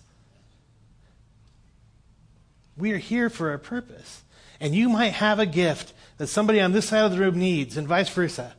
We 2.78 2.92
are 2.94 2.98
here 2.98 3.30
for 3.30 3.54
a 3.54 3.60
purpose. 3.60 4.24
And 4.60 4.74
you 4.74 4.90
might 4.90 5.14
have 5.14 5.40
a 5.40 5.46
gift 5.46 5.94
that 6.18 6.28
somebody 6.28 6.62
on 6.62 6.72
this 6.72 6.88
side 6.88 7.04
of 7.04 7.12
the 7.12 7.20
room 7.20 7.38
needs, 7.38 7.76
and 7.78 7.88
vice 7.88 8.10
versa. 8.10 8.56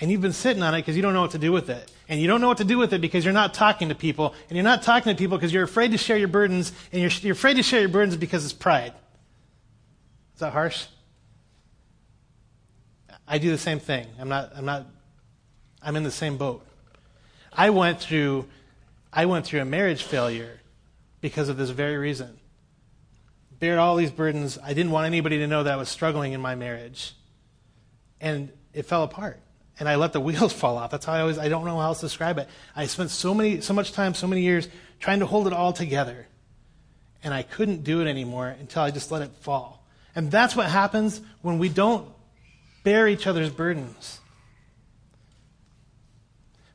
And 0.00 0.10
you've 0.10 0.20
been 0.20 0.32
sitting 0.32 0.62
on 0.62 0.74
it 0.74 0.78
because 0.78 0.96
you 0.96 1.02
don't 1.02 1.14
know 1.14 1.22
what 1.22 1.30
to 1.32 1.38
do 1.38 1.52
with 1.52 1.70
it. 1.70 1.90
And 2.08 2.20
you 2.20 2.26
don't 2.26 2.40
know 2.40 2.48
what 2.48 2.58
to 2.58 2.64
do 2.64 2.78
with 2.78 2.94
it 2.94 3.00
because 3.00 3.24
you're 3.24 3.34
not 3.34 3.52
talking 3.52 3.90
to 3.90 3.94
people. 3.94 4.34
And 4.48 4.56
you're 4.56 4.64
not 4.64 4.82
talking 4.82 5.14
to 5.14 5.18
people 5.18 5.36
because 5.36 5.52
you're 5.52 5.64
afraid 5.64 5.90
to 5.92 5.98
share 5.98 6.16
your 6.16 6.28
burdens. 6.28 6.72
And 6.90 7.02
you're, 7.02 7.10
you're 7.20 7.32
afraid 7.32 7.54
to 7.54 7.62
share 7.62 7.80
your 7.80 7.90
burdens 7.90 8.16
because 8.16 8.44
it's 8.44 8.54
pride. 8.54 8.94
Is 10.34 10.40
that 10.40 10.52
harsh? 10.52 10.86
I 13.26 13.36
do 13.36 13.50
the 13.50 13.58
same 13.58 13.78
thing. 13.78 14.06
I'm 14.18 14.30
not, 14.30 14.52
I'm 14.56 14.64
not, 14.64 14.86
I'm 15.82 15.96
in 15.96 16.02
the 16.02 16.10
same 16.10 16.38
boat. 16.38 16.64
I 17.52 17.70
went 17.70 18.00
through, 18.00 18.46
I 19.12 19.26
went 19.26 19.44
through 19.44 19.60
a 19.60 19.66
marriage 19.66 20.02
failure 20.02 20.60
because 21.20 21.50
of 21.50 21.58
this 21.58 21.68
very 21.70 21.98
reason. 21.98 22.38
bared 23.58 23.78
all 23.78 23.96
these 23.96 24.10
burdens. 24.10 24.58
I 24.62 24.72
didn't 24.72 24.92
want 24.92 25.06
anybody 25.06 25.38
to 25.38 25.46
know 25.46 25.62
that 25.62 25.74
I 25.74 25.76
was 25.76 25.90
struggling 25.90 26.32
in 26.32 26.40
my 26.40 26.54
marriage. 26.54 27.12
And 28.18 28.50
it 28.72 28.86
fell 28.86 29.02
apart. 29.02 29.40
And 29.78 29.88
I 29.88 29.96
let 29.96 30.12
the 30.12 30.20
wheels 30.28 30.52
fall 30.52 30.78
off. 30.78 30.90
That's 30.90 31.06
how 31.06 31.14
I 31.14 31.20
always, 31.20 31.38
I 31.38 31.48
don't 31.48 31.64
know 31.64 31.78
how 31.78 31.88
else 31.88 32.00
to 32.00 32.06
describe 32.06 32.38
it. 32.38 32.48
I 32.74 32.86
spent 32.86 33.10
so 33.10 33.34
many, 33.34 33.60
so 33.60 33.74
much 33.74 33.92
time, 33.92 34.14
so 34.14 34.26
many 34.26 34.42
years 34.42 34.68
trying 35.00 35.20
to 35.20 35.26
hold 35.26 35.46
it 35.46 35.52
all 35.52 35.72
together. 35.72 36.26
And 37.22 37.34
I 37.34 37.42
couldn't 37.42 37.84
do 37.84 38.00
it 38.00 38.08
anymore 38.08 38.48
until 38.60 38.82
I 38.82 38.90
just 38.90 39.10
let 39.10 39.22
it 39.22 39.30
fall. 39.40 39.84
And 40.14 40.30
that's 40.30 40.56
what 40.56 40.66
happens 40.66 41.20
when 41.42 41.58
we 41.58 41.68
don't 41.68 42.08
bear 42.84 43.08
each 43.08 43.26
other's 43.26 43.50
burdens. 43.50 44.20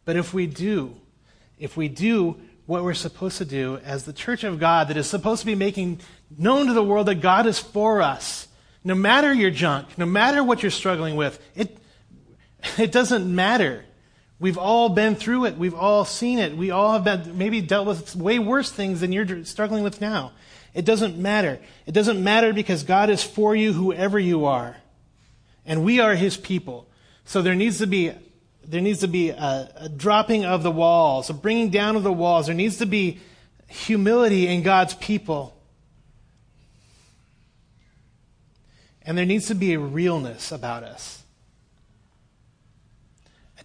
But 0.05 0.15
if 0.15 0.33
we 0.33 0.47
do, 0.47 0.95
if 1.57 1.77
we 1.77 1.87
do 1.87 2.37
what 2.65 2.83
we're 2.83 2.93
supposed 2.93 3.37
to 3.37 3.45
do 3.45 3.77
as 3.83 4.03
the 4.03 4.13
church 4.13 4.43
of 4.43 4.59
God 4.59 4.87
that 4.87 4.97
is 4.97 5.09
supposed 5.09 5.41
to 5.41 5.45
be 5.45 5.55
making 5.55 5.99
known 6.37 6.67
to 6.67 6.73
the 6.73 6.83
world 6.83 7.07
that 7.07 7.15
God 7.15 7.45
is 7.45 7.59
for 7.59 8.01
us, 8.01 8.47
no 8.83 8.95
matter 8.95 9.33
your 9.33 9.51
junk, 9.51 9.97
no 9.97 10.05
matter 10.05 10.43
what 10.43 10.61
you're 10.61 10.71
struggling 10.71 11.15
with, 11.15 11.39
it, 11.55 11.77
it 12.77 12.91
doesn't 12.91 13.33
matter. 13.33 13.85
We've 14.39 14.57
all 14.57 14.89
been 14.89 15.15
through 15.15 15.45
it. 15.45 15.57
We've 15.57 15.75
all 15.75 16.05
seen 16.05 16.39
it. 16.39 16.57
We 16.57 16.71
all 16.71 16.93
have 16.93 17.03
been, 17.03 17.37
maybe 17.37 17.61
dealt 17.61 17.87
with 17.87 18.15
way 18.15 18.39
worse 18.39 18.71
things 18.71 19.01
than 19.01 19.11
you're 19.11 19.45
struggling 19.45 19.83
with 19.83 20.01
now. 20.01 20.33
It 20.73 20.85
doesn't 20.85 21.17
matter. 21.17 21.59
It 21.85 21.91
doesn't 21.91 22.21
matter 22.21 22.51
because 22.51 22.83
God 22.83 23.09
is 23.09 23.23
for 23.23 23.55
you, 23.55 23.73
whoever 23.73 24.19
you 24.19 24.45
are. 24.45 24.77
And 25.65 25.83
we 25.83 25.99
are 25.99 26.15
his 26.15 26.35
people. 26.35 26.89
So 27.25 27.41
there 27.41 27.55
needs 27.55 27.77
to 27.77 27.87
be 27.87 28.13
there 28.65 28.81
needs 28.81 28.99
to 28.99 29.07
be 29.07 29.29
a, 29.29 29.71
a, 29.75 29.89
dropping 29.89 30.45
of 30.45 30.63
the 30.63 30.71
walls, 30.71 31.29
a 31.29 31.33
bringing 31.33 31.69
down 31.69 31.97
of 31.97 32.03
the 32.03 32.13
walls. 32.13 32.45
There 32.45 32.55
needs 32.55 32.77
to 32.77 32.85
be 32.85 33.19
humility 33.67 34.47
in 34.47 34.63
God's 34.63 34.93
people. 34.93 35.53
And 39.01 39.17
there 39.17 39.25
needs 39.25 39.47
to 39.47 39.55
be 39.55 39.73
a 39.73 39.79
realness 39.79 40.51
about 40.51 40.83
us, 40.83 41.22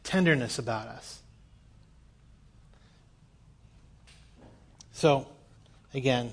tenderness 0.09 0.59
about 0.59 0.89
us. 0.89 1.21
So, 4.93 5.27
again, 5.93 6.33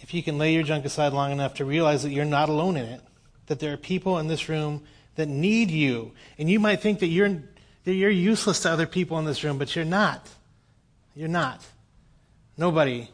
if 0.00 0.12
you 0.12 0.24
can 0.24 0.38
lay 0.38 0.54
your 0.54 0.64
junk 0.64 0.84
aside 0.84 1.12
long 1.12 1.30
enough 1.30 1.54
to 1.54 1.64
realize 1.64 2.02
that 2.02 2.10
you're 2.10 2.24
not 2.24 2.48
alone 2.48 2.76
in 2.76 2.84
it, 2.84 3.00
that 3.46 3.60
there 3.60 3.72
are 3.72 3.76
people 3.76 4.18
in 4.18 4.26
this 4.26 4.48
room 4.48 4.82
that 5.14 5.28
need 5.28 5.70
you, 5.70 6.10
and 6.36 6.50
you 6.50 6.58
might 6.58 6.80
think 6.80 6.98
that 6.98 7.06
you're 7.06 7.42
that 7.84 7.94
you're 7.94 8.10
useless 8.10 8.60
to 8.60 8.70
other 8.70 8.86
people 8.86 9.20
in 9.20 9.24
this 9.24 9.44
room, 9.44 9.58
but 9.58 9.76
you're 9.76 9.84
not. 9.84 10.28
You're 11.14 11.28
not. 11.28 11.64
Nobody, 12.56 13.08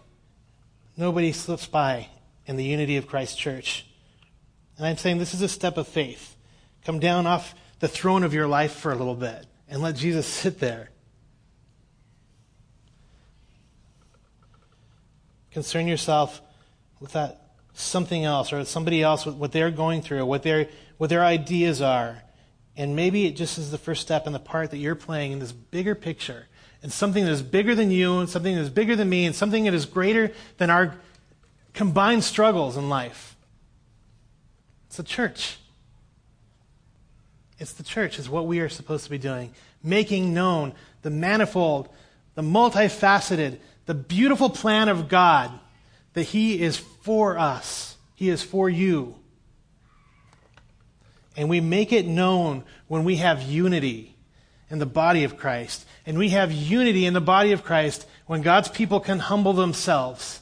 nobody 0.97 1.33
slips 1.33 1.67
by 1.67 2.09
in 2.47 2.57
the 2.57 2.65
unity 2.65 2.97
of 2.97 3.09
Christ's 3.09 3.37
church. 3.37 3.85
And 4.79 4.87
I'm 4.87 4.97
saying 4.97 5.19
this 5.19 5.35
is 5.35 5.43
a 5.43 5.49
step 5.49 5.77
of 5.77 5.89
faith. 5.89 6.37
Come 6.85 7.01
down 7.01 7.27
off 7.27 7.55
the 7.81 7.89
throne 7.89 8.23
of 8.23 8.33
your 8.33 8.47
life 8.47 8.73
for 8.73 8.93
a 8.93 8.97
little 8.97 9.17
bit 9.17 9.47
and 9.71 9.81
let 9.81 9.95
Jesus 9.95 10.27
sit 10.27 10.59
there. 10.59 10.91
Concern 15.53 15.89
yourself 15.89 16.43
with 16.99 17.13
that 17.13 17.53
something 17.73 18.25
else 18.25 18.53
or 18.53 18.65
somebody 18.65 19.03
else, 19.03 19.25
what 19.25 19.53
they're 19.53 19.71
going 19.71 20.03
through, 20.03 20.27
what 20.27 20.43
their, 20.43 20.69
what 20.99 21.09
their 21.09 21.25
ideas 21.25 21.81
are. 21.81 22.23
And 22.77 22.95
maybe 22.95 23.27
it 23.27 23.37
just 23.37 23.59
is 23.59 23.71
the 23.71 23.79
first 23.79 24.03
step 24.03 24.27
in 24.27 24.33
the 24.33 24.39
part 24.39 24.71
that 24.73 24.79
you're 24.79 24.95
playing 24.95 25.33
in 25.33 25.39
this 25.39 25.53
bigger 25.53 25.95
picture. 25.95 26.47
And 26.83 26.93
something 26.93 27.25
that 27.25 27.31
is 27.31 27.43
bigger 27.43 27.75
than 27.75 27.91
you, 27.91 28.19
and 28.19 28.29
something 28.29 28.55
that 28.55 28.61
is 28.61 28.71
bigger 28.71 28.97
than 28.97 29.09
me, 29.09 29.27
and 29.27 29.35
something 29.35 29.65
that 29.65 29.75
is 29.75 29.87
greater 29.87 30.33
than 30.57 30.71
our 30.71 30.97
combined 31.75 32.25
struggles 32.25 32.77
in 32.77 32.89
life. 32.89 33.37
It's 34.89 34.99
a 34.99 35.05
church. 35.05 35.60
It's 37.61 37.75
the 37.75 37.83
church, 37.85 38.19
is 38.19 38.29
what 38.29 38.47
we 38.47 38.61
are 38.61 38.69
supposed 38.69 39.05
to 39.05 39.11
be 39.11 39.19
doing. 39.19 39.55
Making 39.85 40.35
known 40.35 40.73
the 41.03 41.11
manifold, 41.11 41.89
the 42.35 42.43
multifaceted, 42.43 43.59
the 43.87 43.95
beautiful 43.95 44.51
plan 44.51 44.89
of 44.89 45.09
God 45.09 45.53
that 46.15 46.23
He 46.25 46.61
is 46.61 46.79
for 46.79 47.39
us, 47.39 47.97
He 48.15 48.31
is 48.31 48.43
for 48.43 48.69
you. 48.69 49.15
And 51.37 51.49
we 51.49 51.61
make 51.61 51.93
it 51.93 52.07
known 52.07 52.65
when 52.89 53.05
we 53.05 53.17
have 53.17 53.43
unity 53.43 54.17
in 54.69 54.79
the 54.79 54.87
body 54.87 55.25
of 55.25 55.37
Christ. 55.37 55.87
And 56.07 56.19
we 56.19 56.31
have 56.31 56.51
unity 56.51 57.07
in 57.07 57.15
the 57.15 57.21
body 57.21 57.53
of 57.53 57.63
Christ 57.63 58.07
when 58.27 58.43
God's 58.43 58.69
people 58.69 59.01
can 59.01 59.19
humble 59.19 59.53
themselves 59.53 60.41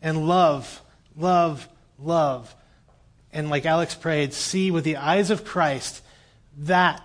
and 0.00 0.26
love, 0.26 0.80
love, 1.16 1.68
love. 1.98 2.54
And 3.32 3.48
like 3.48 3.64
Alex 3.64 3.94
prayed, 3.94 4.34
see 4.34 4.70
with 4.70 4.84
the 4.84 4.96
eyes 4.96 5.30
of 5.30 5.44
Christ, 5.44 6.02
that 6.58 7.02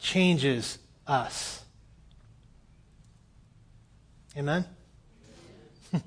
changes 0.00 0.78
us. 1.06 1.62
Amen? 4.36 4.64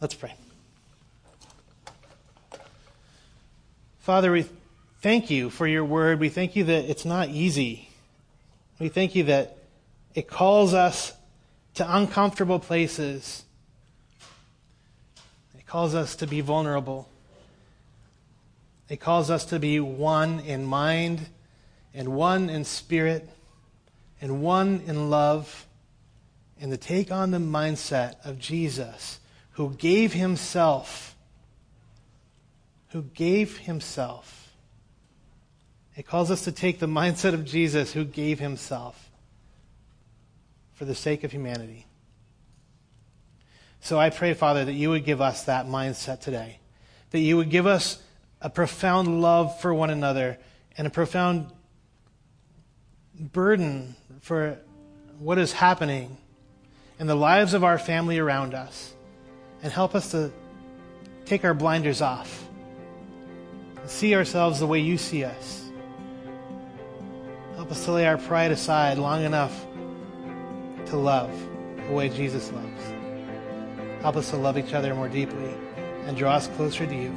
Let's 0.00 0.14
pray. 0.14 0.34
Father, 4.00 4.32
we 4.32 4.46
thank 5.00 5.30
you 5.30 5.48
for 5.48 5.66
your 5.66 5.84
word. 5.84 6.18
We 6.18 6.28
thank 6.28 6.56
you 6.56 6.64
that 6.64 6.86
it's 6.86 7.04
not 7.04 7.28
easy. 7.28 7.88
We 8.78 8.88
thank 8.88 9.14
you 9.14 9.24
that 9.24 9.58
it 10.14 10.28
calls 10.28 10.74
us 10.74 11.12
to 11.74 11.96
uncomfortable 11.96 12.58
places. 12.58 13.44
It 15.56 15.66
calls 15.66 15.94
us 15.94 16.16
to 16.16 16.26
be 16.26 16.40
vulnerable. 16.40 17.08
It 18.92 19.00
calls 19.00 19.30
us 19.30 19.46
to 19.46 19.58
be 19.58 19.80
one 19.80 20.40
in 20.40 20.66
mind, 20.66 21.26
and 21.94 22.10
one 22.10 22.50
in 22.50 22.64
spirit, 22.64 23.26
and 24.20 24.42
one 24.42 24.82
in 24.86 25.08
love, 25.08 25.66
and 26.60 26.70
to 26.70 26.76
take 26.76 27.10
on 27.10 27.30
the 27.30 27.38
mindset 27.38 28.16
of 28.24 28.38
Jesus, 28.38 29.18
who 29.52 29.70
gave 29.70 30.12
himself, 30.12 31.16
who 32.90 33.02
gave 33.02 33.56
himself 33.56 34.42
it 35.96 36.06
calls 36.06 36.30
us 36.30 36.44
to 36.44 36.52
take 36.52 36.78
the 36.78 36.86
mindset 37.00 37.34
of 37.34 37.44
Jesus 37.44 37.92
who 37.92 38.04
gave 38.04 38.38
himself 38.38 39.10
for 40.74 40.84
the 40.84 40.94
sake 40.94 41.24
of 41.24 41.32
humanity. 41.32 41.86
So 43.80 43.98
I 43.98 44.10
pray, 44.10 44.32
Father, 44.34 44.64
that 44.64 44.72
you 44.72 44.90
would 44.90 45.04
give 45.04 45.20
us 45.20 45.44
that 45.44 45.66
mindset 45.66 46.20
today, 46.20 46.60
that 47.10 47.18
you 47.18 47.36
would 47.36 47.50
give 47.50 47.66
us 47.66 48.02
a 48.42 48.50
profound 48.50 49.22
love 49.22 49.60
for 49.60 49.72
one 49.72 49.90
another 49.90 50.38
and 50.76 50.86
a 50.86 50.90
profound 50.90 51.50
burden 53.18 53.94
for 54.20 54.58
what 55.18 55.38
is 55.38 55.52
happening 55.52 56.16
in 56.98 57.06
the 57.06 57.14
lives 57.14 57.54
of 57.54 57.64
our 57.64 57.78
family 57.78 58.18
around 58.18 58.54
us, 58.54 58.94
and 59.62 59.72
help 59.72 59.94
us 59.94 60.10
to 60.10 60.30
take 61.24 61.44
our 61.44 61.54
blinders 61.54 62.02
off 62.02 62.48
and 63.80 63.88
see 63.88 64.14
ourselves 64.14 64.60
the 64.60 64.66
way 64.66 64.78
you 64.78 64.98
see 64.98 65.24
us 65.24 65.62
Help 67.62 67.70
us 67.70 67.84
to 67.84 67.92
lay 67.92 68.06
our 68.06 68.18
pride 68.18 68.50
aside 68.50 68.98
long 68.98 69.22
enough 69.24 69.66
to 70.86 70.96
love 70.96 71.30
the 71.86 71.92
way 71.92 72.08
Jesus 72.08 72.50
loves. 72.50 72.82
Help 74.00 74.16
us 74.16 74.30
to 74.30 74.36
love 74.36 74.58
each 74.58 74.74
other 74.74 74.94
more 74.96 75.08
deeply 75.08 75.54
and 76.06 76.16
draw 76.16 76.32
us 76.32 76.48
closer 76.48 76.86
to 76.86 76.92
you. 76.92 77.16